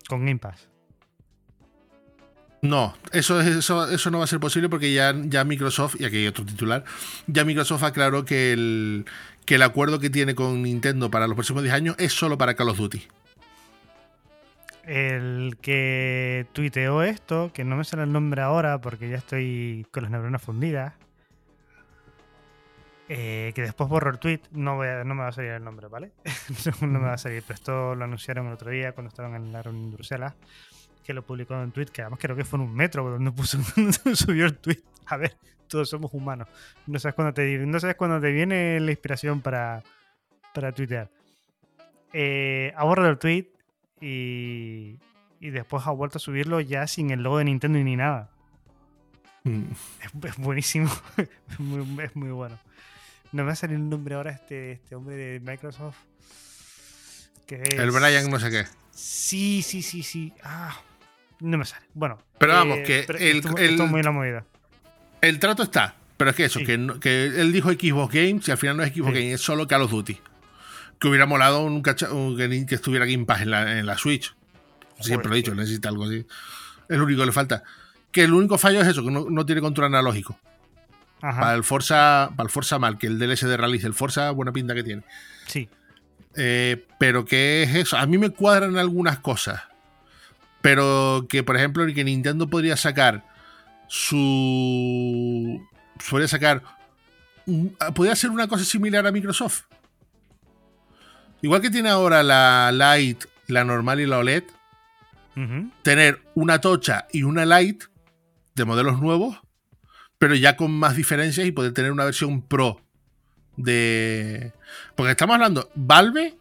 Con 0.07 0.25
Game 0.25 0.37
Pass. 0.39 0.70
No, 2.61 2.93
eso, 3.11 3.41
eso, 3.41 3.89
eso 3.89 4.11
no 4.11 4.19
va 4.19 4.25
a 4.25 4.27
ser 4.27 4.39
posible 4.39 4.69
porque 4.69 4.93
ya, 4.93 5.15
ya 5.23 5.43
Microsoft, 5.43 5.95
y 5.99 6.05
aquí 6.05 6.17
hay 6.17 6.27
otro 6.27 6.45
titular, 6.45 6.83
ya 7.25 7.43
Microsoft 7.43 7.83
aclaró 7.83 8.23
que 8.23 8.53
el, 8.53 9.05
que 9.45 9.55
el 9.55 9.63
acuerdo 9.63 9.99
que 9.99 10.11
tiene 10.11 10.35
con 10.35 10.61
Nintendo 10.61 11.09
para 11.09 11.25
los 11.25 11.35
próximos 11.35 11.63
10 11.63 11.73
años 11.73 11.95
es 11.97 12.13
solo 12.13 12.37
para 12.37 12.53
Call 12.53 12.69
of 12.69 12.77
Duty. 12.77 13.01
El 14.83 15.57
que 15.59 16.45
tuiteó 16.53 17.01
esto, 17.01 17.51
que 17.51 17.63
no 17.63 17.77
me 17.77 17.83
sale 17.83 18.03
el 18.03 18.11
nombre 18.11 18.43
ahora 18.43 18.79
porque 18.79 19.09
ya 19.09 19.17
estoy 19.17 19.87
con 19.91 20.03
las 20.03 20.11
neuronas 20.11 20.41
fundidas, 20.43 20.93
eh, 23.09 23.53
que 23.55 23.63
después 23.63 23.89
borro 23.89 24.11
el 24.11 24.19
tweet, 24.19 24.41
no, 24.51 24.75
no 25.03 25.15
me 25.15 25.21
va 25.21 25.29
a 25.29 25.31
salir 25.31 25.51
el 25.51 25.63
nombre, 25.63 25.87
¿vale? 25.87 26.11
no 26.81 26.87
me 26.87 26.99
va 26.99 27.13
a 27.13 27.17
salir, 27.17 27.41
pero 27.41 27.55
esto 27.55 27.95
lo 27.95 28.03
anunciaron 28.03 28.47
el 28.47 28.53
otro 28.53 28.69
día 28.69 28.91
cuando 28.91 29.09
estaban 29.09 29.33
en 29.33 29.51
la 29.51 29.63
reunión 29.63 29.89
de 29.89 29.95
Bruselas 29.95 30.35
que 31.03 31.13
lo 31.13 31.25
publicó 31.25 31.53
en 31.55 31.61
un 31.61 31.71
tweet, 31.71 31.87
que 31.87 32.01
además 32.01 32.19
creo 32.21 32.35
que 32.35 32.45
fue 32.45 32.59
en 32.59 32.65
un 32.65 32.75
metro 32.75 33.09
donde 33.09 33.31
puso, 33.31 33.57
subió 34.13 34.45
el 34.45 34.57
tweet. 34.57 34.81
A 35.07 35.17
ver, 35.17 35.35
todos 35.67 35.89
somos 35.89 36.13
humanos. 36.13 36.47
No 36.87 36.99
sabes 36.99 37.15
cuándo 37.15 37.33
te, 37.33 37.57
no 37.59 37.79
sabes 37.79 37.95
cuándo 37.95 38.19
te 38.19 38.31
viene 38.31 38.79
la 38.79 38.91
inspiración 38.91 39.41
para, 39.41 39.83
para 40.53 40.71
tuitear. 40.71 41.09
Eh, 42.13 42.73
ha 42.75 42.83
borrado 42.83 43.09
el 43.09 43.17
tweet 43.17 43.47
y, 43.99 44.97
y 45.39 45.49
después 45.49 45.85
ha 45.87 45.91
vuelto 45.91 46.17
a 46.17 46.21
subirlo 46.21 46.59
ya 46.59 46.87
sin 46.87 47.11
el 47.11 47.23
logo 47.23 47.39
de 47.39 47.45
Nintendo 47.45 47.79
ni 47.79 47.95
nada. 47.95 48.29
Mm. 49.43 49.63
Es, 50.23 50.37
buenísimo. 50.37 50.91
es, 51.17 51.59
muy, 51.59 52.03
es, 52.03 52.15
muy, 52.15 52.29
bueno. 52.29 52.59
No 53.31 53.43
me 53.43 53.47
va 53.47 53.53
a 53.53 53.55
salir 53.55 53.77
el 53.77 53.89
nombre 53.89 54.15
ahora 54.15 54.31
este, 54.31 54.73
este 54.73 54.95
hombre 54.95 55.15
de 55.15 55.39
Microsoft. 55.39 55.97
Que 57.47 57.61
el 57.61 57.91
Brian 57.91 58.29
no 58.29 58.39
sé 58.39 58.51
qué. 58.51 58.65
Sí, 58.91 59.61
sí, 59.61 59.81
sí, 59.81 60.03
sí. 60.03 60.33
Ah, 60.43 60.79
no 61.41 61.57
me 61.57 61.65
sale. 61.65 61.85
Bueno. 61.93 62.19
Pero 62.37 62.53
vamos, 62.53 62.77
eh, 62.79 62.83
que 62.83 63.31
el, 63.31 63.43
el, 63.57 63.77
muy 63.87 64.01
la 64.01 64.11
movida. 64.11 64.45
El 65.21 65.39
trato 65.39 65.63
está. 65.63 65.95
Pero 66.17 66.29
es 66.29 66.35
que 66.35 66.45
eso, 66.45 66.59
que, 66.59 66.99
que, 67.01 67.25
él 67.25 67.51
dijo 67.51 67.71
Xbox 67.71 68.13
Games 68.13 68.47
y 68.47 68.51
al 68.51 68.57
final 68.59 68.77
no 68.77 68.83
es 68.83 68.93
Xbox 68.93 69.13
Games, 69.13 69.33
es 69.33 69.41
solo 69.41 69.67
Call 69.67 69.81
of 69.81 69.91
Duty. 69.91 70.19
Que 70.99 71.07
hubiera 71.07 71.25
molado 71.25 71.63
un, 71.63 71.81
que, 71.81 71.95
estuviera 72.69 73.07
Game 73.07 73.25
Pass 73.25 73.41
en 73.41 73.49
la, 73.49 73.79
en 73.79 73.87
la 73.87 73.97
Switch. 73.97 74.35
Siempre 74.99 75.29
lo 75.29 75.33
he 75.33 75.37
dicho, 75.37 75.55
necesita 75.55 75.89
algo 75.89 76.05
así. 76.05 76.27
Es 76.87 76.97
lo 76.97 77.05
único 77.05 77.21
que 77.21 77.25
le 77.25 77.31
falta. 77.31 77.63
Que 78.11 78.23
el 78.23 78.33
único 78.33 78.59
fallo 78.59 78.81
es 78.81 78.87
eso, 78.87 79.03
que 79.03 79.09
no, 79.09 79.45
tiene 79.47 79.61
control 79.61 79.87
analógico. 79.87 80.37
Para 81.21 81.55
el 81.55 81.63
Forza, 81.63 82.29
para 82.35 82.45
el 82.45 82.51
Forza 82.51 82.77
mal, 82.77 82.99
que 82.99 83.07
el 83.07 83.17
DLC 83.17 83.47
de 83.47 83.57
Rally, 83.57 83.79
el 83.83 83.95
Forza, 83.95 84.29
buena 84.29 84.51
pinta 84.51 84.75
que 84.75 84.83
tiene. 84.83 85.01
Sí. 85.47 85.69
Eh, 86.35 86.85
pero 86.99 87.25
que 87.25 87.63
es 87.63 87.73
eso. 87.73 87.97
A 87.97 88.05
mí 88.05 88.19
me 88.19 88.29
cuadran 88.29 88.77
algunas 88.77 89.17
cosas. 89.17 89.61
Pero 90.61 91.25
que, 91.27 91.43
por 91.43 91.57
ejemplo, 91.57 91.85
que 91.93 92.03
Nintendo 92.03 92.47
podría 92.47 92.77
sacar 92.77 93.25
su. 93.87 95.61
Podría 96.09 96.27
sacar. 96.27 96.63
Podría 97.95 98.15
ser 98.15 98.29
una 98.29 98.47
cosa 98.47 98.63
similar 98.63 99.05
a 99.05 99.11
Microsoft. 99.11 99.63
Igual 101.41 101.61
que 101.61 101.71
tiene 101.71 101.89
ahora 101.89 102.21
la 102.23 102.71
Lite, 102.71 103.27
la 103.47 103.63
normal 103.63 103.99
y 103.99 104.05
la 104.05 104.19
OLED. 104.19 104.43
Tener 105.81 106.21
una 106.35 106.61
tocha 106.61 107.07
y 107.11 107.23
una 107.23 107.45
Lite 107.45 107.87
de 108.53 108.65
modelos 108.65 109.01
nuevos, 109.01 109.39
pero 110.19 110.35
ya 110.35 110.55
con 110.55 110.71
más 110.71 110.95
diferencias 110.95 111.47
y 111.47 111.51
poder 111.51 111.73
tener 111.73 111.91
una 111.91 112.05
versión 112.05 112.43
Pro 112.43 112.81
de. 113.57 114.53
Porque 114.95 115.11
estamos 115.11 115.33
hablando, 115.33 115.69
Valve 115.73 116.37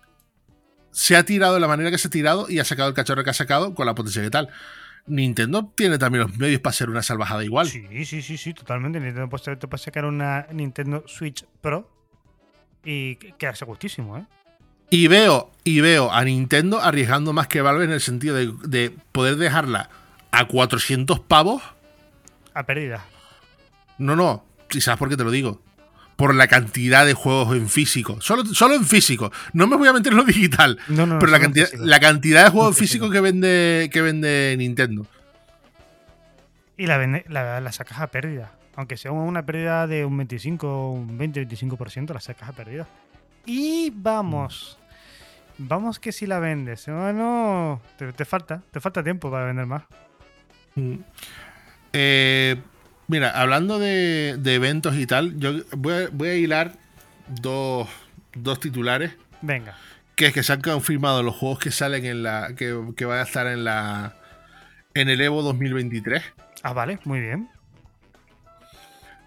se 0.93 1.16
ha 1.16 1.24
tirado 1.24 1.55
de 1.55 1.61
la 1.61 1.68
manera 1.68 1.91
que 1.91 1.99
se 1.99 2.09
ha 2.09 2.11
tirado 2.11 2.47
y 2.49 2.59
ha 2.59 2.64
sacado 2.64 2.88
el 2.88 2.95
cachorro 2.95 3.24
que 3.24 3.30
ha 3.30 3.34
sacado 3.34 3.74
con 3.74 3.86
la 3.86 3.95
potencia 3.95 4.22
que 4.22 4.30
tal. 4.30 4.49
Nintendo 5.07 5.72
tiene 5.74 5.99
también 5.99 6.24
los 6.24 6.36
medios 6.36 6.61
para 6.61 6.70
hacer 6.70 6.91
una 6.91 7.03
salvajada 7.03 7.45
igual. 7.45 7.66
Sí, 7.68 8.05
sí, 8.05 8.22
sí, 8.22 8.36
sí, 8.36 8.55
totalmente. 8.55 9.01
Nintendo 9.01 9.28
puede, 9.28 9.57
te 9.57 9.66
puede 9.66 9.82
sacar 9.82 10.05
una 10.05 10.47
Nintendo 10.53 11.05
Switch 11.07 11.45
Pro 11.61 11.91
y 12.84 13.16
quedarse 13.16 13.64
gustísimo, 13.64 14.18
¿eh? 14.18 14.26
Y 14.93 15.07
veo, 15.07 15.53
y 15.62 15.80
veo 15.80 16.12
a 16.12 16.24
Nintendo 16.24 16.80
arriesgando 16.80 17.32
más 17.32 17.47
que 17.47 17.62
Valve 17.62 17.84
en 17.84 17.93
el 17.93 18.01
sentido 18.01 18.34
de, 18.34 18.53
de 18.66 18.91
poder 19.12 19.36
dejarla 19.36 19.88
a 20.32 20.47
400 20.47 21.20
pavos. 21.20 21.62
A 22.55 22.64
pérdida. 22.64 23.05
No, 23.99 24.16
no. 24.16 24.45
¿Y 24.70 24.80
sabes 24.80 24.99
por 24.99 25.09
qué 25.09 25.16
te 25.16 25.22
lo 25.22 25.30
digo? 25.30 25.61
Por 26.21 26.35
la 26.35 26.49
cantidad 26.49 27.07
de 27.07 27.14
juegos 27.14 27.57
en 27.57 27.66
físico. 27.66 28.21
Solo, 28.21 28.45
solo 28.45 28.75
en 28.75 28.85
físico. 28.85 29.33
No 29.55 29.66
me 29.66 29.77
voy 29.77 29.89
a 29.89 29.95
meter 29.95 30.12
en 30.12 30.18
lo 30.18 30.25
digital. 30.25 30.79
pero 30.87 31.27
la 31.29 31.41
cantidad, 31.41 31.73
la 31.79 31.99
cantidad 31.99 32.45
de 32.45 32.51
juegos 32.51 32.77
físicos 32.77 33.11
que 33.11 33.23
vende, 33.23 33.89
que 33.91 34.03
vende 34.03 34.55
Nintendo. 34.59 35.07
Y 36.77 36.85
la, 36.85 36.99
vende, 36.99 37.25
la, 37.27 37.73
sacas 37.73 38.01
a 38.01 38.09
pérdida. 38.09 38.53
Aunque 38.77 38.99
sea 38.99 39.12
una 39.12 39.47
pérdida 39.47 39.87
de 39.87 40.05
un 40.05 40.14
25, 40.18 40.91
un 40.91 41.16
20, 41.16 41.49
25%, 41.49 42.12
la 42.12 42.21
sacas 42.21 42.51
a 42.51 42.53
pérdida. 42.53 42.87
Y 43.47 43.91
vamos. 43.91 44.79
Vamos 45.57 45.99
que 45.99 46.12
si 46.12 46.27
la 46.27 46.39
vendes. 46.39 46.85
Bueno, 46.87 47.81
te, 47.97 48.25
falta. 48.27 48.62
Te 48.71 48.79
falta 48.79 49.03
tiempo 49.03 49.31
para 49.31 49.47
vender 49.47 49.64
más. 49.64 49.85
Mm. 50.75 50.97
Eh, 51.95 52.61
Mira, 53.11 53.30
hablando 53.30 53.80
de, 53.80 54.38
eventos 54.44 54.94
y 54.94 55.04
tal, 55.04 55.36
yo 55.40 55.64
voy 55.76 56.28
a, 56.28 56.34
hilar 56.36 56.74
dos, 57.26 57.88
titulares. 58.61 59.16
Venga. 59.42 59.76
Que 60.14 60.26
es 60.26 60.32
que 60.32 60.44
se 60.44 60.52
han 60.52 60.61
confirmado 60.61 61.24
los 61.24 61.34
juegos 61.34 61.58
que 61.58 61.72
salen 61.72 62.04
en 62.04 62.22
la. 62.22 62.54
que, 62.56 62.72
que 62.96 63.04
van 63.06 63.18
a 63.18 63.22
estar 63.22 63.48
en 63.48 63.64
la. 63.64 64.14
en 64.94 65.08
el 65.08 65.20
Evo 65.20 65.42
2023. 65.42 66.22
Ah, 66.62 66.72
vale, 66.72 67.00
muy 67.02 67.18
bien. 67.18 67.48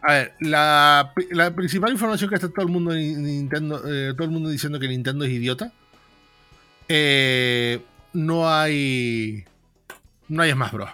A 0.02 0.14
ver, 0.14 0.34
la, 0.40 1.14
principal 1.54 1.92
información 1.92 2.30
que 2.30 2.36
está 2.36 2.48
todo 2.48 2.66
el 2.66 2.72
mundo 2.72 2.94
Nintendo, 2.94 3.82
eh, 3.86 4.14
todo 4.14 4.24
el 4.24 4.32
mundo 4.32 4.48
diciendo 4.48 4.80
que 4.80 4.88
Nintendo 4.88 5.26
es 5.26 5.32
idiota. 5.32 5.74
Eh, 6.88 7.82
no 8.14 8.50
hay. 8.50 9.44
No 10.30 10.42
hay 10.42 10.56
más 10.56 10.72
Bros. 10.72 10.90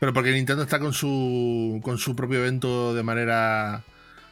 Pero 0.00 0.12
porque 0.12 0.32
Nintendo 0.32 0.62
está 0.62 0.78
con 0.78 0.92
su, 0.92 1.80
con 1.82 1.98
su 1.98 2.14
propio 2.14 2.38
evento 2.38 2.94
de 2.94 3.02
manera, 3.02 3.84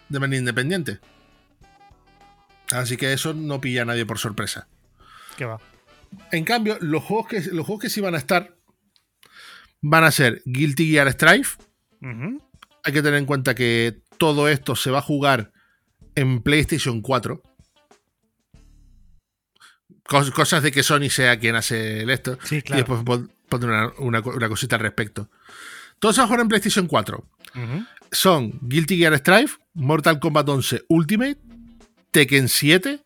de 0.08 0.20
manera 0.20 0.38
independiente. 0.38 1.00
Así 2.72 2.96
que 2.96 3.12
eso 3.12 3.34
no 3.34 3.60
pilla 3.60 3.82
a 3.82 3.84
nadie 3.84 4.06
por 4.06 4.18
sorpresa. 4.18 4.68
¿Qué 5.36 5.44
va? 5.44 5.60
En 6.32 6.44
cambio, 6.44 6.78
los 6.80 7.02
juegos 7.02 7.26
que, 7.28 7.40
los 7.52 7.66
juegos 7.66 7.82
que 7.82 7.90
sí 7.90 8.00
van 8.00 8.14
a 8.14 8.18
estar 8.18 8.54
van 9.82 10.04
a 10.04 10.10
ser 10.12 10.42
Guilty 10.46 10.90
Gear 10.90 11.10
Strife. 11.12 11.58
Hay 12.84 12.92
que 12.92 13.02
tener 13.02 13.18
en 13.18 13.26
cuenta 13.26 13.54
que 13.54 14.00
todo 14.18 14.48
esto 14.48 14.76
se 14.76 14.90
va 14.92 14.98
a 15.00 15.02
jugar 15.02 15.52
en 16.14 16.40
PlayStation 16.42 17.00
4. 17.02 17.42
Cos- 20.08 20.30
Cosas 20.30 20.62
de 20.62 20.70
que 20.70 20.82
Sony 20.82 21.10
sea 21.10 21.38
quien 21.38 21.56
hace 21.56 22.02
el 22.02 22.10
esto. 22.10 22.38
Sí, 22.44 22.56
Y 22.56 22.62
claro. 22.62 22.78
después 22.82 23.02
pon- 23.04 23.32
pondré 23.48 23.70
una, 23.70 23.92
una 23.98 24.20
una 24.20 24.48
cosita 24.48 24.76
al 24.76 24.82
respecto. 24.82 25.30
Todo 25.98 26.12
se 26.12 26.20
va 26.20 26.24
a 26.24 26.26
jugar 26.26 26.40
en 26.40 26.48
PlayStation 26.48 26.86
4. 26.86 27.16
Ujú. 27.54 27.86
Son 28.12 28.58
Guilty 28.62 28.98
Gear 28.98 29.16
Strive, 29.18 29.50
Mortal 29.74 30.20
Kombat 30.20 30.48
11 30.48 30.84
Ultimate, 30.88 31.38
Tekken 32.10 32.48
7, 32.48 33.02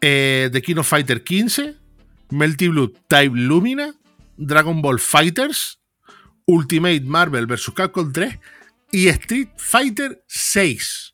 eh, 0.00 0.48
The 0.52 0.62
King 0.62 0.76
of 0.76 0.88
Fighter 0.88 1.22
15, 1.22 1.76
Melty 2.30 2.68
Blood 2.68 2.92
Type 3.08 3.32
Lumina, 3.34 3.94
Dragon 4.36 4.80
Ball 4.80 4.98
Fighters, 4.98 5.80
Ultimate 6.46 7.02
Marvel 7.02 7.46
vs. 7.46 7.70
Capcom 7.74 8.12
3 8.12 8.38
y 8.92 9.08
Street 9.08 9.48
Fighter 9.56 10.22
6. 10.26 11.12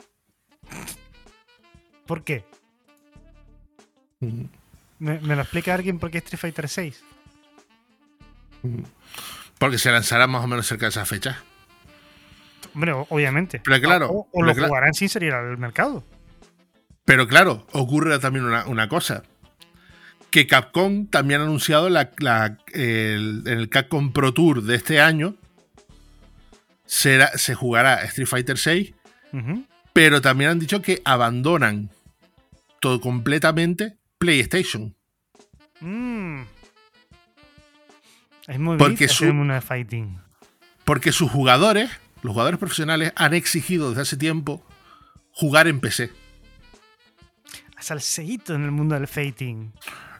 ¿Por 2.06 2.24
qué? 2.24 2.44
¿Me, 4.20 5.20
me 5.20 5.36
lo 5.36 5.42
explica 5.42 5.74
alguien 5.74 5.98
por 5.98 6.10
qué 6.10 6.18
Street 6.18 6.40
Fighter 6.40 6.68
6? 6.68 7.05
Porque 9.58 9.78
se 9.78 9.90
lanzará 9.90 10.26
más 10.26 10.44
o 10.44 10.46
menos 10.46 10.66
cerca 10.66 10.86
de 10.86 10.90
esa 10.90 11.06
fecha. 11.06 11.42
Hombre, 12.74 12.92
obviamente. 12.92 13.60
Pero 13.64 13.80
claro, 13.80 14.10
O, 14.32 14.42
lo 14.42 14.54
jugarán 14.54 14.92
sin 14.92 15.08
salir 15.08 15.32
al 15.32 15.56
mercado. 15.56 16.04
Pero 17.04 17.26
claro, 17.26 17.66
ocurre 17.72 18.18
también 18.18 18.44
una, 18.44 18.66
una 18.66 18.88
cosa. 18.88 19.22
Que 20.30 20.46
Capcom 20.46 21.06
también 21.06 21.40
ha 21.40 21.44
anunciado 21.44 21.88
la- 21.88 22.10
la- 22.18 22.58
el, 22.74 23.42
en 23.46 23.58
el 23.58 23.68
Capcom 23.70 24.12
Pro 24.12 24.34
Tour 24.34 24.62
de 24.62 24.74
este 24.74 25.00
año. 25.00 25.36
Será, 26.84 27.36
se 27.38 27.54
jugará 27.54 28.02
Street 28.04 28.28
Fighter 28.28 28.58
6, 28.58 28.92
Ujú. 29.32 29.64
pero 29.92 30.20
también 30.20 30.50
han 30.50 30.58
dicho 30.58 30.82
que 30.82 31.00
abandonan 31.04 31.90
todo 32.80 33.00
completamente 33.00 33.96
PlayStation. 34.18 34.94
Mm. 35.80 36.42
Es 38.46 38.58
muy 38.58 38.76
Porque 38.76 39.08
su- 39.08 39.24
una 39.26 39.60
fighting. 39.60 40.18
Porque 40.84 41.12
sus 41.12 41.30
jugadores, 41.30 41.90
los 42.22 42.32
jugadores 42.32 42.58
profesionales, 42.60 43.12
han 43.16 43.34
exigido 43.34 43.88
desde 43.90 44.02
hace 44.02 44.16
tiempo 44.16 44.64
jugar 45.32 45.66
en 45.68 45.80
PC. 45.80 46.10
Salseíto 47.78 48.54
en 48.54 48.64
el 48.64 48.70
mundo 48.70 48.94
del 48.94 49.06
fighting. 49.06 49.72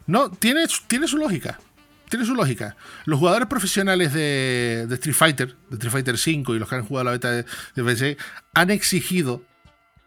No, 0.07 0.31
tiene, 0.31 0.67
su- 0.69 0.83
tiene 0.87 1.09
su 1.09 1.17
lógica. 1.19 1.59
Tiene 2.09 2.25
su 2.25 2.35
lógica. 2.35 2.77
Los 3.05 3.19
jugadores 3.19 3.49
profesionales 3.49 4.13
de, 4.13 4.87
de 4.89 4.95
Street 4.95 5.17
Fighter, 5.17 5.57
de 5.71 5.75
Street 5.77 5.91
Fighter 5.93 6.19
5 6.19 6.55
y 6.55 6.59
los 6.59 6.69
que 6.69 6.75
han 6.77 6.85
jugado 6.85 7.05
la 7.07 7.11
beta 7.13 7.31
de, 7.31 7.45
de 7.75 7.85
PC, 7.85 8.17
han 8.55 8.71
exigido 8.71 9.43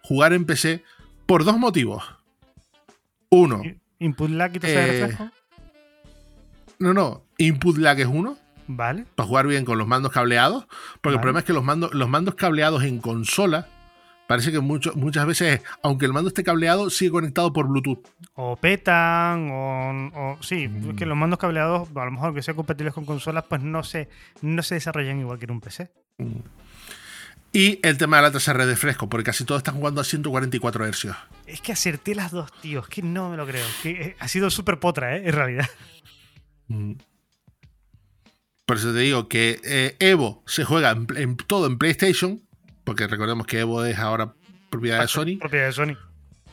jugar 0.03 0.32
en 0.34 0.45
PC 0.45 0.84
por 1.26 1.43
dos 1.43 1.57
motivos. 1.57 2.03
Uno, 3.30 3.61
Input 3.99 4.30
lag 4.30 4.51
y 4.55 4.59
Eh, 4.63 5.01
reflejo. 5.01 5.30
no, 6.80 6.93
no, 6.93 7.26
input 7.40 7.78
lag 7.78 8.00
es 8.00 8.06
uno, 8.08 8.38
Vale. 8.68 9.06
para 9.16 9.28
jugar 9.28 9.48
bien 9.48 9.66
con 9.66 9.78
los 9.80 9.88
mandos 9.88 10.12
cableados, 10.12 10.68
porque 11.02 11.16
el 11.16 11.20
problema 11.22 11.40
es 11.40 11.46
que 11.46 11.54
los 11.54 11.64
mandos, 11.64 11.92
los 11.96 12.08
mandos 12.08 12.36
cableados 12.36 12.84
en 12.84 13.00
consola, 13.00 13.68
parece 14.28 14.52
que 14.52 14.60
mucho- 14.60 14.94
muchas 14.96 15.26
veces, 15.26 15.62
aunque 15.82 16.06
el 16.06 16.14
mando 16.14 16.28
esté 16.28 16.44
cableado, 16.44 16.92
sigue 16.92 17.10
conectado 17.10 17.52
por 17.52 17.68
Bluetooth. 17.68 18.06
O 18.36 18.56
petan, 18.58 19.50
o, 19.52 20.12
o- 20.34 20.38
sí, 20.44 20.68
Mm. 20.68 20.92
es 20.92 20.96
que 20.98 21.08
los 21.08 21.18
mandos 21.18 21.40
cableados, 21.40 21.90
a 21.96 22.06
lo 22.06 22.12
mejor 22.12 22.36
que 22.36 22.44
sean 22.44 22.56
compatibles 22.56 22.94
con 22.94 23.06
consolas, 23.06 23.46
pues 23.50 23.64
no 23.64 23.82
se, 23.84 24.08
no 24.44 24.62
se 24.62 24.76
desarrollan 24.76 25.20
igual 25.20 25.40
que 25.40 25.46
en 25.46 25.52
un 25.52 25.62
PC. 25.62 25.90
Y 27.52 27.80
el 27.82 27.98
tema 27.98 28.18
de 28.18 28.22
la 28.24 28.32
tasa 28.32 28.54
de 28.54 28.64
refresco, 28.66 29.10
porque 29.10 29.24
casi 29.24 29.44
todos 29.44 29.60
están 29.62 29.74
jugando 29.76 30.02
a 30.02 30.04
144 30.04 30.86
Hz. 30.86 31.08
Es 31.48 31.62
que 31.62 31.72
acerté 31.72 32.14
las 32.14 32.32
dos, 32.32 32.52
tío. 32.62 32.82
Es 32.82 32.88
que 32.88 33.02
no 33.02 33.32
me 33.32 33.38
lo 33.38 33.48
creo. 33.48 33.66
Que 33.82 33.90
eh, 33.90 34.16
ha 34.20 34.28
sido 34.28 34.52
súper 34.52 34.80
potra, 34.80 35.18
¿eh? 35.18 35.24
En 35.26 35.34
realidad. 35.34 35.68
Mm. 36.68 36.94
Por 38.70 38.78
eso 38.78 38.93
te 38.93 38.99
digo 38.99 39.28
que 39.28 39.59
eh, 39.63 39.95
Evo 39.99 40.43
se 40.45 40.63
juega 40.63 40.91
en, 40.91 41.07
en- 41.17 41.36
todo 41.38 41.65
en 41.65 41.80
PlayStation, 41.80 42.39
porque 42.84 43.07
recordemos 43.07 43.47
que 43.47 43.57
Evo 43.61 43.84
es 43.84 43.97
ahora 43.97 44.36
propiedad 44.70 45.01
de 45.01 45.07
Sony, 45.07 45.39
Propiedad 45.39 45.65
de 45.65 45.72
Sony. 45.74 45.97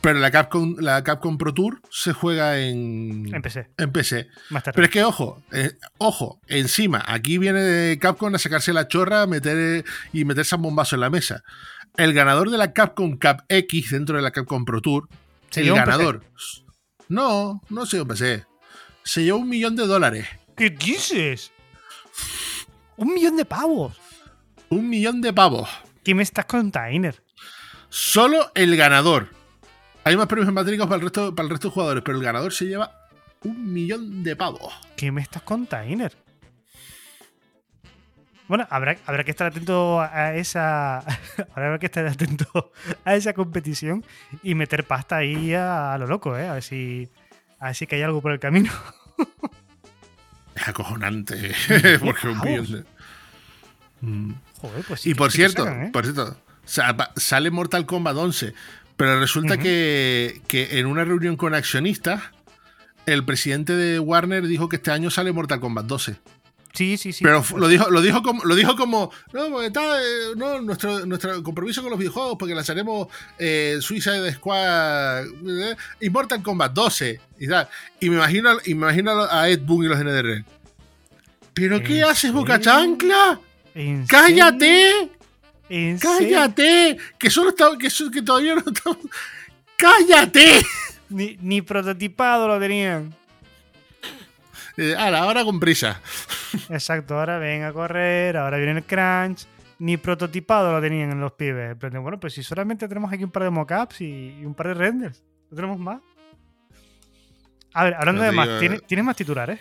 pero 0.01 0.17
la 0.17 0.31
Capcom, 0.31 0.77
la 0.79 1.03
Capcom 1.03 1.37
Pro 1.37 1.53
Tour 1.53 1.79
se 1.91 2.13
juega 2.13 2.59
en, 2.59 3.31
En 3.35 3.41
PC. 3.43 3.67
en 3.77 3.91
PC. 3.91 4.27
Más 4.49 4.63
tarde. 4.63 4.75
Pero 4.75 4.85
es 4.85 4.91
que, 4.91 5.03
ojo, 5.03 5.43
eh, 5.51 5.73
ojo, 5.99 6.41
encima, 6.47 7.03
aquí 7.07 7.37
viene 7.37 7.99
Capcom 8.01 8.33
a 8.33 8.39
sacarse 8.39 8.73
la 8.73 8.87
chorra 8.87 9.21
a 9.21 9.27
meter, 9.27 9.85
y 10.11 10.25
meterse 10.25 10.55
un 10.55 10.63
bombazo 10.63 10.95
en 10.95 11.01
la 11.01 11.11
mesa. 11.11 11.43
El 11.97 12.13
ganador 12.13 12.49
de 12.49 12.57
la 12.57 12.73
Capcom 12.73 13.11
Cup 13.19 13.43
X 13.47 13.91
dentro 13.91 14.15
de 14.15 14.23
la 14.23 14.31
Capcom 14.31 14.65
Pro 14.65 14.81
Tour, 14.81 15.07
Se 15.51 15.61
el 15.61 15.71
ganador. 15.75 16.23
No, 17.09 17.61
no 17.69 17.85
se 17.85 18.01
un 18.01 18.07
PC. 18.07 18.43
Se 19.03 19.23
llevó 19.23 19.37
un 19.37 19.49
millón 19.49 19.75
de 19.75 19.85
dólares. 19.85 20.27
¿Qué 20.55 20.71
dices? 20.71 21.51
Un 22.97 23.13
millón 23.13 23.37
de 23.37 23.45
pavos. 23.45 23.97
Un 24.69 24.89
millón 24.89 25.21
de 25.21 25.33
pavos. 25.33 25.69
¿Qué 26.03 26.15
me 26.15 26.23
estás 26.23 26.45
container? 26.45 27.23
Solo 27.89 28.51
el 28.55 28.75
ganador. 28.75 29.29
Hay 30.03 30.17
más 30.17 30.27
premios 30.27 30.47
emblemáticos 30.47 30.87
para 30.87 30.95
el 30.95 31.01
resto, 31.01 31.35
para 31.35 31.45
el 31.45 31.49
resto 31.51 31.67
de 31.67 31.73
jugadores, 31.73 32.03
pero 32.03 32.17
el 32.17 32.23
ganador 32.23 32.53
se 32.53 32.65
lleva 32.65 32.91
un 33.43 33.73
millón 33.73 34.23
de 34.23 34.35
pavos. 34.35 34.73
¿Qué 34.95 35.11
me 35.11 35.21
estás 35.21 35.41
container? 35.43 36.15
Bueno, 38.47 38.65
habrá, 38.69 38.97
habrá 39.05 39.23
que 39.25 39.31
estar 39.31 39.47
atento 39.47 39.99
a 39.99 40.35
esa. 40.35 40.99
habrá 41.53 41.77
que 41.79 41.87
estar 41.87 42.05
atento 42.07 42.71
a 43.03 43.15
esa 43.15 43.33
competición 43.33 44.05
y 44.41 44.55
meter 44.55 44.85
pasta 44.85 45.17
ahí 45.17 45.53
a, 45.53 45.93
a 45.93 45.97
lo 45.97 46.07
loco, 46.07 46.37
¿eh? 46.37 46.47
A 46.47 46.53
ver 46.53 46.63
si. 46.63 47.09
A 47.59 47.67
ver 47.67 47.75
si 47.75 47.87
que 47.87 47.97
hay 47.97 48.03
algo 48.03 48.21
por 48.21 48.31
el 48.31 48.39
camino. 48.39 48.71
Es 50.57 50.67
acojonante. 50.67 51.53
porque 51.99 52.27
un 52.27 52.39
de. 52.41 52.83
Mm. 54.01 54.33
Joder, 54.61 54.83
pues 54.87 55.01
sí 55.01 55.11
Y 55.11 55.13
por 55.13 55.31
cierto, 55.31 55.63
sacan, 55.63 55.83
¿eh? 55.83 55.89
por 55.93 56.03
cierto, 56.03 56.37
sale 57.15 57.51
Mortal 57.51 57.85
Kombat 57.85 58.15
11, 58.15 58.53
pero 58.95 59.19
resulta 59.19 59.57
que, 59.57 60.41
que 60.47 60.79
en 60.79 60.87
una 60.87 61.05
reunión 61.05 61.37
con 61.37 61.53
accionistas, 61.53 62.21
el 63.05 63.23
presidente 63.23 63.75
de 63.75 63.99
Warner 63.99 64.47
dijo 64.47 64.67
que 64.67 64.77
este 64.77 64.91
año 64.91 65.11
sale 65.11 65.31
Mortal 65.31 65.59
Kombat 65.59 65.85
12. 65.85 66.17
Sí, 66.73 66.97
sí, 66.97 67.11
sí. 67.11 67.23
pero 67.23 67.41
pues, 67.41 67.59
lo 67.59 67.67
dijo, 67.67 67.89
lo 67.89 68.01
dijo 68.01 68.21
como, 68.21 68.43
lo 68.43 68.55
dijo 68.55 68.75
como, 68.75 69.11
no, 69.33 69.49
porque 69.49 69.67
está, 69.67 69.99
eh, 69.99 70.35
no, 70.35 70.61
nuestro, 70.61 71.05
nuestro 71.05 71.41
compromiso 71.41 71.81
con 71.81 71.89
los 71.89 71.97
videojuegos, 71.97 72.35
porque 72.37 72.53
lanzaremos 72.53 73.07
eh, 73.39 73.77
Suicide 73.81 74.31
Squad 74.33 75.25
eh, 75.25 75.75
y 76.01 76.09
Mortal 76.09 76.43
Kombat 76.43 76.73
12 76.73 77.19
y 77.39 77.47
tal. 77.47 77.67
Y 77.99 78.09
me 78.09 78.17
imagino, 78.17 78.57
y 78.65 78.75
me 78.75 78.85
imagino 78.85 79.23
a 79.23 79.49
Ed 79.49 79.61
Boon 79.61 79.85
y 79.85 79.87
los 79.87 79.99
NDR. 79.99 80.45
¿Pero 81.53 81.81
qué 81.81 81.99
¿En 81.99 82.05
haces, 82.05 82.31
Boca? 82.31 82.59
Chancla? 82.59 83.39
¡Cállate! 84.07 85.09
¡Cállate! 85.99 86.97
Que 87.17 87.29
solo 87.29 87.49
está, 87.49 87.69
que, 87.79 87.89
que 88.11 88.21
todavía 88.21 88.55
no 88.55 88.63
estamos. 88.65 88.99
¡Cállate! 89.75 90.61
Ni, 91.09 91.37
ni 91.41 91.61
prototipado 91.61 92.47
lo 92.47 92.59
tenían. 92.59 93.15
Eh, 94.77 94.95
ahora, 94.97 95.19
ahora 95.19 95.43
con 95.43 95.59
prisa. 95.59 96.01
Exacto, 96.69 97.17
ahora 97.17 97.39
ven 97.39 97.63
a 97.63 97.73
correr, 97.73 98.37
ahora 98.37 98.57
viene 98.57 98.79
el 98.79 98.83
crunch. 98.83 99.45
Ni 99.79 99.97
prototipado 99.97 100.71
lo 100.71 100.81
tenían 100.81 101.11
en 101.11 101.19
los 101.19 101.33
pibes. 101.33 101.75
Pero 101.79 102.01
bueno, 102.01 102.19
pues 102.19 102.33
si 102.33 102.41
solamente 102.43 102.87
tenemos 102.87 103.11
aquí 103.11 103.23
un 103.23 103.31
par 103.31 103.43
de 103.43 103.49
mockups 103.51 104.01
y, 104.01 104.37
y 104.39 104.45
un 104.45 104.55
par 104.55 104.69
de 104.69 104.73
renders. 104.73 105.23
¿No 105.51 105.55
tenemos 105.55 105.77
más? 105.79 106.01
A 107.73 107.83
ver, 107.83 107.93
hablando 107.93 108.21
No 108.21 108.25
de 108.25 108.35
más, 108.35 108.59
¿tienes, 108.59 108.83
¿tienes 108.87 109.05
más 109.05 109.15
titulares? 109.15 109.59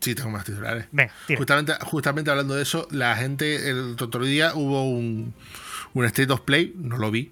Sí, 0.00 0.14
tengo 0.14 0.30
más 0.30 0.44
titulares. 0.44 0.86
Venga. 0.90 1.12
Justamente, 1.36 1.72
justamente 1.82 2.30
hablando 2.30 2.54
de 2.56 2.62
eso, 2.62 2.88
la 2.90 3.16
gente, 3.16 3.70
el 3.70 3.96
otro 4.00 4.24
día 4.24 4.52
hubo 4.54 4.88
un, 4.90 5.32
un 5.94 6.04
State 6.06 6.32
of 6.32 6.40
Play, 6.40 6.74
no 6.76 6.98
lo 6.98 7.10
vi. 7.10 7.30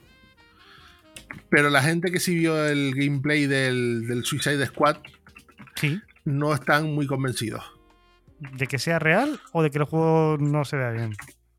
Pero 1.51 1.70
la 1.70 1.83
gente 1.83 2.11
que 2.11 2.20
sí 2.20 2.37
vio 2.37 2.66
el 2.66 2.95
gameplay 2.95 3.47
del, 3.47 4.07
del 4.07 4.25
Suicide 4.25 4.64
Squad 4.66 4.99
Sí. 5.75 6.01
No 6.25 6.55
están 6.55 6.93
muy 6.95 7.07
convencidos. 7.07 7.64
¿De 8.39 8.66
que 8.66 8.79
sea 8.79 8.99
real 8.99 9.41
o 9.53 9.62
de 9.62 9.70
que 9.70 9.79
el 9.79 9.85
juego 9.85 10.37
no 10.39 10.64
se 10.64 10.77
vea 10.77 10.91
bien? 10.91 11.14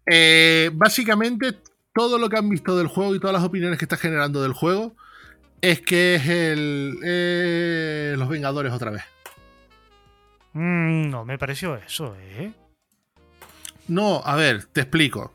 Eh, 0.06 0.70
básicamente, 0.74 1.58
todo 1.94 2.18
lo 2.18 2.30
que 2.30 2.38
han 2.38 2.50
visto 2.50 2.78
del 2.78 2.88
juego 2.88 3.16
y 3.16 3.20
todas 3.20 3.34
las 3.34 3.44
opiniones 3.44 3.80
que 3.80 3.86
está 3.86 3.98
generando 3.98 4.42
del 4.42 4.54
juego 4.54 4.96
es 5.62 5.80
que 5.80 6.16
es 6.16 6.28
el 6.28 7.00
eh, 7.04 8.16
los 8.18 8.28
Vengadores 8.28 8.74
otra 8.74 8.92
vez. 8.92 9.04
Mm, 10.54 11.10
no 11.10 11.24
me 11.26 11.38
pareció 11.38 11.78
eso, 11.78 12.16
¿eh? 12.20 12.54
No, 13.88 14.22
a 14.26 14.36
ver, 14.36 14.66
te 14.66 14.82
explico. 14.82 15.34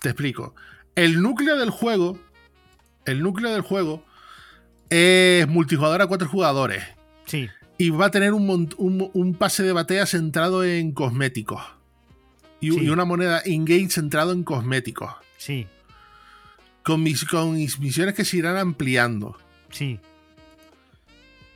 Te 0.00 0.10
explico. 0.10 0.54
El 0.94 1.20
núcleo 1.22 1.56
del 1.56 1.70
juego. 1.70 2.18
El 3.04 3.22
núcleo 3.22 3.52
del 3.52 3.62
juego 3.62 4.04
es 4.90 5.46
multijugador 5.48 6.02
a 6.02 6.06
cuatro 6.06 6.28
jugadores. 6.28 6.84
Sí. 7.26 7.48
Y 7.78 7.90
va 7.90 8.06
a 8.06 8.10
tener 8.10 8.32
un, 8.32 8.48
un- 8.78 9.10
un 9.12 9.34
pase 9.34 9.62
de 9.64 9.72
batalla 9.72 10.06
centrado 10.06 10.62
en 10.64 10.92
cosméticos. 10.92 11.60
Y, 12.60 12.70
Sí. 12.70 12.80
y 12.84 12.88
una 12.88 13.04
moneda 13.04 13.42
in-game 13.44 13.90
centrado 13.90 14.32
en 14.32 14.42
cosméticos. 14.44 15.10
Sí. 15.36 15.66
con, 16.82 17.02
mis, 17.02 17.24
con 17.24 17.54
mis 17.54 17.78
misiones 17.78 18.14
que 18.14 18.24
se 18.26 18.36
irán 18.38 18.56
ampliando. 18.58 19.36
Sí. 19.70 19.98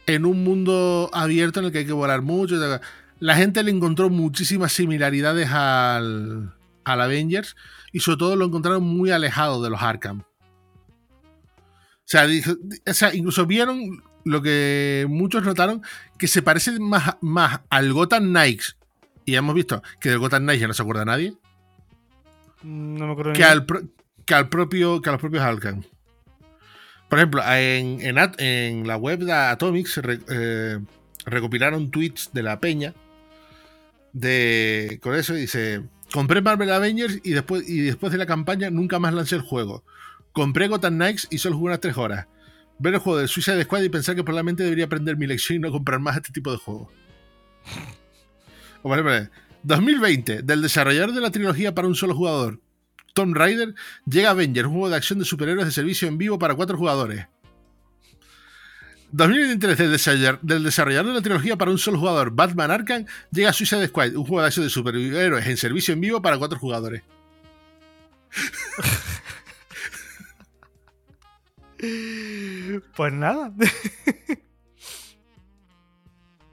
En 0.06 0.24
un 0.24 0.42
mundo 0.42 1.10
abierto 1.12 1.60
en 1.60 1.66
el 1.66 1.72
que 1.72 1.78
hay 1.78 1.86
que 1.86 1.92
volar 1.92 2.22
mucho. 2.22 2.56
La 3.20 3.36
gente 3.36 3.62
le 3.62 3.70
encontró 3.70 4.08
muchísimas 4.08 4.72
similaridades 4.72 5.50
al, 5.50 6.54
al 6.84 7.00
Avengers 7.00 7.56
y 7.92 8.00
sobre 8.00 8.16
todo 8.18 8.36
lo 8.36 8.46
encontraron 8.46 8.82
muy 8.84 9.10
alejado 9.10 9.62
de 9.62 9.68
los 9.70 9.82
Arkham. 9.82 10.20
O 10.20 10.24
sea, 12.06 12.26
o 12.86 12.94
sea, 12.94 13.14
incluso 13.14 13.44
vieron 13.44 14.02
lo 14.28 14.42
que 14.42 15.06
muchos 15.08 15.42
notaron 15.44 15.82
que 16.18 16.28
se 16.28 16.42
parece 16.42 16.78
más, 16.78 17.16
más 17.20 17.60
al 17.70 17.92
Gotham 17.92 18.24
Knights. 18.28 18.76
Y 19.24 19.34
hemos 19.34 19.54
visto 19.54 19.82
que 20.00 20.10
del 20.10 20.18
Gotham 20.18 20.42
Knights 20.42 20.60
ya 20.60 20.68
no 20.68 20.74
se 20.74 20.82
acuerda 20.82 21.04
nadie. 21.04 21.34
No 22.62 23.06
me 23.06 23.12
acuerdo 23.12 23.32
que, 23.32 23.44
al, 23.44 23.66
que, 24.24 24.34
al 24.34 24.48
propio, 24.48 25.00
que 25.00 25.08
a 25.08 25.12
los 25.12 25.20
propios 25.20 25.42
Arkham. 25.42 25.82
Por 27.08 27.18
ejemplo, 27.18 27.42
en, 27.50 28.00
en, 28.02 28.86
la 28.86 28.96
web 28.96 29.20
de 29.20 29.32
Atomics 29.32 30.00
eh, 30.28 30.78
recopilaron 31.24 31.90
tweets 31.90 32.30
de 32.32 32.42
la 32.42 32.60
peña 32.60 32.94
de 34.12 34.98
con 35.02 35.14
eso 35.14 35.36
y 35.36 35.42
dice 35.42 35.82
compré 36.12 36.40
Marvel 36.40 36.70
Avengers 36.70 37.20
y 37.22 37.32
después, 37.32 37.68
y 37.68 37.80
después 37.80 38.12
de 38.12 38.18
la 38.18 38.26
campaña 38.26 38.70
nunca 38.70 38.98
más 38.98 39.14
lancé 39.14 39.36
el 39.36 39.42
juego. 39.42 39.84
Compré 40.32 40.68
Gotham 40.68 40.94
Knights 40.96 41.28
y 41.30 41.38
solo 41.38 41.56
jugué 41.56 41.68
unas 41.68 41.80
3 41.80 41.96
horas. 41.96 42.26
Ver 42.78 42.94
el 42.94 43.00
juego 43.00 43.18
de 43.18 43.28
Suicide 43.28 43.64
Squad 43.64 43.82
y 43.82 43.88
pensar 43.88 44.14
que 44.14 44.22
probablemente 44.22 44.62
debería 44.62 44.84
aprender 44.84 45.16
mi 45.16 45.26
lección 45.26 45.56
y 45.56 45.58
no 45.60 45.70
comprar 45.72 46.00
más 46.00 46.16
este 46.16 46.32
tipo 46.32 46.52
de 46.52 46.58
juegos. 46.58 46.88
O 48.82 48.88
vale, 48.88 49.30
2020, 49.62 50.42
del 50.42 50.62
desarrollador 50.62 51.12
de 51.12 51.20
la 51.20 51.30
trilogía 51.30 51.74
para 51.74 51.88
un 51.88 51.94
solo 51.94 52.14
jugador, 52.14 52.60
Tom 53.14 53.34
Raider, 53.34 53.74
llega 54.06 54.30
Avengers, 54.30 54.66
un 54.66 54.74
juego 54.74 54.90
de 54.90 54.96
acción 54.96 55.18
de 55.18 55.24
superhéroes 55.24 55.66
de 55.66 55.72
servicio 55.72 56.06
en 56.06 56.18
vivo 56.18 56.38
para 56.38 56.54
4 56.54 56.78
jugadores. 56.78 57.26
2023, 59.10 59.78
del 60.42 60.62
desarrollador, 60.62 61.08
de 61.08 61.14
la 61.14 61.22
trilogía 61.22 61.56
para 61.56 61.70
un 61.70 61.78
solo 61.78 61.98
jugador, 61.98 62.30
Batman 62.30 62.70
Arkham, 62.70 63.06
llega 63.32 63.52
Suicide 63.52 63.88
Squad, 63.88 64.14
un 64.14 64.24
juego 64.24 64.42
de 64.42 64.46
acción 64.46 64.66
de 64.66 64.70
superhéroes 64.70 65.46
en 65.46 65.56
servicio 65.56 65.94
en 65.94 66.00
vivo 66.00 66.22
para 66.22 66.38
4 66.38 66.58
jugadores. 66.58 67.02
Pues 71.78 73.12
nada. 73.12 73.52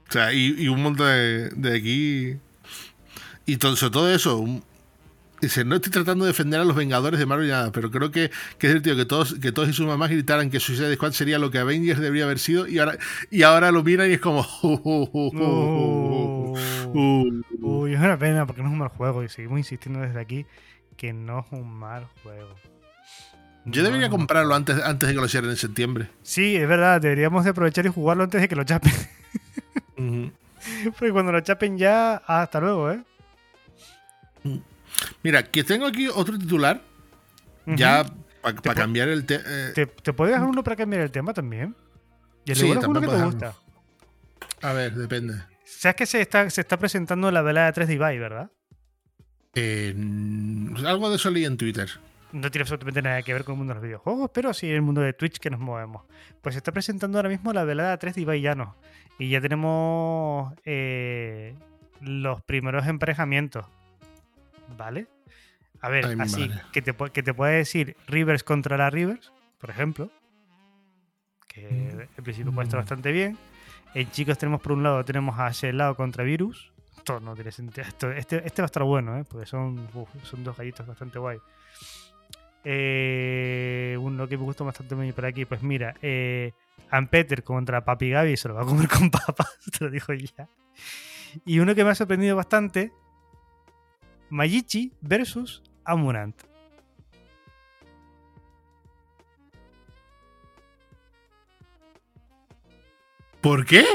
o 0.08 0.12
sea, 0.12 0.32
y, 0.32 0.68
un 0.68 0.82
montón 0.82 1.06
de, 1.06 1.76
aquí. 1.76 2.36
Y 3.44 3.56
todo, 3.56 3.76
sobre 3.76 3.92
todo 3.92 4.12
eso. 4.12 4.44
dice, 5.40 5.64
no 5.64 5.76
estoy 5.76 5.90
tratando 5.92 6.24
de 6.24 6.30
defender 6.30 6.60
a 6.60 6.64
los 6.64 6.76
Vengadores 6.76 7.18
de 7.18 7.26
Marvel 7.26 7.48
y 7.48 7.50
nada, 7.50 7.72
pero 7.72 7.90
creo 7.90 8.10
que, 8.10 8.30
que 8.58 8.70
es 8.70 8.82
tío 8.82 8.96
que 8.96 9.04
todos, 9.04 9.34
que 9.34 9.52
todos 9.52 9.68
y 9.68 9.72
sus 9.72 9.86
mamás 9.86 10.10
gritaran 10.10 10.50
que 10.50 10.60
Suicide 10.60 10.94
Squad 10.94 11.12
sería 11.12 11.38
lo 11.38 11.50
que 11.50 11.58
Avengers 11.58 12.00
debería 12.00 12.24
haber 12.24 12.38
sido 12.38 12.68
y 12.68 12.78
ahora, 12.78 12.96
y 13.30 13.42
ahora 13.42 13.72
lo 13.72 13.82
miran 13.82 14.10
y 14.10 14.14
es 14.14 14.20
como. 14.20 14.46
Uy, 17.60 17.94
es 17.94 18.00
una 18.00 18.18
pena 18.18 18.46
porque 18.46 18.62
no 18.62 18.68
es 18.68 18.72
un 18.72 18.78
mal 18.78 18.88
juego 18.88 19.24
y 19.24 19.28
seguimos 19.28 19.58
insistiendo 19.58 20.00
desde 20.00 20.20
aquí 20.20 20.46
que 20.96 21.12
no 21.12 21.40
es 21.40 21.46
un 21.50 21.68
mal 21.68 22.06
juego. 22.22 22.54
Yo 23.68 23.82
debería 23.82 24.08
comprarlo 24.08 24.54
antes, 24.54 24.80
antes 24.80 25.08
de 25.08 25.14
que 25.14 25.20
lo 25.20 25.26
cierren 25.26 25.50
en 25.50 25.56
septiembre. 25.56 26.08
Sí, 26.22 26.54
es 26.54 26.68
verdad, 26.68 27.00
deberíamos 27.00 27.42
de 27.42 27.50
aprovechar 27.50 27.84
y 27.84 27.88
jugarlo 27.88 28.22
antes 28.22 28.40
de 28.40 28.48
que 28.48 28.54
lo 28.54 28.62
chapen. 28.62 28.92
Porque 30.98 31.10
cuando 31.10 31.32
lo 31.32 31.40
chapen 31.40 31.76
ya, 31.76 32.16
hasta 32.16 32.60
luego, 32.60 32.92
¿eh? 32.92 33.02
Mira, 35.24 35.42
que 35.42 35.64
tengo 35.64 35.86
aquí 35.86 36.06
otro 36.06 36.38
titular. 36.38 36.80
Ya 37.66 38.06
para 38.40 38.74
cambiar 38.74 39.08
el 39.08 39.26
tema. 39.26 39.42
Eh, 39.44 39.72
¿Te, 39.74 39.86
¿Te 39.86 40.12
puedes 40.12 40.34
dejar 40.34 40.48
uno 40.48 40.62
para 40.62 40.76
cambiar 40.76 41.02
el 41.02 41.10
tema 41.10 41.34
también? 41.34 41.74
Y 42.44 42.52
el 42.52 42.56
sí, 42.56 42.70
es 42.70 42.76
uno 42.76 43.00
que 43.00 43.08
te 43.08 43.24
gusta. 43.24 43.56
A 44.62 44.72
ver, 44.72 44.94
depende. 44.94 45.42
¿Sabes 45.64 45.96
que 45.96 46.06
se 46.06 46.20
está, 46.20 46.48
se 46.50 46.60
está 46.60 46.78
presentando 46.78 47.32
la 47.32 47.42
velada 47.42 47.72
3 47.72 47.88
de 47.88 47.94
Ibai, 47.94 48.18
verdad? 48.20 48.48
Eh, 49.54 49.92
algo 50.84 51.10
de 51.10 51.16
eso 51.16 51.30
leí 51.30 51.44
en 51.44 51.56
Twitter 51.56 51.90
no 52.32 52.50
tiene 52.50 52.62
absolutamente 52.62 53.02
nada 53.02 53.22
que 53.22 53.32
ver 53.32 53.44
con 53.44 53.54
el 53.54 53.58
mundo 53.58 53.72
de 53.72 53.76
los 53.76 53.84
videojuegos, 53.84 54.30
pero 54.32 54.52
sí 54.52 54.70
el 54.70 54.82
mundo 54.82 55.00
de 55.00 55.12
Twitch 55.12 55.38
que 55.38 55.50
nos 55.50 55.60
movemos. 55.60 56.04
Pues 56.42 56.54
se 56.54 56.58
está 56.58 56.72
presentando 56.72 57.18
ahora 57.18 57.28
mismo 57.28 57.52
la 57.52 57.64
velada 57.64 57.96
3 57.96 58.14
de 58.14 58.20
Ibai 58.22 58.40
Llano. 58.40 58.76
Y 59.18 59.30
ya 59.30 59.40
tenemos 59.40 60.52
eh, 60.64 61.54
los 62.00 62.42
primeros 62.42 62.86
emparejamientos. 62.86 63.66
¿Vale? 64.76 65.06
A 65.80 65.88
ver, 65.88 66.20
así, 66.20 66.50
que 66.72 66.82
te, 66.82 66.94
que 66.94 67.22
te 67.22 67.34
puede 67.34 67.58
decir 67.58 67.96
Rivers 68.06 68.42
contra 68.42 68.76
la 68.76 68.90
Rivers, 68.90 69.32
por 69.58 69.70
ejemplo. 69.70 70.10
Que 71.46 72.08
en 72.16 72.24
principio 72.24 72.52
puede 72.52 72.66
estar 72.66 72.80
bastante 72.80 73.12
bien. 73.12 73.38
En 73.94 74.10
chicos 74.10 74.36
tenemos 74.36 74.60
por 74.60 74.72
un 74.72 74.82
lado, 74.82 75.04
tenemos 75.04 75.38
a 75.38 75.52
lado 75.72 75.94
contra 75.94 76.24
Virus. 76.24 76.72
Esto 76.96 77.20
no 77.20 77.34
tiene 77.34 77.52
sentido. 77.52 77.86
este, 78.14 78.44
este 78.44 78.62
va 78.62 78.64
a 78.64 78.66
estar 78.66 78.82
bueno, 78.82 79.16
¿eh? 79.18 79.24
Porque 79.28 79.46
son, 79.46 79.88
son 80.24 80.44
dos 80.44 80.56
gallitos 80.56 80.86
bastante 80.86 81.18
guay. 81.18 81.38
Eh, 82.68 83.96
uno 84.00 84.26
que 84.26 84.36
me 84.36 84.42
gustó 84.42 84.64
bastante 84.64 84.96
por 85.12 85.24
aquí, 85.24 85.44
pues 85.44 85.62
mira, 85.62 85.94
eh, 86.02 86.50
Ampeter 86.90 87.44
contra 87.44 87.84
Papi 87.84 88.10
Gaby 88.10 88.36
se 88.36 88.48
lo 88.48 88.54
va 88.54 88.62
a 88.62 88.64
comer 88.64 88.88
con 88.98 89.08
papas, 89.08 89.56
te 89.70 89.84
lo 89.84 89.90
dijo 89.90 90.12
ya. 90.14 90.48
Y 91.44 91.60
uno 91.60 91.76
que 91.76 91.84
me 91.84 91.90
ha 91.90 91.94
sorprendido 91.94 92.34
bastante, 92.34 92.90
Mayichi 94.30 94.92
versus 95.00 95.62
Amurant. 95.84 96.42
¿Por 103.40 103.64
qué? 103.64 103.86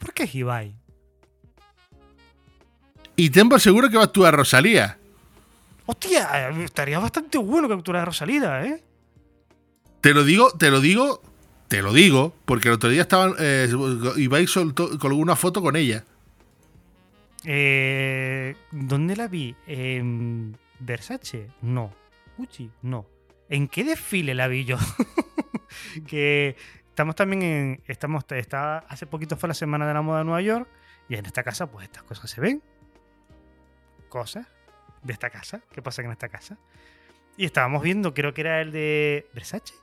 Porque 0.00 0.24
es 0.24 0.34
Ibai. 0.34 0.74
Y 3.14 3.30
ten 3.30 3.48
por 3.48 3.60
seguro 3.60 3.88
que 3.88 3.96
va 3.96 4.02
a 4.02 4.06
actuar 4.06 4.34
Rosalía. 4.34 4.98
Hostia, 5.92 6.48
estaría 6.64 6.98
bastante 6.98 7.36
bueno 7.36 7.68
capturar 7.68 8.02
a 8.02 8.04
Rosalida, 8.06 8.64
¿eh? 8.64 8.82
Te 10.00 10.14
lo 10.14 10.24
digo, 10.24 10.50
te 10.52 10.70
lo 10.70 10.80
digo, 10.80 11.20
te 11.68 11.82
lo 11.82 11.92
digo, 11.92 12.34
porque 12.46 12.68
el 12.68 12.74
otro 12.74 12.88
día 12.88 13.02
estaban. 13.02 13.34
Eh, 13.38 13.68
Ibai 14.16 14.46
soltó, 14.46 14.98
colgó 14.98 15.18
una 15.20 15.36
foto 15.36 15.60
con 15.60 15.76
ella. 15.76 16.04
Eh, 17.44 18.56
¿Dónde 18.70 19.16
la 19.16 19.28
vi? 19.28 19.54
¿En 19.66 20.56
Versace? 20.80 21.50
No. 21.60 21.92
Gucci? 22.38 22.70
No. 22.80 23.06
¿En 23.50 23.68
qué 23.68 23.84
desfile 23.84 24.34
la 24.34 24.48
vi 24.48 24.64
yo? 24.64 24.78
que 26.06 26.56
estamos 26.88 27.16
también 27.16 27.42
en. 27.42 27.82
Estamos, 27.86 28.24
está, 28.30 28.78
hace 28.78 29.06
poquito 29.06 29.36
fue 29.36 29.48
la 29.48 29.54
Semana 29.54 29.86
de 29.86 29.92
la 29.92 30.00
Moda 30.00 30.20
de 30.20 30.24
Nueva 30.24 30.40
York. 30.40 30.68
Y 31.10 31.16
en 31.16 31.26
esta 31.26 31.42
casa, 31.42 31.70
pues 31.70 31.84
estas 31.84 32.02
cosas 32.04 32.30
se 32.30 32.40
ven. 32.40 32.62
Cosas 34.08 34.46
de 35.02 35.12
esta 35.12 35.30
casa, 35.30 35.62
qué 35.72 35.82
pasa 35.82 36.02
en 36.02 36.10
esta 36.10 36.28
casa. 36.28 36.58
Y 37.36 37.44
estábamos 37.44 37.82
viendo, 37.82 38.14
creo 38.14 38.34
que 38.34 38.42
era 38.42 38.60
el 38.60 38.72
de 38.72 39.26
Versace. 39.34 39.74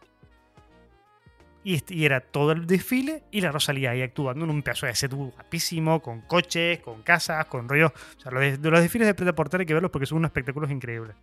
Y, 1.64 2.06
era 2.06 2.22
todo 2.22 2.54
el 2.54 2.66
desfile 2.66 3.24
y 3.32 3.42
la 3.42 3.52
Rosalía 3.52 3.92
ahí 3.92 4.02
actuando 4.02 4.46
en 4.46 4.52
un 4.52 4.64
pedazo 4.64 4.86
de 4.86 4.96
set 4.96 5.14
guapísimo, 5.14 6.02
con 6.02 6.22
coches, 6.22 6.80
con 6.80 7.04
casas, 7.04 7.46
con 7.46 7.68
rollos. 7.68 7.92
O 8.18 8.22
sea, 8.22 8.32
los, 8.32 8.60
los 8.60 8.82
desfiles 8.82 9.08
de 9.08 9.14
preta 9.14 9.58
hay 9.58 9.66
que 9.66 9.74
verlos 9.74 9.92
porque 9.92 10.06
son 10.06 10.20
unos 10.20 10.30
espectáculos 10.30 10.72
increíbles. 10.72 11.16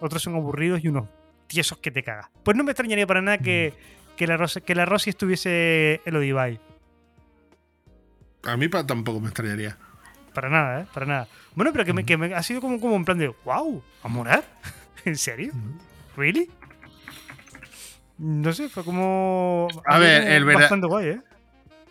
Otros 0.00 0.22
son 0.22 0.34
aburridos 0.34 0.82
y 0.84 0.88
unos 0.88 1.08
tiesos 1.46 1.78
que 1.78 1.90
te 1.90 2.02
cagas. 2.02 2.26
Pues 2.42 2.56
no 2.56 2.64
me 2.64 2.72
extrañaría 2.72 3.06
para 3.06 3.22
nada 3.22 3.38
que, 3.38 3.72
que, 4.16 4.26
la, 4.26 4.46
que 4.46 4.74
la 4.74 4.84
Rosy 4.84 5.10
estuviese 5.10 6.00
en 6.04 6.16
Odibai. 6.16 6.60
A 8.42 8.56
mí 8.56 8.68
tampoco 8.68 9.20
me 9.20 9.28
extrañaría. 9.28 9.78
Para 10.38 10.50
nada, 10.50 10.82
¿eh? 10.82 10.86
Para 10.94 11.04
nada. 11.04 11.28
Bueno, 11.56 11.72
pero 11.72 11.84
que, 11.84 11.92
me, 11.92 12.04
que 12.04 12.16
me, 12.16 12.32
ha 12.32 12.44
sido 12.44 12.60
como, 12.60 12.78
como 12.78 12.94
un 12.94 13.04
plan 13.04 13.18
de, 13.18 13.34
wow, 13.44 13.82
¿a 14.04 14.06
morar? 14.06 14.44
¿En 15.04 15.16
serio? 15.16 15.52
¿Really? 16.16 16.48
No 18.18 18.52
sé, 18.52 18.68
fue 18.68 18.84
como. 18.84 19.66
A 19.84 19.98
ver, 19.98 20.28
el 20.30 20.44
bastante 20.44 20.86
guay, 20.86 21.08
¿eh? 21.08 21.20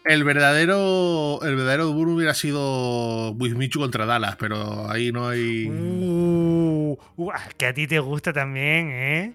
El 0.06 0.24
verdadero. 0.24 1.42
El 1.42 1.58
verdadero 1.58 1.88
Debut 1.88 2.08
hubiera 2.08 2.34
sido 2.34 3.34
Wismichu 3.34 3.82
contra 3.82 4.06
Dallas, 4.06 4.38
pero 4.38 4.90
ahí 4.90 5.12
no 5.12 5.28
hay. 5.28 5.68
Uh, 5.68 6.98
uh, 7.18 7.32
que 7.58 7.66
a 7.66 7.74
ti 7.74 7.86
te 7.86 8.00
gusta 8.00 8.32
también, 8.32 8.92
¿eh? 8.92 9.34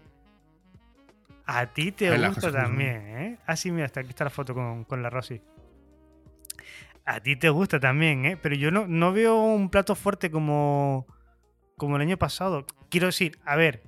A 1.45 1.67
ti 1.67 1.93
te 1.93 2.17
gusta 2.17 2.51
también, 2.51 3.03
¿eh? 3.09 3.39
Ah, 3.45 3.57
sí, 3.57 3.71
mira, 3.73 3.85
hasta 3.85 4.01
aquí 4.01 4.09
está 4.09 4.25
la 4.25 4.31
foto 4.31 4.55
con, 4.55 4.85
con 4.85 5.03
la 5.03 5.11
Rosy 5.11 5.43
a 7.05 7.21
ti 7.21 7.37
te 7.37 7.49
gusta 7.51 7.81
también, 7.81 8.25
¿eh? 8.25 8.37
Pero 8.37 8.55
yo 8.55 8.71
no, 8.71 8.87
no 8.87 9.13
veo 9.13 9.37
un 9.43 9.71
plato 9.71 9.95
fuerte 9.95 10.31
como, 10.31 11.07
como 11.77 11.97
el 11.97 12.03
año 12.03 12.17
pasado. 12.17 12.67
Quiero 12.89 13.07
decir, 13.07 13.39
a 13.45 13.57
ver, 13.57 13.83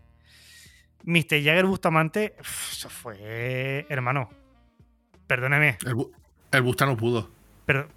Mr. 1.04 1.42
Jagger 1.42 1.66
Bustamante, 1.66 2.34
eso 2.40 2.88
fue, 2.88 3.86
hermano. 3.88 4.30
Perdóneme. 5.26 5.78
El, 5.86 5.96
el 6.52 6.62
Busta 6.62 6.86
no 6.86 6.96
pudo. 6.96 7.30
Pero, 7.66 7.88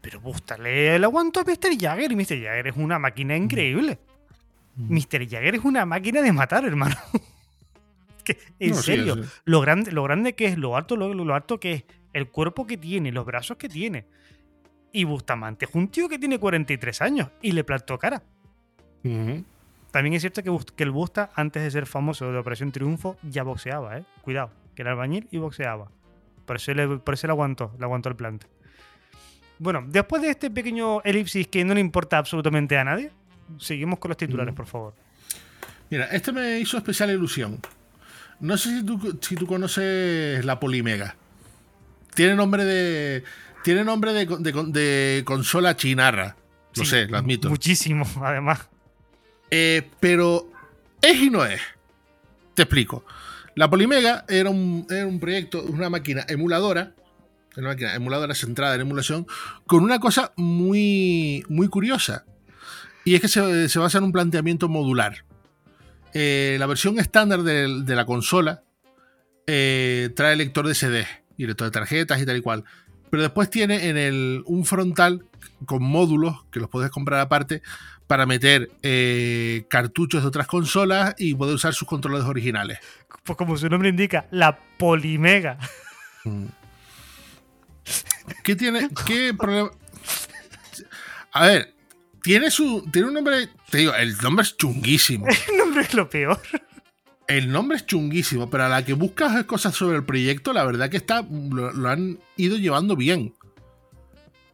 pero 0.00 0.20
Busta 0.20 0.56
le, 0.56 0.96
aguantó 0.96 1.40
a 1.40 1.44
Mr. 1.44 1.78
Jagger 1.78 2.12
y 2.12 2.16
Mr. 2.16 2.42
Jagger 2.42 2.66
es 2.68 2.76
una 2.76 2.98
máquina 2.98 3.36
increíble. 3.36 3.98
Mr. 4.76 5.28
Jagger 5.28 5.56
es 5.56 5.64
una 5.64 5.84
máquina 5.84 6.22
de 6.22 6.32
matar, 6.32 6.64
hermano. 6.64 6.96
que, 8.24 8.38
en 8.58 8.70
No, 8.70 8.76
sí, 8.76 8.82
serio, 8.82 9.16
sí. 9.16 9.30
Lo, 9.44 9.60
grande, 9.60 9.92
lo 9.92 10.02
grande 10.02 10.34
que 10.34 10.46
es, 10.46 10.56
lo 10.56 10.76
alto, 10.76 10.96
lo, 10.96 11.12
lo 11.12 11.34
alto 11.34 11.60
que 11.60 11.72
es, 11.72 11.84
el 12.12 12.28
cuerpo 12.28 12.66
que 12.66 12.76
tiene, 12.76 13.12
los 13.12 13.26
brazos 13.26 13.56
que 13.56 13.68
tiene. 13.68 14.06
Y 14.92 15.04
Bustamante 15.04 15.64
es 15.64 15.74
un 15.74 15.88
tío 15.88 16.08
que 16.08 16.18
tiene 16.18 16.38
43 16.38 17.02
años 17.02 17.28
y 17.40 17.52
le 17.52 17.64
plantó 17.64 17.98
cara. 17.98 18.22
También 19.02 20.14
es 20.14 20.22
cierto 20.22 20.42
que, 20.42 20.84
el 20.84 20.90
Busta, 20.90 21.30
antes 21.34 21.62
de 21.62 21.70
ser 21.70 21.86
famoso 21.86 22.30
de 22.30 22.38
Operación 22.38 22.72
Triunfo, 22.72 23.16
ya 23.22 23.42
boxeaba, 23.42 23.98
¿eh? 23.98 24.04
Cuidado, 24.22 24.50
que 24.74 24.82
era 24.82 24.92
albañil 24.92 25.28
y 25.30 25.38
boxeaba. 25.38 25.88
Por 26.46 26.56
eso 26.56 26.72
le, 26.74 26.98
por 26.98 27.14
eso 27.14 27.26
le 27.26 27.32
aguantó, 27.32 27.74
le 27.78 27.84
aguantó 27.84 28.08
el 28.08 28.16
plante. 28.16 28.46
Bueno, 29.58 29.84
después 29.86 30.22
de 30.22 30.30
este 30.30 30.50
pequeño 30.50 31.02
elipsis 31.02 31.46
que 31.48 31.64
no 31.64 31.74
le 31.74 31.80
importa 31.80 32.18
absolutamente 32.18 32.76
a 32.78 32.84
nadie, 32.84 33.10
seguimos 33.58 33.98
con 33.98 34.08
los 34.08 34.16
titulares, 34.16 34.54
por 34.54 34.66
favor. 34.66 34.94
Mira, 35.90 36.06
este 36.06 36.32
me 36.32 36.58
hizo 36.58 36.78
especial 36.78 37.10
ilusión. 37.10 37.60
No 38.40 38.56
sé 38.56 38.78
si 38.78 38.84
tú, 38.84 39.18
si 39.20 39.36
tú 39.36 39.46
conoces 39.46 40.44
la 40.44 40.58
Polimega. 40.58 41.14
Tiene 42.14 42.34
nombre 42.34 42.64
de. 42.64 43.24
Tiene 43.62 43.84
nombre 43.84 44.12
de, 44.12 44.26
de- 44.26 44.52
de 44.52 45.22
consola 45.24 45.76
chinarra. 45.76 46.36
Lo 46.74 46.84
Sí, 46.84 46.90
sé, 46.90 47.06
lo 47.06 47.18
admito. 47.18 47.48
Muchísimo, 47.48 48.04
además. 48.22 48.68
Eh, 49.50 49.88
pero 50.00 50.50
es 51.00 51.16
y 51.20 51.30
no 51.30 51.44
es. 51.44 51.60
Te 52.54 52.62
explico. 52.62 53.04
La 53.54 53.68
Polimega 53.68 54.24
era 54.28 54.48
un, 54.50 54.86
era 54.88 55.06
un 55.06 55.20
proyecto, 55.20 55.62
una 55.62 55.90
máquina 55.90 56.24
emuladora, 56.28 56.94
una 57.56 57.68
máquina 57.68 57.94
emuladora 57.94 58.34
centrada 58.34 58.74
en 58.74 58.80
emulación, 58.80 59.26
con 59.66 59.84
una 59.84 59.98
cosa 60.00 60.32
muy, 60.36 61.44
muy 61.48 61.68
curiosa. 61.68 62.24
Y 63.04 63.14
es 63.14 63.20
que 63.20 63.28
se, 63.28 63.68
se 63.68 63.78
basa 63.78 63.98
en 63.98 64.04
un 64.04 64.12
planteamiento 64.12 64.68
modular. 64.68 65.24
Eh, 66.14 66.56
la 66.58 66.66
versión 66.66 66.98
estándar 66.98 67.42
de, 67.42 67.82
de 67.84 67.96
la 67.96 68.06
consola 68.06 68.62
eh, 69.46 70.10
trae 70.16 70.36
lector 70.36 70.66
de 70.66 70.74
CD 70.74 71.06
y 71.36 71.46
lector 71.46 71.66
de 71.66 71.72
tarjetas 71.72 72.20
y 72.22 72.26
tal 72.26 72.36
y 72.36 72.40
cual. 72.40 72.64
Pero 73.12 73.24
después 73.24 73.50
tiene 73.50 73.90
en 73.90 73.98
el, 73.98 74.42
un 74.46 74.64
frontal 74.64 75.26
con 75.66 75.82
módulos 75.82 76.46
que 76.50 76.60
los 76.60 76.70
puedes 76.70 76.90
comprar 76.90 77.20
aparte 77.20 77.60
para 78.06 78.24
meter 78.24 78.70
eh, 78.82 79.66
cartuchos 79.68 80.22
de 80.22 80.28
otras 80.28 80.46
consolas 80.46 81.14
y 81.18 81.34
poder 81.34 81.56
usar 81.56 81.74
sus 81.74 81.86
controles 81.86 82.24
originales. 82.24 82.78
Pues 83.22 83.36
como 83.36 83.58
su 83.58 83.68
nombre 83.68 83.90
indica, 83.90 84.28
la 84.30 84.58
Polimega. 84.78 85.58
¿Qué 88.42 88.56
tiene? 88.56 88.88
¿Qué 89.06 89.34
problema? 89.34 89.70
A 91.32 91.46
ver, 91.48 91.74
tiene 92.22 92.50
su. 92.50 92.88
Tiene 92.90 93.08
un 93.08 93.14
nombre. 93.14 93.50
Te 93.68 93.76
digo, 93.76 93.94
el 93.94 94.16
nombre 94.22 94.44
es 94.44 94.56
chunguísimo. 94.56 95.26
El 95.50 95.58
nombre 95.58 95.82
es 95.82 95.92
lo 95.92 96.08
peor. 96.08 96.40
El 97.32 97.50
nombre 97.50 97.78
es 97.78 97.86
chunguísimo, 97.86 98.50
pero 98.50 98.64
a 98.64 98.68
la 98.68 98.84
que 98.84 98.92
buscas 98.92 99.44
cosas 99.44 99.74
sobre 99.74 99.96
el 99.96 100.04
proyecto, 100.04 100.52
la 100.52 100.64
verdad 100.64 100.90
que 100.90 100.98
está. 100.98 101.26
Lo, 101.30 101.88
han 101.88 102.18
ido 102.36 102.58
llevando 102.58 102.94
bien. 102.94 103.34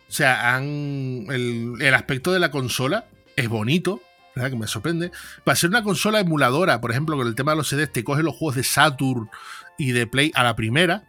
O 0.08 0.12
sea, 0.12 0.54
han. 0.54 1.26
El, 1.28 1.74
el 1.80 1.94
aspecto 1.94 2.32
de 2.32 2.38
la 2.38 2.52
consola 2.52 3.06
es 3.34 3.48
bonito. 3.48 4.00
¿verdad? 4.36 4.50
Que 4.50 4.56
me 4.56 4.68
sorprende. 4.68 5.10
Para 5.42 5.56
ser 5.56 5.70
una 5.70 5.82
consola 5.82 6.20
emuladora, 6.20 6.80
por 6.80 6.92
ejemplo, 6.92 7.16
con 7.16 7.26
el 7.26 7.34
tema 7.34 7.50
de 7.50 7.56
los 7.56 7.68
CDs, 7.68 7.92
te 7.92 8.04
coge 8.04 8.22
los 8.22 8.36
juegos 8.36 8.54
de 8.54 8.62
Saturn 8.62 9.28
y 9.76 9.90
de 9.90 10.06
Play 10.06 10.30
a 10.36 10.44
la 10.44 10.54
primera. 10.54 11.02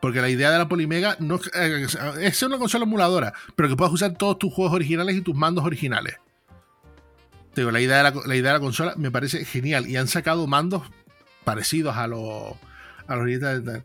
Porque 0.00 0.22
la 0.22 0.30
idea 0.30 0.50
de 0.50 0.56
la 0.56 0.68
Polimega 0.68 1.16
no 1.20 1.34
es, 1.34 1.50
eh, 1.54 1.86
es 2.22 2.38
ser 2.38 2.48
una 2.48 2.58
consola 2.58 2.84
emuladora, 2.84 3.34
pero 3.54 3.68
que 3.68 3.76
puedas 3.76 3.92
usar 3.92 4.14
todos 4.16 4.38
tus 4.38 4.52
juegos 4.52 4.72
originales 4.72 5.14
y 5.14 5.20
tus 5.20 5.34
mandos 5.34 5.64
originales. 5.64 6.16
Te 7.56 7.62
digo, 7.62 7.70
la 7.70 7.80
idea, 7.80 7.96
de 7.96 8.02
la, 8.02 8.12
la 8.26 8.36
idea 8.36 8.52
de 8.52 8.58
la 8.58 8.60
consola 8.60 8.92
me 8.98 9.10
parece 9.10 9.42
genial 9.46 9.88
y 9.88 9.96
han 9.96 10.08
sacado 10.08 10.46
mandos 10.46 10.82
parecidos 11.42 11.96
a 11.96 12.06
los 12.06 12.52
a 13.06 13.16
los 13.16 13.40
tal. 13.40 13.82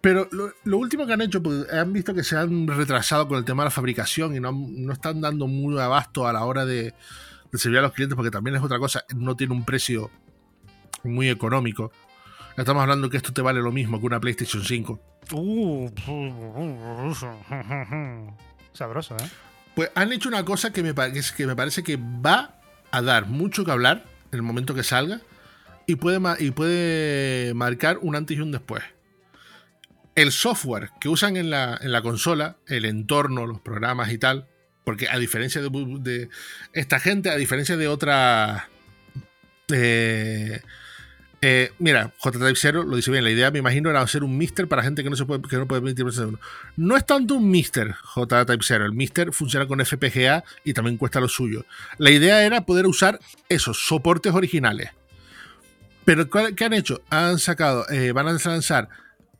Pero 0.00 0.26
lo, 0.32 0.52
lo 0.64 0.78
último 0.78 1.06
que 1.06 1.12
han 1.12 1.20
hecho, 1.20 1.40
pues, 1.40 1.72
han 1.72 1.92
visto 1.92 2.14
que 2.14 2.24
se 2.24 2.36
han 2.36 2.66
retrasado 2.66 3.28
con 3.28 3.38
el 3.38 3.44
tema 3.44 3.62
de 3.62 3.66
la 3.66 3.70
fabricación 3.70 4.34
y 4.34 4.40
no, 4.40 4.50
no 4.50 4.92
están 4.92 5.20
dando 5.20 5.46
muy 5.46 5.78
abasto 5.78 6.26
a 6.26 6.32
la 6.32 6.44
hora 6.44 6.64
de, 6.64 6.94
de 7.52 7.58
servir 7.58 7.78
a 7.78 7.82
los 7.82 7.92
clientes, 7.92 8.16
porque 8.16 8.32
también 8.32 8.56
es 8.56 8.62
otra 8.64 8.80
cosa, 8.80 9.04
no 9.14 9.36
tiene 9.36 9.54
un 9.54 9.64
precio 9.64 10.10
muy 11.04 11.28
económico. 11.28 11.92
Estamos 12.56 12.82
hablando 12.82 13.08
que 13.08 13.18
esto 13.18 13.32
te 13.32 13.40
vale 13.40 13.60
lo 13.62 13.70
mismo 13.70 14.00
que 14.00 14.06
una 14.06 14.18
PlayStation 14.18 14.64
5. 14.64 15.00
Uh, 15.30 15.88
sabroso, 18.72 19.16
¿eh? 19.16 19.30
Pues 19.76 19.92
han 19.94 20.12
hecho 20.12 20.28
una 20.28 20.44
cosa 20.44 20.72
que 20.72 20.82
me, 20.82 20.92
que 20.92 21.46
me 21.46 21.54
parece 21.54 21.84
que 21.84 21.96
va 21.96 22.58
a 22.92 23.02
dar 23.02 23.26
mucho 23.26 23.64
que 23.64 23.72
hablar 23.72 24.04
en 24.30 24.36
el 24.36 24.42
momento 24.42 24.74
que 24.74 24.84
salga 24.84 25.20
y 25.86 25.96
puede, 25.96 26.20
y 26.38 26.52
puede 26.52 27.52
marcar 27.54 27.98
un 28.02 28.14
antes 28.14 28.36
y 28.36 28.40
un 28.40 28.52
después. 28.52 28.84
El 30.14 30.30
software 30.30 30.90
que 31.00 31.08
usan 31.08 31.36
en 31.36 31.50
la, 31.50 31.78
en 31.80 31.90
la 31.90 32.02
consola, 32.02 32.56
el 32.68 32.84
entorno, 32.84 33.46
los 33.46 33.60
programas 33.60 34.12
y 34.12 34.18
tal, 34.18 34.46
porque 34.84 35.08
a 35.08 35.18
diferencia 35.18 35.60
de, 35.60 35.70
de 36.00 36.28
esta 36.72 37.00
gente, 37.00 37.30
a 37.30 37.36
diferencia 37.36 37.76
de 37.76 37.88
otras... 37.88 38.62
eh, 39.72 40.60
eh, 41.42 41.72
mira, 41.78 42.12
J-Type 42.18 42.54
0 42.54 42.84
lo 42.84 42.96
dice 42.96 43.10
bien. 43.10 43.24
La 43.24 43.30
idea, 43.30 43.50
me 43.50 43.58
imagino, 43.58 43.90
era 43.90 44.00
hacer 44.00 44.22
un 44.24 44.38
Mister 44.38 44.68
para 44.68 44.82
gente 44.82 45.02
que 45.02 45.10
no 45.10 45.16
se 45.16 45.24
puede, 45.26 45.42
que 45.42 45.56
no 45.56 45.66
puede 45.66 45.82
permitir 45.82 46.04
uno. 46.04 46.38
No 46.76 46.96
es 46.96 47.04
tanto 47.04 47.34
un 47.34 47.50
Mister 47.50 47.92
J-Type 47.92 48.62
0. 48.62 48.86
El 48.86 48.92
Mister 48.92 49.32
funciona 49.32 49.66
con 49.66 49.84
FPGA 49.84 50.44
y 50.64 50.72
también 50.72 50.96
cuesta 50.96 51.20
lo 51.20 51.28
suyo. 51.28 51.64
La 51.98 52.10
idea 52.10 52.44
era 52.44 52.64
poder 52.64 52.86
usar 52.86 53.18
esos 53.48 53.84
soportes 53.84 54.32
originales. 54.32 54.90
Pero 56.04 56.28
¿cuál- 56.30 56.54
¿qué 56.54 56.64
han 56.64 56.72
hecho? 56.72 57.02
Han 57.10 57.38
sacado, 57.38 57.88
eh, 57.90 58.12
van 58.12 58.28
a 58.28 58.32
lanzar 58.32 58.88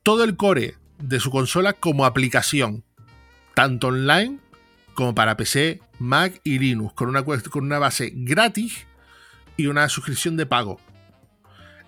todo 0.02 0.24
el 0.24 0.36
core 0.36 0.76
de 0.98 1.20
su 1.20 1.30
consola 1.30 1.72
como 1.72 2.04
aplicación, 2.04 2.84
tanto 3.54 3.88
online 3.88 4.38
como 4.94 5.14
para 5.14 5.36
PC, 5.36 5.80
Mac 5.98 6.40
y 6.44 6.58
Linux, 6.58 6.92
con 6.94 7.08
una 7.64 7.78
base 7.78 8.12
gratis 8.14 8.86
y 9.56 9.66
una 9.66 9.88
suscripción 9.88 10.36
de 10.36 10.46
pago. 10.46 10.80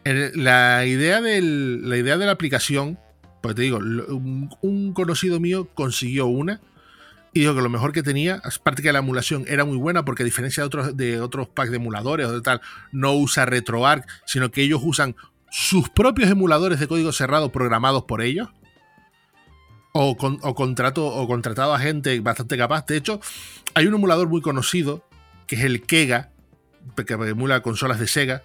La, 0.05 0.85
idea 0.85 1.21
la 1.21 1.97
idea 1.97 2.19
de 2.19 2.27
la 2.27 2.33
aplicación, 2.33 2.99
pues 3.41 3.55
te 3.55 3.63
digo, 3.63 3.79
un, 3.79 4.93
conocido 4.93 5.41
mío 5.41 5.69
consiguió 5.75 6.27
una 6.27 6.61
y 7.33 7.41
dijo 7.41 7.55
que 7.55 7.63
lo 7.63 7.71
mejor 7.71 7.93
que 7.93 8.03
tenía, 8.03 8.41
aparte 8.45 8.83
que 8.83 8.93
la 8.93 8.99
emulación 8.99 9.45
era 9.49 9.65
muy 9.65 9.79
buena, 9.79 10.05
porque 10.05 10.23
a 10.23 10.27
diferencia 10.27 10.63
de 10.63 10.67
otros, 10.67 10.97
de 10.97 11.21
otros 11.21 11.49
packs 11.49 11.71
de 11.71 11.77
emuladores 11.77 12.27
o 12.27 12.33
de 12.33 12.43
tal, 12.43 12.61
no 12.93 13.15
usa 13.15 13.47
RetroArch, 13.47 14.05
sino 14.27 14.51
que 14.51 14.63
ellos 14.63 14.81
usan 14.85 15.17
sus 15.51 15.89
propios 15.89 16.31
emuladores 16.31 16.79
de 16.81 16.87
código 16.87 17.11
cerrado 17.13 17.51
programados 17.51 18.05
por 18.05 18.21
ellos. 18.23 18.51
O, 19.93 20.11
o 20.11 20.55
contrato, 20.55 21.07
o 21.07 21.27
contratado 21.27 21.73
a 21.73 21.79
gente 21.79 22.19
bastante 22.21 22.59
capaz. 22.59 22.85
De 22.87 22.97
hecho, 22.97 23.21
hay 23.75 23.87
un 23.87 23.95
emulador 23.95 24.29
muy 24.29 24.43
conocido, 24.43 25.09
que 25.47 25.57
es 25.57 25.63
el 25.63 25.83
Kega, 25.83 26.31
que 27.07 27.15
emula 27.15 27.63
consolas 27.63 28.01
de 28.01 28.09
Sega, 28.09 28.43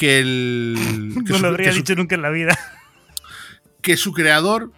que 0.00 0.18
el. 0.18 1.12
que 1.26 1.32
No 1.32 1.36
su- 1.36 1.42
lo 1.42 1.48
habría 1.48 1.70
su- 1.72 1.76
dicho 1.78 1.94
nunca 1.94 2.14
en 2.14 2.22
la 2.22 2.30
vida. 2.30 2.58
que 3.82 3.96
su 3.98 4.12
creador 4.14 4.72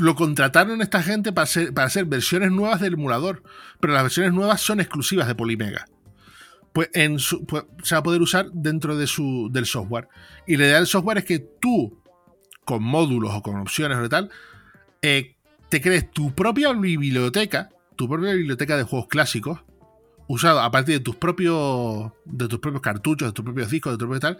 lo 0.00 0.14
contrataron 0.16 0.82
esta 0.82 1.02
gente 1.02 1.32
para 1.32 1.44
hacer, 1.44 1.72
para 1.72 1.86
hacer 1.86 2.04
versiones 2.06 2.50
nuevas 2.50 2.80
del 2.80 2.94
emulador, 2.94 3.42
pero 3.80 3.92
las 3.92 4.02
versiones 4.02 4.32
nuevas 4.32 4.60
son 4.60 4.80
exclusivas 4.80 5.26
de 5.28 5.34
Polymega. 5.36 5.86
Pues, 6.72 6.90
en 6.94 7.18
su- 7.18 7.44
pues, 7.46 7.64
se 7.82 7.94
va 7.94 8.00
a 8.00 8.02
poder 8.02 8.20
usar 8.22 8.50
dentro 8.52 8.96
de 8.96 9.06
su, 9.06 9.48
del 9.52 9.66
software. 9.66 10.08
Y 10.46 10.56
la 10.56 10.66
idea 10.66 10.76
del 10.76 10.86
software 10.86 11.18
es 11.18 11.24
que 11.24 11.38
tú, 11.38 12.00
con 12.64 12.82
módulos 12.82 13.32
o 13.34 13.42
con 13.42 13.56
opciones 13.58 13.98
o 13.98 14.08
tal, 14.08 14.30
eh, 15.02 15.34
te 15.68 15.80
crees 15.80 16.10
tu 16.10 16.32
propia 16.34 16.72
biblioteca, 16.72 17.70
tu 17.96 18.08
propia 18.08 18.32
biblioteca 18.34 18.76
de 18.76 18.82
juegos 18.84 19.08
clásicos, 19.08 19.60
usado 20.30 20.60
a 20.60 20.70
partir 20.70 20.98
de 20.98 21.00
tus 21.00 21.16
propios, 21.16 22.12
de 22.24 22.46
tus 22.46 22.60
propios 22.60 22.82
cartuchos, 22.82 23.28
de 23.28 23.32
tus 23.32 23.44
propios 23.44 23.68
discos, 23.68 23.92
de 23.92 23.98
tus 23.98 24.06
propios 24.06 24.20
tal, 24.20 24.38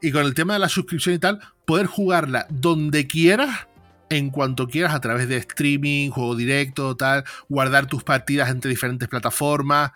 y 0.00 0.12
con 0.12 0.24
el 0.24 0.32
tema 0.32 0.54
de 0.54 0.60
la 0.60 0.70
suscripción 0.70 1.14
y 1.14 1.18
tal, 1.18 1.40
poder 1.66 1.84
jugarla 1.84 2.46
donde 2.48 3.06
quieras, 3.06 3.68
en 4.08 4.30
cuanto 4.30 4.66
quieras, 4.66 4.94
a 4.94 5.00
través 5.00 5.28
de 5.28 5.36
streaming, 5.36 6.08
juego 6.08 6.34
directo, 6.36 6.96
tal, 6.96 7.24
guardar 7.50 7.84
tus 7.84 8.02
partidas 8.02 8.48
entre 8.48 8.70
diferentes 8.70 9.08
plataformas. 9.08 9.92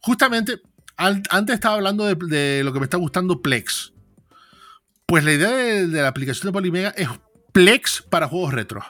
Justamente, 0.00 0.62
antes 0.96 1.54
estaba 1.54 1.74
hablando 1.74 2.06
de, 2.06 2.62
lo 2.64 2.72
que 2.72 2.78
me 2.78 2.86
está 2.86 2.96
gustando 2.96 3.42
Plex. 3.42 3.92
Pues 5.04 5.24
la 5.24 5.32
idea 5.34 5.50
de, 5.50 5.86
la 5.88 6.08
aplicación 6.08 6.46
de 6.46 6.52
Polymega 6.52 6.88
es 6.96 7.08
Plex 7.52 8.00
para 8.08 8.28
juegos 8.28 8.54
retro. 8.54 8.82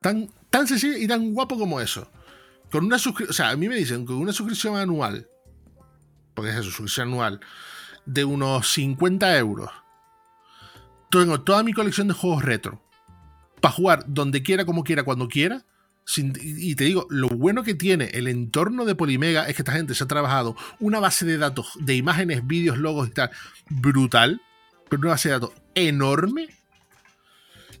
Tan, 0.00 0.30
tan 0.48 0.66
sencillo 0.66 0.96
y 0.96 1.06
tan 1.06 1.34
guapo 1.34 1.58
como 1.58 1.82
eso. 1.82 2.10
Con 2.70 2.84
una 2.84 2.98
suscripción, 2.98 3.30
o 3.30 3.32
sea, 3.32 3.50
a 3.50 3.56
mí 3.56 3.68
me 3.68 3.76
dicen 3.76 4.04
con 4.06 4.16
una 4.16 4.32
suscripción 4.32 4.76
anual, 4.76 5.28
porque 6.34 6.50
es 6.50 6.56
eso, 6.56 6.64
suscripción 6.70 7.08
anual, 7.08 7.40
de 8.06 8.24
unos 8.24 8.70
50 8.72 9.36
euros. 9.38 9.70
Tengo 11.10 11.40
toda 11.40 11.62
mi 11.62 11.72
colección 11.72 12.08
de 12.08 12.14
juegos 12.14 12.44
retro. 12.44 12.82
Para 13.60 13.72
jugar 13.74 14.04
donde 14.06 14.42
quiera, 14.42 14.64
como 14.64 14.84
quiera, 14.84 15.02
cuando 15.02 15.28
quiera. 15.28 15.64
Sin- 16.04 16.32
y 16.40 16.74
te 16.76 16.84
digo, 16.84 17.06
lo 17.10 17.28
bueno 17.28 17.62
que 17.62 17.74
tiene 17.74 18.06
el 18.14 18.26
entorno 18.26 18.84
de 18.84 18.94
Polimega 18.94 19.46
es 19.48 19.54
que 19.56 19.62
esta 19.62 19.72
gente 19.72 19.94
se 19.94 20.04
ha 20.04 20.08
trabajado 20.08 20.56
una 20.78 20.98
base 20.98 21.26
de 21.26 21.36
datos 21.36 21.72
de 21.78 21.94
imágenes, 21.94 22.46
vídeos, 22.46 22.78
logos 22.78 23.08
y 23.08 23.10
tal, 23.10 23.30
brutal, 23.68 24.40
pero 24.88 25.00
una 25.02 25.10
base 25.10 25.28
de 25.28 25.34
datos 25.34 25.52
enorme. 25.74 26.48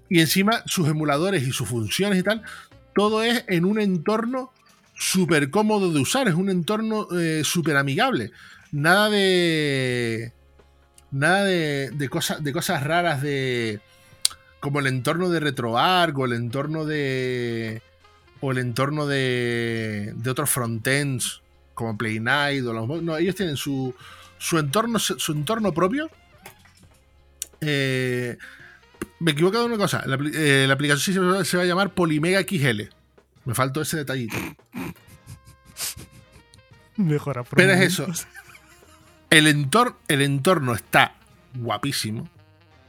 Y 0.08 0.20
encima 0.20 0.62
sus 0.66 0.88
emuladores 0.88 1.44
y 1.46 1.52
sus 1.52 1.68
funciones 1.68 2.18
y 2.18 2.22
tal, 2.22 2.42
todo 2.94 3.22
es 3.22 3.44
en 3.48 3.64
un 3.64 3.80
entorno 3.80 4.52
súper 5.00 5.50
cómodo 5.50 5.92
de 5.92 5.98
usar, 5.98 6.28
es 6.28 6.34
un 6.34 6.50
entorno 6.50 7.08
eh, 7.18 7.40
súper 7.42 7.76
amigable. 7.76 8.32
Nada 8.70 9.08
de. 9.08 10.32
Nada 11.10 11.44
de, 11.44 11.90
de, 11.90 12.08
cosas, 12.08 12.44
de 12.44 12.52
cosas 12.52 12.84
raras 12.84 13.22
de. 13.22 13.80
Como 14.60 14.78
el 14.78 14.86
entorno 14.86 15.30
de 15.30 15.40
RetroArch 15.40 16.14
o 16.16 16.26
el 16.26 16.34
entorno 16.34 16.84
de. 16.84 17.82
O 18.40 18.52
el 18.52 18.58
entorno 18.58 19.06
de. 19.06 20.12
de 20.14 20.30
otros 20.30 20.50
frontends 20.50 21.40
como 21.74 21.96
Play 21.96 22.20
Night 22.20 22.64
o 22.66 22.72
los. 22.74 23.02
No, 23.02 23.16
ellos 23.16 23.34
tienen 23.34 23.56
su. 23.56 23.94
su 24.38 24.58
entorno, 24.58 24.98
su 24.98 25.32
entorno 25.32 25.72
propio. 25.72 26.10
Eh, 27.62 28.36
me 29.18 29.30
he 29.30 29.34
equivocado 29.34 29.64
en 29.64 29.72
una 29.72 29.82
cosa. 29.82 30.04
La, 30.06 30.18
eh, 30.34 30.68
aplicación 30.70 31.42
se 31.42 31.44
se 31.50 31.56
va 31.56 31.62
a 31.62 31.66
llamar 31.66 31.94
Polymega 31.94 32.42
XL. 32.42 32.99
Me 33.44 33.54
faltó 33.54 33.80
ese 33.80 33.98
detallito. 33.98 34.36
Mejora 36.96 37.42
Pero 37.44 37.72
es 37.72 37.80
eso. 37.80 38.06
El, 39.30 39.46
entor- 39.46 39.96
el 40.08 40.22
entorno 40.22 40.74
está 40.74 41.14
guapísimo. 41.54 42.28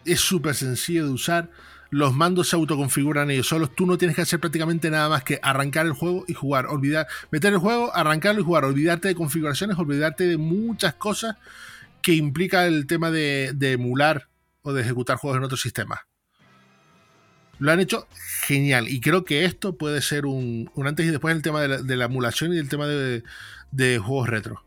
Es 0.05 0.19
súper 0.19 0.55
sencillo 0.55 1.05
de 1.05 1.11
usar. 1.11 1.49
Los 1.89 2.13
mandos 2.13 2.49
se 2.49 2.55
autoconfiguran 2.55 3.29
ellos 3.31 3.47
solos. 3.47 3.75
Tú 3.75 3.85
no 3.85 3.97
tienes 3.97 4.15
que 4.15 4.21
hacer 4.23 4.39
prácticamente 4.39 4.89
nada 4.89 5.09
más 5.09 5.23
que 5.23 5.39
arrancar 5.43 5.85
el 5.85 5.93
juego 5.93 6.25
y 6.27 6.33
jugar. 6.33 6.65
Olvidar, 6.67 7.07
meter 7.31 7.53
el 7.53 7.59
juego, 7.59 7.95
arrancarlo 7.95 8.41
y 8.41 8.43
jugar. 8.43 8.65
Olvidarte 8.65 9.07
de 9.09 9.15
configuraciones, 9.15 9.77
olvidarte 9.77 10.25
de 10.25 10.37
muchas 10.37 10.93
cosas 10.95 11.37
que 12.01 12.13
implica 12.13 12.65
el 12.65 12.87
tema 12.87 13.11
de, 13.11 13.51
de 13.55 13.73
emular 13.73 14.27
o 14.63 14.73
de 14.73 14.81
ejecutar 14.81 15.17
juegos 15.17 15.37
en 15.37 15.43
otros 15.43 15.61
sistemas. 15.61 15.99
Lo 17.61 17.71
han 17.71 17.79
hecho 17.79 18.07
genial. 18.47 18.89
Y 18.89 18.99
creo 19.01 19.23
que 19.23 19.45
esto 19.45 19.77
puede 19.77 20.01
ser 20.01 20.25
un, 20.25 20.71
un 20.73 20.87
antes 20.87 21.05
y 21.05 21.09
después 21.11 21.31
en 21.31 21.37
el 21.37 21.43
tema 21.43 21.61
de 21.61 21.67
la, 21.67 21.77
de 21.83 21.95
la 21.95 22.05
emulación 22.05 22.51
y 22.53 22.57
el 22.57 22.67
tema 22.67 22.87
de, 22.87 23.23
de 23.71 23.99
juegos 23.99 24.27
retro. 24.29 24.63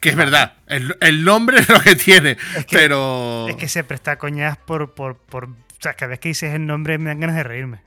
Que 0.00 0.08
es 0.08 0.16
verdad, 0.16 0.54
el, 0.66 0.96
el 1.00 1.22
nombre 1.22 1.58
es 1.60 1.68
lo 1.68 1.80
que 1.80 1.96
tiene, 1.96 2.38
Es 2.56 2.64
que- 2.64 2.76
pero... 2.78 3.46
Es 3.48 3.56
que 3.56 3.68
se 3.68 3.84
presta 3.84 4.16
coñas 4.16 4.56
por, 4.56 4.94
por, 4.94 5.18
por. 5.18 5.44
O 5.50 5.54
sea, 5.80 5.92
cada 5.92 6.10
vez 6.10 6.20
que 6.20 6.28
dices 6.28 6.54
el 6.54 6.64
nombre 6.66 6.96
me 6.96 7.10
dan 7.10 7.20
ganas 7.20 7.36
de 7.36 7.42
reírme. 7.42 7.80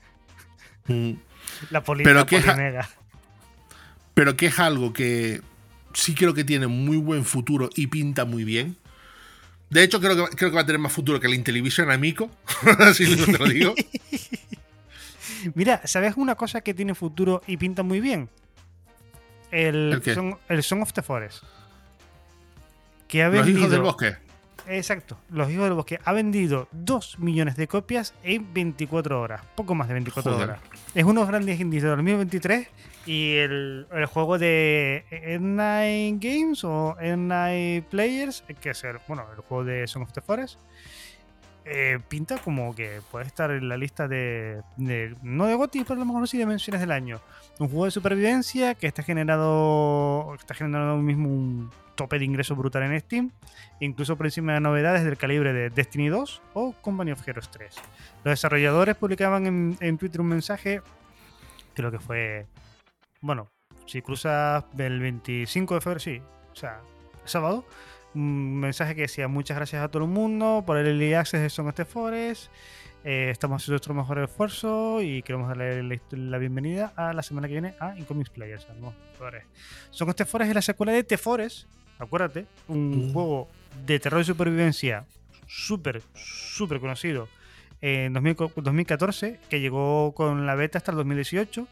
Mm. 0.86 1.12
La 1.70 1.82
poli, 1.82 2.04
Pero 2.04 2.20
la 2.20 2.26
que 2.26 2.36
es 2.36 2.44
pero 4.14 4.36
que 4.36 4.46
es 4.46 4.58
algo 4.60 4.92
que 4.92 5.40
sí 5.94 6.14
creo 6.14 6.32
que 6.32 6.44
tiene 6.44 6.68
muy 6.68 6.96
buen 6.98 7.24
futuro 7.24 7.70
y 7.74 7.88
pinta 7.88 8.24
muy 8.24 8.44
bien. 8.44 8.76
De 9.70 9.82
hecho, 9.84 10.00
creo 10.00 10.26
que, 10.28 10.36
creo 10.36 10.50
que 10.50 10.56
va 10.56 10.62
a 10.62 10.66
tener 10.66 10.80
más 10.80 10.92
futuro 10.92 11.20
que 11.20 11.28
la 11.28 11.34
Intellivision 11.36 11.90
Amico, 11.90 12.30
así 12.80 13.16
te 13.16 13.38
lo 13.38 13.44
digo. 13.46 13.74
Mira, 15.54 15.80
¿sabes 15.86 16.14
una 16.16 16.34
cosa 16.34 16.60
que 16.60 16.74
tiene 16.74 16.94
futuro 16.94 17.40
y 17.46 17.56
pinta 17.56 17.82
muy 17.82 18.00
bien? 18.00 18.28
El, 19.50 20.00
¿El? 20.04 20.14
Song, 20.14 20.34
el 20.48 20.62
Song 20.62 20.82
of 20.82 20.92
the 20.92 21.02
Forest. 21.02 21.42
Que 23.08 23.22
ha 23.22 23.28
Los 23.28 23.36
vendido. 23.38 23.58
hijos 23.58 23.70
del 23.70 23.80
bosque. 23.80 24.16
Exacto, 24.68 25.16
Los 25.30 25.50
Hijos 25.50 25.64
del 25.64 25.74
Bosque 25.74 25.98
ha 26.04 26.12
vendido 26.12 26.68
2 26.72 27.18
millones 27.18 27.56
de 27.56 27.66
copias 27.66 28.14
en 28.22 28.52
24 28.54 29.20
horas, 29.20 29.42
poco 29.56 29.74
más 29.74 29.88
de 29.88 29.94
24 29.94 30.32
Joder. 30.32 30.48
horas. 30.50 30.60
Es 30.94 31.04
uno 31.04 31.14
de 31.14 31.20
los 31.20 31.28
grandes 31.28 31.58
indies 31.60 31.82
de 31.82 31.88
2023 31.88 32.68
y 33.06 33.34
el, 33.36 33.86
el 33.92 34.06
juego 34.06 34.38
de 34.38 35.04
N9 35.10 36.18
Games 36.20 36.62
o 36.64 36.96
N9 37.00 37.82
Players, 37.84 38.44
que 38.60 38.70
es 38.70 38.84
el, 38.84 38.98
bueno, 39.08 39.24
el 39.34 39.40
juego 39.42 39.64
de 39.64 39.86
Song 39.86 40.02
of 40.02 40.12
the 40.12 40.20
Forest, 40.20 40.58
eh, 41.64 41.98
pinta 42.08 42.38
como 42.38 42.74
que 42.74 43.00
puede 43.10 43.26
estar 43.26 43.50
en 43.50 43.68
la 43.68 43.76
lista 43.76 44.08
de, 44.08 44.62
de- 44.76 45.14
no 45.22 45.46
de 45.46 45.54
GOTY, 45.54 45.82
pero 45.84 45.94
a 45.94 45.98
lo 45.98 46.04
mejor 46.06 46.26
sí 46.28 46.38
de 46.38 46.46
menciones 46.46 46.80
del 46.80 46.90
año. 46.92 47.20
Un 47.58 47.68
juego 47.68 47.84
de 47.84 47.90
supervivencia 47.90 48.74
que 48.74 48.86
está 48.86 49.02
generado 49.02 50.34
está 50.34 50.54
generando 50.54 50.96
mismo 50.96 51.28
un 51.28 51.70
tope 52.00 52.18
de 52.18 52.24
ingresos 52.24 52.56
brutal 52.56 52.84
en 52.84 52.98
Steam 52.98 53.30
incluso 53.78 54.16
por 54.16 54.24
encima 54.24 54.54
de 54.54 54.60
novedades 54.60 55.04
del 55.04 55.18
calibre 55.18 55.52
de 55.52 55.68
Destiny 55.68 56.08
2 56.08 56.40
o 56.54 56.72
Company 56.80 57.12
of 57.12 57.28
Heroes 57.28 57.50
3. 57.50 57.76
Los 58.24 58.32
desarrolladores 58.32 58.96
publicaban 58.96 59.76
en, 59.78 59.98
Twitter 59.98 60.22
un 60.22 60.28
mensaje, 60.28 60.80
creo 61.74 61.90
que 61.90 61.98
fue, 61.98 62.46
bueno, 63.20 63.50
si 63.84 64.00
cruzas 64.00 64.64
el 64.78 64.98
25 64.98 65.74
de 65.74 65.80
febrero, 65.82 66.00
sí, 66.00 66.22
o 66.50 66.56
sea, 66.56 66.80
sábado, 67.26 67.66
un 68.14 68.58
mensaje 68.58 68.94
que 68.94 69.02
decía 69.02 69.28
muchas 69.28 69.58
gracias 69.58 69.84
a 69.84 69.88
todo 69.88 70.04
el 70.04 70.08
mundo 70.08 70.64
por 70.66 70.78
el 70.78 70.86
Early 70.86 71.12
Access 71.12 71.42
de 71.42 71.50
Song 71.50 71.66
of 71.66 71.74
the 71.74 71.84
Forest, 71.84 72.50
eh, 73.04 73.28
estamos 73.30 73.60
haciendo 73.60 73.74
nuestro 73.74 73.92
mejor 73.92 74.18
esfuerzo 74.20 75.02
y 75.02 75.22
queremos 75.22 75.48
darle 75.48 76.00
la, 76.12 76.38
bienvenida 76.38 76.94
a 76.96 77.12
la 77.12 77.22
semana 77.22 77.46
que 77.46 77.52
viene 77.52 77.74
a 77.78 77.94
Incomics 77.98 78.30
Players. 78.30 78.66
jugadores. 79.18 79.44
Song 79.90 80.08
of 80.08 80.16
Forest 80.16 80.48
es 80.48 80.54
la 80.54 80.62
secuela 80.62 80.92
de 80.92 81.04
The 81.04 81.18
Forest, 81.18 81.68
acuérdate, 82.00 82.46
un 82.68 83.08
Mm. 83.08 83.12
juego 83.12 83.48
de 83.86 84.00
terror 84.00 84.20
y 84.20 84.24
supervivencia 84.24 85.04
súper, 85.46 86.02
súper 86.14 86.80
conocido 86.80 87.28
en 87.80 88.12
2000 88.12 88.36
2014, 88.56 89.38
que 89.48 89.60
llegó 89.60 90.12
con 90.14 90.46
la 90.46 90.54
beta 90.54 90.78
hasta 90.78 90.90
el 90.90 90.96
2018, 90.98 91.66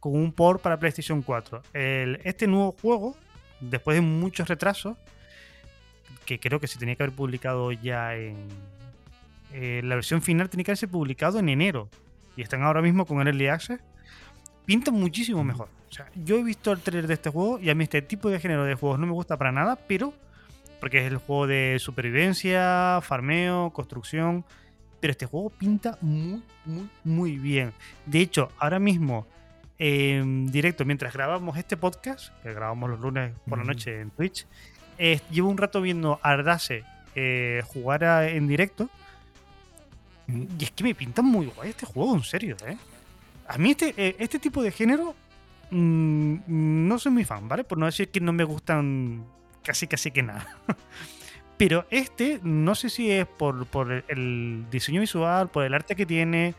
con 0.00 0.14
un 0.14 0.32
port 0.32 0.60
para 0.62 0.78
PlayStation 0.78 1.22
4. 1.22 1.62
El- 1.72 2.20
este 2.24 2.46
nuevo 2.46 2.72
juego, 2.80 3.16
después 3.60 3.96
de 3.96 4.00
muchos 4.02 4.48
retrasos, 4.48 4.96
que 6.26 6.38
creo 6.40 6.60
que 6.60 6.66
se 6.66 6.78
tenía 6.78 6.94
que 6.96 7.02
haber 7.02 7.14
publicado 7.14 7.72
ya 7.72 8.14
en... 8.16 8.36
eh, 9.52 9.82
la 9.84 9.94
versión 9.94 10.22
final 10.22 10.48
tenía 10.50 10.64
que 10.64 10.70
haberse 10.72 10.88
publicado 10.88 11.38
en 11.38 11.48
enero. 11.48 11.88
Y 12.36 12.42
están 12.42 12.62
ahora 12.62 12.82
mismo 12.82 13.06
con 13.06 13.20
el 13.20 13.28
Early 13.28 13.46
Access. 13.48 13.80
Pinta 14.64 14.90
muchísimo 14.90 15.44
mejor. 15.44 15.68
O 15.90 15.92
sea, 15.92 16.06
yo 16.24 16.36
he 16.38 16.42
visto 16.42 16.72
el 16.72 16.80
trailer 16.80 17.06
de 17.06 17.14
este 17.14 17.30
juego 17.30 17.58
y 17.60 17.70
a 17.70 17.74
mí 17.74 17.84
este 17.84 18.02
tipo 18.02 18.28
de 18.30 18.40
género 18.40 18.64
de 18.64 18.74
juegos 18.74 18.98
no 18.98 19.06
me 19.06 19.12
gusta 19.12 19.36
para 19.36 19.52
nada, 19.52 19.76
pero 19.76 20.12
porque 20.80 20.98
es 20.98 21.10
el 21.10 21.18
juego 21.18 21.46
de 21.46 21.76
supervivencia, 21.78 23.00
farmeo, 23.02 23.70
construcción. 23.70 24.44
Pero 25.00 25.10
este 25.12 25.26
juego 25.26 25.50
pinta 25.50 25.98
muy, 26.00 26.42
muy, 26.64 26.88
muy 27.04 27.36
bien. 27.38 27.72
De 28.06 28.20
hecho, 28.20 28.50
ahora 28.58 28.78
mismo, 28.78 29.26
en 29.78 30.46
directo, 30.50 30.84
mientras 30.84 31.12
grabamos 31.12 31.56
este 31.58 31.76
podcast, 31.76 32.32
que 32.42 32.52
grabamos 32.54 32.88
los 32.90 33.00
lunes 33.00 33.32
por 33.46 33.58
la 33.58 33.64
noche 33.64 34.00
en 34.00 34.10
Twitch, 34.10 34.46
eh, 34.98 35.20
llevo 35.30 35.50
un 35.50 35.58
rato 35.58 35.80
viendo 35.82 36.18
a 36.22 36.30
Ardase 36.30 36.84
eh, 37.14 37.62
jugar 37.66 38.04
a- 38.04 38.28
en 38.28 38.46
directo. 38.48 38.88
Y 40.26 40.64
es 40.64 40.70
que 40.70 40.84
me 40.84 40.94
pinta 40.94 41.20
muy 41.20 41.46
guay 41.46 41.70
este 41.70 41.84
juego, 41.86 42.14
en 42.14 42.22
serio, 42.22 42.56
¿eh? 42.66 42.76
A 43.48 43.58
mí 43.58 43.72
este, 43.72 43.94
eh, 43.96 44.16
este 44.18 44.38
tipo 44.38 44.62
de 44.62 44.70
género 44.72 45.14
mm, 45.70 46.36
no 46.88 46.98
soy 46.98 47.12
muy 47.12 47.24
fan, 47.24 47.48
¿vale? 47.48 47.64
Por 47.64 47.78
no 47.78 47.86
decir 47.86 48.08
que 48.10 48.20
no 48.20 48.32
me 48.32 48.44
gustan 48.44 49.24
casi 49.62 49.86
casi 49.86 50.10
que 50.10 50.22
nada. 50.22 50.46
Pero 51.56 51.86
este, 51.90 52.40
no 52.42 52.74
sé 52.74 52.88
si 52.90 53.10
es 53.10 53.26
por, 53.26 53.66
por 53.66 54.04
el- 54.08 54.66
diseño 54.70 55.00
visual, 55.00 55.48
por 55.48 55.64
el 55.64 55.74
arte 55.74 55.94
que 55.94 56.04
tiene, 56.06 56.54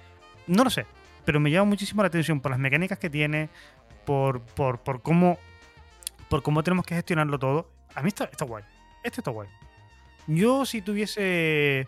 no 0.48 0.64
lo 0.64 0.70
sé. 0.70 0.86
Pero 1.26 1.40
me 1.40 1.52
llama 1.52 1.66
muchísimo 1.70 2.02
la 2.02 2.08
atención 2.08 2.40
por 2.40 2.52
las 2.52 2.60
mecánicas 2.60 2.98
que 3.00 3.10
tiene, 3.10 3.50
por, 4.06 4.42
por, 4.42 4.80
por 4.80 5.02
cómo 5.02 5.38
por 6.30 6.42
cómo 6.42 6.64
tenemos 6.64 6.86
que 6.86 6.96
gestionarlo 6.96 7.38
todo. 7.38 7.70
A 7.94 8.02
mí 8.02 8.08
está, 8.08 8.26
está 8.26 8.46
guay. 8.46 8.64
Este 9.04 9.22
está 9.22 9.32
guay. 9.32 9.48
Yo 10.28 10.66
si 10.66 10.82
tuviese 10.82 11.88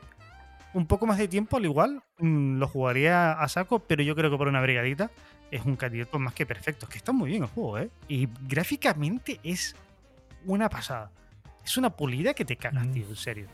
un 0.74 0.86
poco 0.88 1.06
más 1.08 1.18
de 1.18 1.28
tiempo, 1.28 1.58
al 1.58 1.66
igual, 1.66 2.02
mm, 2.20 2.58
lo 2.60 2.68
jugaría 2.68 3.32
a 3.34 3.48
saco, 3.48 3.80
pero 3.80 4.04
yo 4.04 4.16
creo 4.16 4.30
que 4.30 4.38
por 4.38 4.48
una 4.48 4.62
brigadita 4.62 5.10
es 5.50 5.66
un 5.66 5.76
candidato 5.76 6.20
más 6.20 6.34
que 6.34 6.46
perfecto. 6.46 6.86
Es 6.86 6.92
que 6.92 6.98
está 6.98 7.12
muy 7.12 7.30
bien 7.32 7.44
el 7.44 7.50
juego, 7.50 7.80
¿eh? 7.80 7.90
Y 8.08 8.28
gráficamente 8.48 9.40
es 9.44 9.76
una 10.46 10.70
pasada. 10.70 11.10
Es 11.66 11.78
una 11.78 11.90
pulida 11.90 12.34
que 12.34 12.46
te 12.46 12.56
cagas, 12.58 12.86
Mm. 12.88 12.92
tío, 12.94 13.06
en 13.08 13.16
serio. 13.16 13.48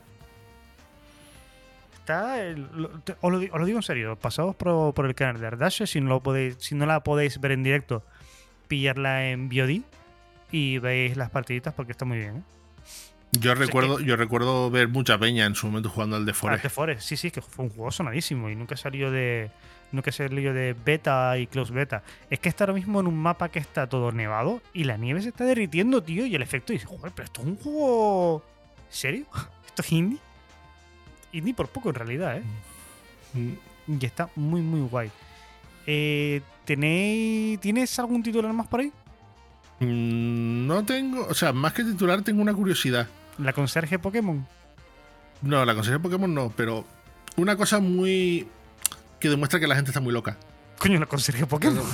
Está. 2.00 2.42
el- 2.44 2.68
lo- 2.74 2.90
te- 3.00 3.16
os, 3.20 3.32
lo, 3.32 3.38
di- 3.38 3.48
os 3.50 3.58
lo 3.58 3.64
digo 3.64 3.78
en 3.78 3.82
serio, 3.82 4.16
pasaos 4.16 4.54
por, 4.56 4.92
por 4.92 5.06
el 5.06 5.14
canal 5.14 5.40
de 5.40 5.46
Ardashe 5.46 5.86
si 5.86 6.00
no, 6.02 6.10
lo 6.10 6.20
podéis, 6.22 6.56
si 6.58 6.74
no 6.74 6.84
la 6.84 7.02
podéis 7.02 7.40
ver 7.40 7.52
en 7.52 7.62
directo, 7.62 8.02
pillarla 8.68 9.30
en 9.30 9.48
VOD 9.48 9.80
y 10.52 10.78
veis 10.78 11.16
las 11.16 11.30
partiditas 11.30 11.72
porque 11.72 11.92
está 11.92 12.04
muy 12.04 12.18
bien, 12.18 12.36
¿eh? 12.38 12.42
Yo 13.32 13.54
recuerdo, 13.54 14.00
yo 14.00 14.16
recuerdo 14.16 14.70
ver 14.70 14.88
mucha 14.88 15.18
peña 15.18 15.46
en 15.46 15.54
su 15.54 15.66
momento 15.66 15.88
jugando 15.88 16.16
al 16.16 16.24
de 16.24 16.32
Forest. 16.32 16.62
The 16.62 16.68
Forest, 16.68 17.00
sí, 17.02 17.16
sí, 17.16 17.30
que 17.30 17.40
fue 17.40 17.64
un 17.64 17.70
juego 17.70 17.90
sonadísimo 17.90 18.48
y 18.50 18.56
nunca 18.56 18.76
salió 18.76 19.10
de. 19.10 19.50
Nunca 19.92 20.10
salió 20.10 20.52
de 20.52 20.74
beta 20.84 21.38
y 21.38 21.46
close 21.46 21.72
beta. 21.72 22.02
Es 22.28 22.40
que 22.40 22.48
está 22.48 22.64
ahora 22.64 22.74
mismo 22.74 23.00
en 23.00 23.06
un 23.06 23.16
mapa 23.16 23.48
que 23.48 23.60
está 23.60 23.88
todo 23.88 24.10
nevado 24.10 24.60
y 24.72 24.84
la 24.84 24.96
nieve 24.96 25.22
se 25.22 25.28
está 25.28 25.44
derritiendo, 25.44 26.02
tío. 26.02 26.26
Y 26.26 26.34
el 26.34 26.42
efecto 26.42 26.72
dice, 26.72 26.86
joder, 26.86 27.12
pero 27.14 27.26
esto 27.26 27.42
es 27.42 27.46
un 27.46 27.56
juego. 27.56 28.44
¿Serio? 28.88 29.26
¿Esto 29.66 29.82
es 29.82 29.92
indie? 29.92 30.18
Indie 31.32 31.54
por 31.54 31.68
poco 31.68 31.90
en 31.90 31.94
realidad, 31.94 32.38
¿eh? 32.38 32.42
Mm. 33.34 33.54
Y 34.00 34.06
está 34.06 34.30
muy, 34.34 34.62
muy 34.62 34.88
guay. 34.88 35.10
Eh, 35.86 36.40
¿tenéis, 36.64 37.60
¿Tienes 37.60 37.98
algún 37.98 38.22
titular 38.22 38.52
más 38.52 38.66
por 38.66 38.80
ahí? 38.80 38.92
Mm, 39.80 40.66
No 40.66 40.84
tengo, 40.84 41.26
o 41.26 41.34
sea, 41.34 41.52
más 41.52 41.72
que 41.72 41.84
titular, 41.84 42.22
tengo 42.22 42.42
una 42.42 42.54
curiosidad. 42.54 43.08
¿La 43.38 43.52
conserje 43.52 43.98
Pokémon? 43.98 44.46
No, 45.42 45.64
la 45.64 45.74
consejería 45.74 45.98
de 45.98 46.02
Pokémon 46.02 46.32
no, 46.32 46.52
pero 46.56 46.84
una 47.36 47.56
cosa 47.56 47.80
muy. 47.80 48.46
que 49.20 49.28
demuestra 49.28 49.58
que 49.60 49.66
la 49.66 49.74
gente 49.74 49.90
está 49.90 50.00
muy 50.00 50.12
loca. 50.12 50.36
Coño, 50.78 50.98
la 51.00 51.06
conserje 51.06 51.46
Pokémon. 51.46 51.84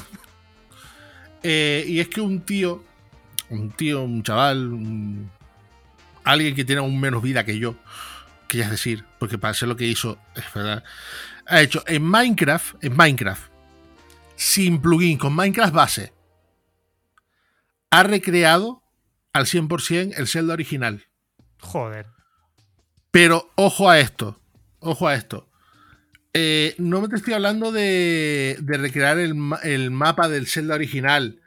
Eh, 1.42 1.84
y 1.88 2.00
es 2.00 2.08
que 2.08 2.20
un 2.20 2.40
tío, 2.42 2.84
un 3.48 3.70
tío, 3.70 4.02
un 4.02 4.22
chaval, 4.22 4.72
un- 4.72 5.30
alguien 6.24 6.54
que 6.54 6.64
tiene 6.64 6.80
aún 6.80 7.00
menos 7.00 7.22
vida 7.22 7.44
que 7.44 7.58
yo, 7.58 7.76
que 8.46 8.58
ya 8.58 8.64
es 8.64 8.70
decir, 8.70 9.04
porque 9.18 9.38
para 9.38 9.54
ser 9.54 9.68
lo 9.68 9.76
que 9.76 9.86
hizo, 9.86 10.18
es 10.34 10.44
verdad, 10.54 10.84
ha 11.46 11.60
hecho 11.62 11.82
en 11.86 12.02
Minecraft, 12.02 12.84
en 12.84 12.96
Minecraft, 12.96 13.50
sin 14.36 14.80
plugin, 14.82 15.16
con 15.16 15.34
Minecraft 15.34 15.72
base, 15.72 16.12
ha 17.90 18.02
recreado 18.02 18.82
al 19.32 19.46
100% 19.46 20.14
el 20.16 20.28
Zelda 20.28 20.54
original. 20.54 21.06
Joder. 21.60 22.06
Pero 23.10 23.50
ojo 23.56 23.90
a 23.90 23.98
esto, 23.98 24.40
ojo 24.78 25.08
a 25.08 25.14
esto. 25.14 25.48
Eh, 26.32 26.74
no 26.78 27.08
te 27.08 27.16
estoy 27.16 27.34
hablando 27.34 27.72
de, 27.72 28.56
de 28.60 28.78
recrear 28.78 29.18
el, 29.18 29.34
el 29.64 29.90
mapa 29.90 30.28
del 30.28 30.46
Zelda 30.46 30.76
original 30.76 31.40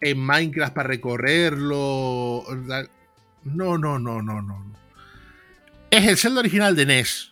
en 0.00 0.18
Minecraft 0.18 0.74
para 0.74 0.88
recorrerlo. 0.88 2.44
No, 3.44 3.78
no, 3.78 3.98
no, 3.98 4.22
no, 4.22 4.42
no. 4.42 4.72
Es 5.90 6.06
el 6.06 6.16
Zelda 6.16 6.40
original 6.40 6.74
de 6.74 6.86
NES. 6.86 7.30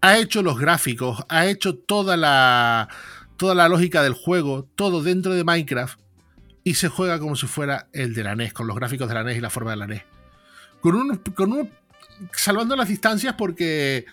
Ha 0.00 0.18
hecho 0.18 0.42
los 0.42 0.58
gráficos, 0.58 1.24
ha 1.28 1.46
hecho 1.46 1.76
toda 1.76 2.16
la, 2.16 2.88
toda 3.36 3.54
la 3.54 3.68
lógica 3.68 4.02
del 4.02 4.14
juego, 4.14 4.68
todo 4.74 5.02
dentro 5.02 5.32
de 5.32 5.44
Minecraft. 5.44 6.01
Y 6.64 6.74
se 6.74 6.88
juega 6.88 7.18
como 7.18 7.34
si 7.36 7.46
fuera 7.46 7.88
el 7.92 8.14
de 8.14 8.22
la 8.24 8.36
NES, 8.36 8.52
con 8.52 8.66
los 8.66 8.76
gráficos 8.76 9.08
de 9.08 9.14
la 9.14 9.24
NES 9.24 9.38
y 9.38 9.40
la 9.40 9.50
forma 9.50 9.72
de 9.72 9.76
la 9.78 9.86
NES. 9.86 10.02
Con 10.80 10.94
un, 10.94 11.16
con 11.34 11.52
un 11.52 11.70
salvando 12.32 12.76
las 12.76 12.88
distancias 12.88 13.34
porque, 13.36 14.06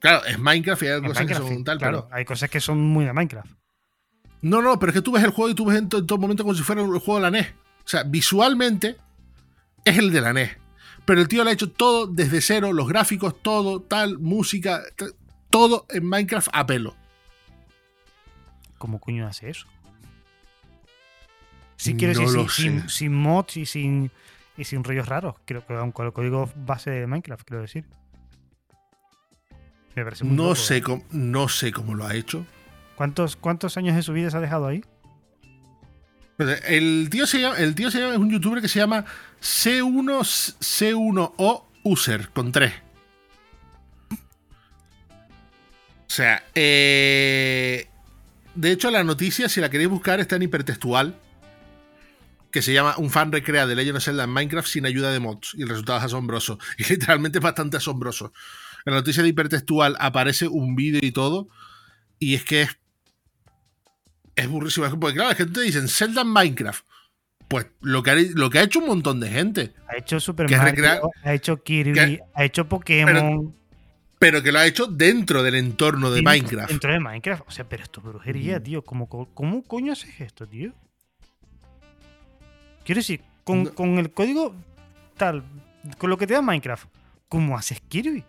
claro, 0.00 0.24
es 0.24 0.38
Minecraft 0.38 0.82
y 0.82 0.86
hay 0.88 1.00
cosas 1.02 1.26
que 1.26 1.34
son 1.34 1.64
tal, 1.64 1.78
claro, 1.78 2.06
pero... 2.06 2.16
hay 2.16 2.24
cosas 2.24 2.50
que 2.50 2.60
son 2.60 2.80
muy 2.80 3.04
de 3.04 3.12
Minecraft. 3.12 3.50
No, 4.42 4.62
no, 4.62 4.78
pero 4.78 4.90
es 4.90 4.94
que 4.94 5.02
tú 5.02 5.12
ves 5.12 5.22
el 5.24 5.30
juego 5.30 5.50
y 5.50 5.54
tú 5.54 5.64
ves 5.66 5.78
en, 5.78 5.88
to- 5.88 5.98
en 5.98 6.06
todo 6.06 6.18
momento 6.18 6.42
como 6.44 6.54
si 6.54 6.62
fuera 6.62 6.82
el 6.82 6.88
juego 6.88 7.16
de 7.16 7.22
la 7.22 7.30
NES. 7.30 7.48
O 7.84 7.88
sea, 7.88 8.02
visualmente 8.02 8.96
es 9.84 9.98
el 9.98 10.10
de 10.12 10.20
la 10.20 10.32
NES. 10.32 10.56
Pero 11.04 11.20
el 11.20 11.28
tío 11.28 11.44
le 11.44 11.50
ha 11.50 11.52
hecho 11.52 11.70
todo 11.70 12.08
desde 12.08 12.40
cero, 12.40 12.72
los 12.72 12.88
gráficos, 12.88 13.40
todo, 13.42 13.80
tal, 13.80 14.18
música, 14.18 14.82
todo 15.50 15.86
en 15.90 16.04
Minecraft 16.04 16.48
a 16.52 16.66
pelo. 16.66 16.96
¿Cómo 18.78 19.00
coño 19.00 19.26
hace 19.26 19.50
eso? 19.50 19.66
Sí, 21.76 21.94
quiero 21.96 22.20
No 22.20 22.42
decir, 22.44 22.88
sin, 22.88 23.14
mods 23.14 23.56
y 23.56 23.66
sin, 23.66 24.10
y 24.56 24.64
sin 24.64 24.82
rollos 24.82 25.06
raros. 25.08 25.34
Creo 25.44 25.64
que 25.66 25.74
aunque 25.74 26.02
el 26.02 26.12
código 26.12 26.50
base 26.56 26.90
de 26.90 27.06
Minecraft, 27.06 27.46
quiero 27.46 27.62
decir. 27.62 27.84
Me 29.94 30.04
parece 30.04 30.24
muy 30.24 30.36
No 30.36 30.42
loco, 30.44 30.56
sé, 30.56 30.78
¿eh? 30.78 30.82
cómo, 30.82 31.04
no 31.10 31.48
sé 31.48 31.72
cómo 31.72 31.94
lo 31.94 32.06
ha 32.06 32.14
hecho. 32.14 32.46
¿Cuántos, 32.96 33.36
¿Cuántos 33.36 33.76
años 33.76 33.94
de 33.96 34.02
su 34.02 34.12
vida 34.12 34.30
se 34.30 34.36
ha 34.36 34.40
dejado 34.40 34.66
ahí? 34.66 34.82
Pero 36.36 36.52
El 36.66 37.08
tío 37.10 37.26
se 37.26 37.40
llama, 37.40 37.56
el 37.58 37.74
tío 37.74 37.90
se 37.90 38.00
llama, 38.00 38.12
es 38.12 38.18
un 38.18 38.30
youtuber 38.30 38.60
que 38.60 38.68
se 38.68 38.78
llama 38.78 39.04
C1 39.40 40.56
C1O 40.60 41.64
User 41.82 42.28
con 42.30 42.52
3. 42.52 42.72
O 44.10 44.16
sea, 46.08 46.42
eh, 46.54 47.88
de 48.54 48.70
hecho 48.72 48.90
la 48.90 49.04
noticia, 49.04 49.48
si 49.48 49.60
la 49.60 49.70
queréis 49.70 49.90
buscar, 49.90 50.20
está 50.20 50.36
en 50.36 50.42
hipertextual. 50.42 51.14
Que 52.56 52.62
se 52.62 52.72
llama 52.72 52.94
Un 52.96 53.10
fan 53.10 53.30
recrea 53.30 53.66
de 53.66 53.74
Legend 53.76 53.98
of 53.98 54.02
Zelda 54.02 54.24
en 54.24 54.30
Minecraft 54.30 54.66
sin 54.66 54.86
ayuda 54.86 55.12
de 55.12 55.20
mods. 55.20 55.52
Y 55.58 55.62
el 55.64 55.68
resultado 55.68 55.98
es 55.98 56.06
asombroso. 56.06 56.58
Y 56.78 56.84
literalmente 56.84 57.36
es 57.36 57.44
bastante 57.44 57.76
asombroso. 57.76 58.32
En 58.86 58.94
la 58.94 59.00
noticia 59.00 59.22
de 59.22 59.28
hipertextual 59.28 59.94
aparece 60.00 60.48
un 60.48 60.74
vídeo 60.74 61.00
y 61.02 61.12
todo. 61.12 61.50
Y 62.18 62.34
es 62.34 62.46
que 62.46 62.62
es 62.62 62.78
es 64.36 64.48
burrísimo. 64.48 64.88
Porque 64.98 65.16
claro, 65.16 65.32
es 65.32 65.36
que 65.36 65.44
te 65.44 65.60
dicen 65.60 65.86
Zelda 65.86 66.22
en 66.22 66.28
Minecraft. 66.28 66.82
Pues 67.46 67.66
lo 67.82 68.02
que, 68.02 68.10
ha, 68.12 68.14
lo 68.14 68.48
que 68.48 68.58
ha 68.58 68.62
hecho 68.62 68.78
un 68.78 68.86
montón 68.86 69.20
de 69.20 69.28
gente. 69.28 69.74
Ha 69.90 69.98
hecho 69.98 70.18
Super 70.18 70.50
Mario, 70.50 71.10
ha 71.24 71.34
hecho 71.34 71.62
Kirby, 71.62 71.92
que- 71.92 72.20
ha 72.34 72.42
hecho 72.42 72.66
Pokémon. 72.66 73.54
Pero 74.18 74.42
que 74.42 74.50
lo 74.50 74.60
ha 74.60 74.66
hecho 74.66 74.86
dentro 74.86 75.42
del 75.42 75.56
entorno 75.56 76.10
de 76.10 76.22
Minecraft. 76.22 76.70
Dentro 76.70 76.90
de 76.90 77.00
Minecraft. 77.00 77.42
O 77.46 77.50
sea, 77.50 77.68
pero 77.68 77.82
esto 77.82 78.00
es 78.00 78.06
brujería, 78.06 78.62
tío. 78.62 78.82
¿Cómo, 78.82 79.10
cómo 79.10 79.62
coño 79.62 79.92
haces 79.92 80.22
esto, 80.22 80.46
tío? 80.48 80.72
Quiero 82.86 83.00
decir, 83.00 83.20
con, 83.44 83.64
No. 83.64 83.74
con 83.74 83.98
el 83.98 84.10
código 84.12 84.54
tal, 85.18 85.42
con 85.98 86.08
lo 86.08 86.16
que 86.16 86.26
te 86.26 86.32
da 86.34 86.40
Minecraft, 86.40 86.86
¿cómo 87.28 87.58
haces 87.58 87.80
Kirby? 87.88 88.24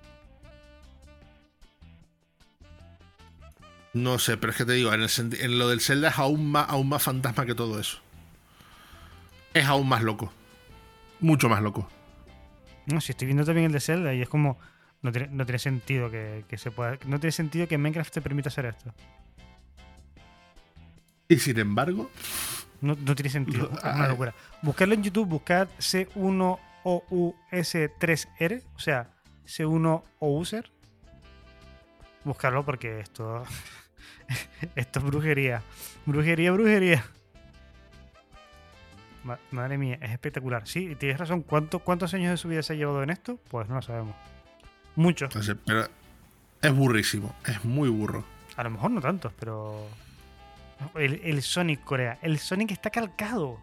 No 3.94 4.20
sé, 4.20 4.38
pero 4.38 4.52
es 4.52 4.58
que 4.58 4.66
te 4.66 4.74
digo, 4.74 4.94
en, 4.94 5.02
el 5.02 5.10
senti- 5.10 5.40
en 5.42 5.58
lo 5.58 5.70
del 5.70 5.80
Zelda 5.82 6.10
es 6.10 6.18
aún 6.20 6.52
más, 6.52 6.70
aún 6.70 6.90
más 6.90 7.02
fantasma 7.02 7.46
que 7.46 7.56
todo 7.56 7.80
eso. 7.80 8.00
Es 9.54 9.66
aún 9.66 9.88
más 9.88 10.04
loco. 10.04 10.32
Mucho 11.20 11.50
más 11.50 11.62
loco. 11.64 11.90
No, 12.86 13.02
si 13.02 13.12
estoy 13.12 13.26
viendo 13.26 13.44
también 13.44 13.66
el 13.68 13.72
de 13.72 13.80
Zelda 13.80 14.14
y 14.14 14.22
es 14.22 14.30
como. 14.30 14.58
No 15.02 15.12
tiene, 15.12 15.28
no 15.32 15.46
tiene 15.46 15.60
sentido 15.60 16.10
que, 16.12 16.44
que 16.48 16.58
se 16.58 16.70
pueda. 16.72 16.98
No 17.06 17.20
tiene 17.20 17.32
sentido 17.32 17.68
que 17.68 17.78
Minecraft 17.78 18.14
te 18.14 18.22
permita 18.22 18.50
hacer 18.50 18.66
esto. 18.66 18.94
Y 21.28 21.38
sin 21.38 21.60
embargo, 21.60 22.10
No, 22.82 22.96
no 23.00 23.16
tiene 23.16 23.30
sentido. 23.30 23.70
Es 23.76 23.84
una 23.84 24.06
ah, 24.06 24.08
locura. 24.08 24.34
Buscarlo 24.62 24.94
en 24.94 25.04
YouTube, 25.04 25.28
buscar 25.28 25.68
C1OUS3R, 25.80 28.64
o 28.76 28.80
sea, 28.80 29.10
C1OUSER. 29.46 30.66
Buscarlo 32.24 32.66
porque 32.66 33.00
esto. 33.00 33.44
esto 34.76 35.00
es 35.00 35.06
brujería. 35.06 35.62
Brujería, 36.06 36.52
brujería. 36.52 37.04
Ma- 39.24 39.40
Madre 39.52 39.78
mía, 39.78 39.98
es 40.02 40.12
espectacular. 40.12 40.68
Sí, 40.68 40.96
tienes 40.96 41.20
razón. 41.20 41.42
¿Cuánto- 41.42 41.80
¿Cuántos 41.80 42.14
años 42.14 42.32
de 42.32 42.38
su 42.38 42.48
vida 42.48 42.64
se 42.64 42.74
ha 42.74 42.76
llevado 42.76 43.04
en 43.04 43.10
esto? 43.10 43.40
Pues 43.50 43.68
no 43.68 43.76
lo 43.76 43.82
sabemos. 43.82 44.16
Muchos. 44.96 45.30
entonces, 45.30 45.56
pero 45.66 45.88
es 46.62 46.74
burrísimo. 46.74 47.36
Es 47.46 47.64
muy 47.66 47.90
burro. 47.90 48.24
A 48.56 48.64
lo 48.64 48.70
mejor 48.72 48.92
no 48.92 49.02
tantos, 49.02 49.32
pero. 49.40 49.88
El, 50.96 51.22
el 51.24 51.42
Sonic 51.42 51.84
Corea. 51.84 52.18
El 52.22 52.38
Sonic 52.40 52.72
está 52.72 52.90
calcado. 52.90 53.60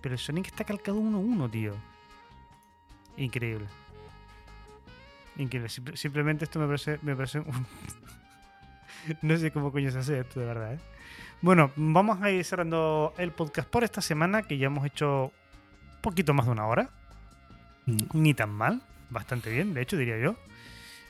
Pero 0.00 0.14
el 0.14 0.18
Sonic 0.18 0.46
está 0.46 0.64
calcado 0.64 0.98
1-1, 0.98 1.50
tío. 1.50 1.74
Increíble. 3.16 3.66
Increíble. 5.36 5.68
Simple- 5.68 5.96
simplemente 5.96 6.44
esto 6.44 6.58
me 6.58 6.66
parece. 6.66 6.98
Me 7.02 7.14
parece 7.14 7.38
un- 7.40 7.66
no 9.22 9.36
sé 9.36 9.50
cómo 9.52 9.70
coño 9.70 9.90
se 9.90 9.98
hace 9.98 10.18
esto, 10.20 10.40
de 10.40 10.46
verdad, 10.46 10.74
¿eh? 10.74 10.80
Bueno, 11.40 11.70
vamos 11.76 12.20
a 12.22 12.30
ir 12.30 12.44
cerrando 12.44 13.14
el 13.18 13.32
podcast 13.32 13.68
por 13.68 13.84
esta 13.84 14.00
semana, 14.00 14.42
que 14.42 14.58
ya 14.58 14.66
hemos 14.66 14.86
hecho 14.86 15.24
un 15.96 16.00
poquito 16.00 16.34
más 16.34 16.46
de 16.46 16.52
una 16.52 16.66
hora 16.66 16.90
Mm. 17.84 17.96
ni 18.14 18.32
tan 18.32 18.50
mal, 18.50 18.80
bastante 19.10 19.50
bien, 19.50 19.74
de 19.74 19.82
hecho 19.82 19.96
diría 19.96 20.16
yo. 20.16 20.36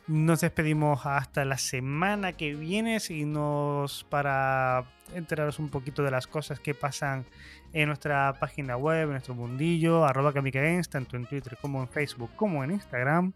Nos 0.09 0.41
despedimos 0.41 1.07
hasta 1.07 1.45
la 1.45 1.59
semana 1.59 2.33
que 2.33 2.55
viene, 2.55 2.99
seguimos 2.99 4.05
para 4.11 4.85
enteraros 5.15 5.61
un 5.61 5.69
poquito 5.69 6.03
de 6.03 6.11
las 6.11 6.27
cosas 6.27 6.59
que 6.59 6.75
pasan 6.75 7.25
en 7.73 7.87
nuestra 7.87 8.33
página 8.41 8.77
web, 8.77 9.05
en 9.05 9.11
nuestro 9.11 9.35
mundillo, 9.35 10.05
arroba 10.05 10.33
Kamikagames, 10.33 10.89
tanto 10.89 11.17
en 11.17 11.27
Twitter 11.27 11.57
como 11.61 11.81
en 11.81 11.89
Facebook 11.89 12.31
como 12.35 12.65
en 12.65 12.73
Instagram. 12.73 13.33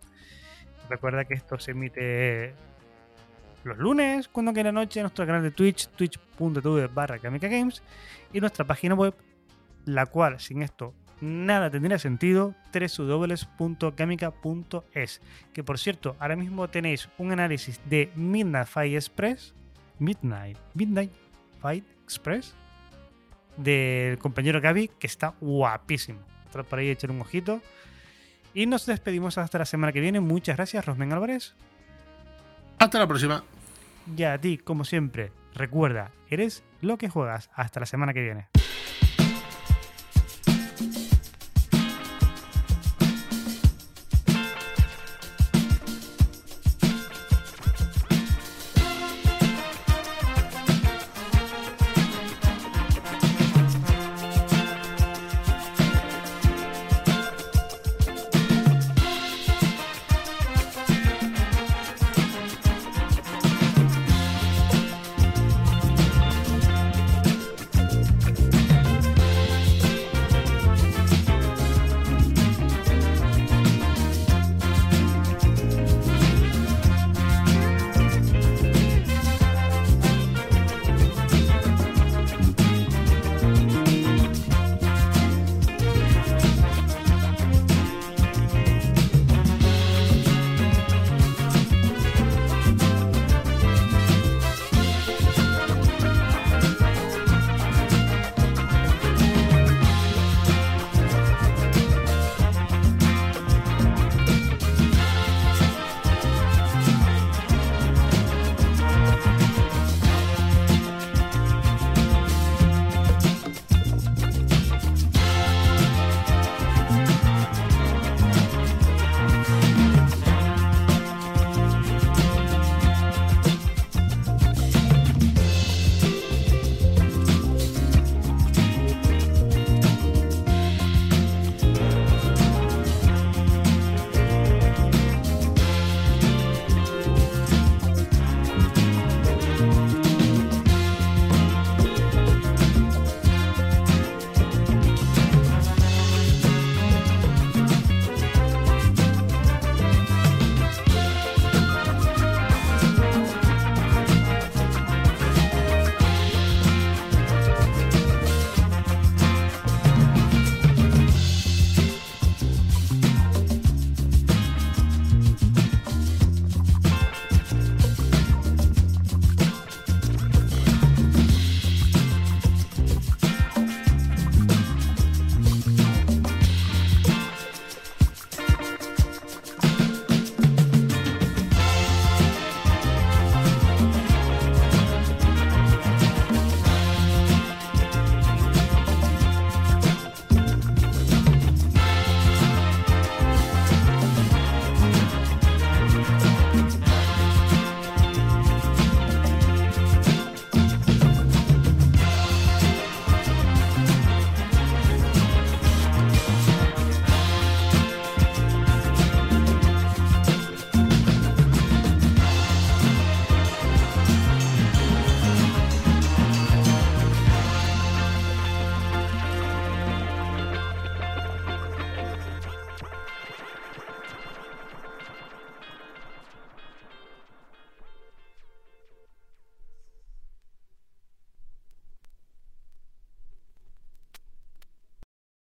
Recuerda 0.91 1.25
que 1.25 1.35
esto 1.35 1.57
se 1.57 1.71
emite 1.71 2.53
los 3.63 3.79
lunes, 3.79 4.27
cuando 4.27 4.53
la 4.53 4.73
noche, 4.73 4.99
en 4.99 5.05
nuestro 5.05 5.25
canal 5.25 5.45
de 5.45 5.53
Twitch, 5.53 5.89
twitch.tv 5.91 6.89
barra 6.89 7.21
Kamikagames, 7.21 7.81
y 8.33 8.41
nuestra 8.41 8.65
página 8.65 8.97
web, 8.97 9.15
la 9.85 10.07
cual 10.07 10.41
sin 10.41 10.63
esto 10.63 10.95
nada 11.21 11.71
tendría 11.71 11.99
sentido, 11.99 12.55
www.kamica.es. 12.73 15.21
Que 15.53 15.65
por 15.65 15.79
cierto, 15.79 16.17
ahora 16.19 16.37
mismo 16.37 16.69
tenéis 16.69 17.11
un 17.19 17.33
análisis 17.33 17.81
de 17.89 18.11
Midnight 18.15 18.69
Fight 18.69 18.95
Express, 18.95 19.55
Midnight, 19.99 20.57
Midnight 20.75 21.13
Fight 21.61 21.85
Express, 22.05 22.55
del 23.57 24.19
compañero 24.19 24.61
Gaby, 24.61 24.91
que 24.99 25.07
está 25.07 25.35
guapísimo. 25.41 26.21
Entrad 26.47 26.65
por 26.65 26.79
ahí, 26.79 26.91
echar 26.91 27.11
un 27.11 27.21
ojito. 27.21 27.61
Y 28.55 28.67
nos 28.67 28.87
despedimos 28.87 29.39
hasta 29.39 29.59
la 29.59 29.65
semana 29.65 29.93
que 29.93 30.01
viene. 30.01 30.21
Muchas 30.21 30.57
gracias, 30.57 30.85
Rosmen 30.85 31.13
Álvarez. 31.13 31.55
Hasta 32.79 32.99
la 32.99 33.07
próxima. 33.07 33.45
Y 34.17 34.23
a 34.23 34.39
ti, 34.39 34.59
como 34.59 34.85
siempre, 34.85 35.33
recuerda, 35.55 36.13
eres 36.29 36.63
lo 36.81 36.99
que 36.99 37.09
juegas. 37.09 37.51
Hasta 37.55 37.81
la 37.81 37.87
semana 37.87 38.15
que 38.15 38.23
viene. 38.23 38.49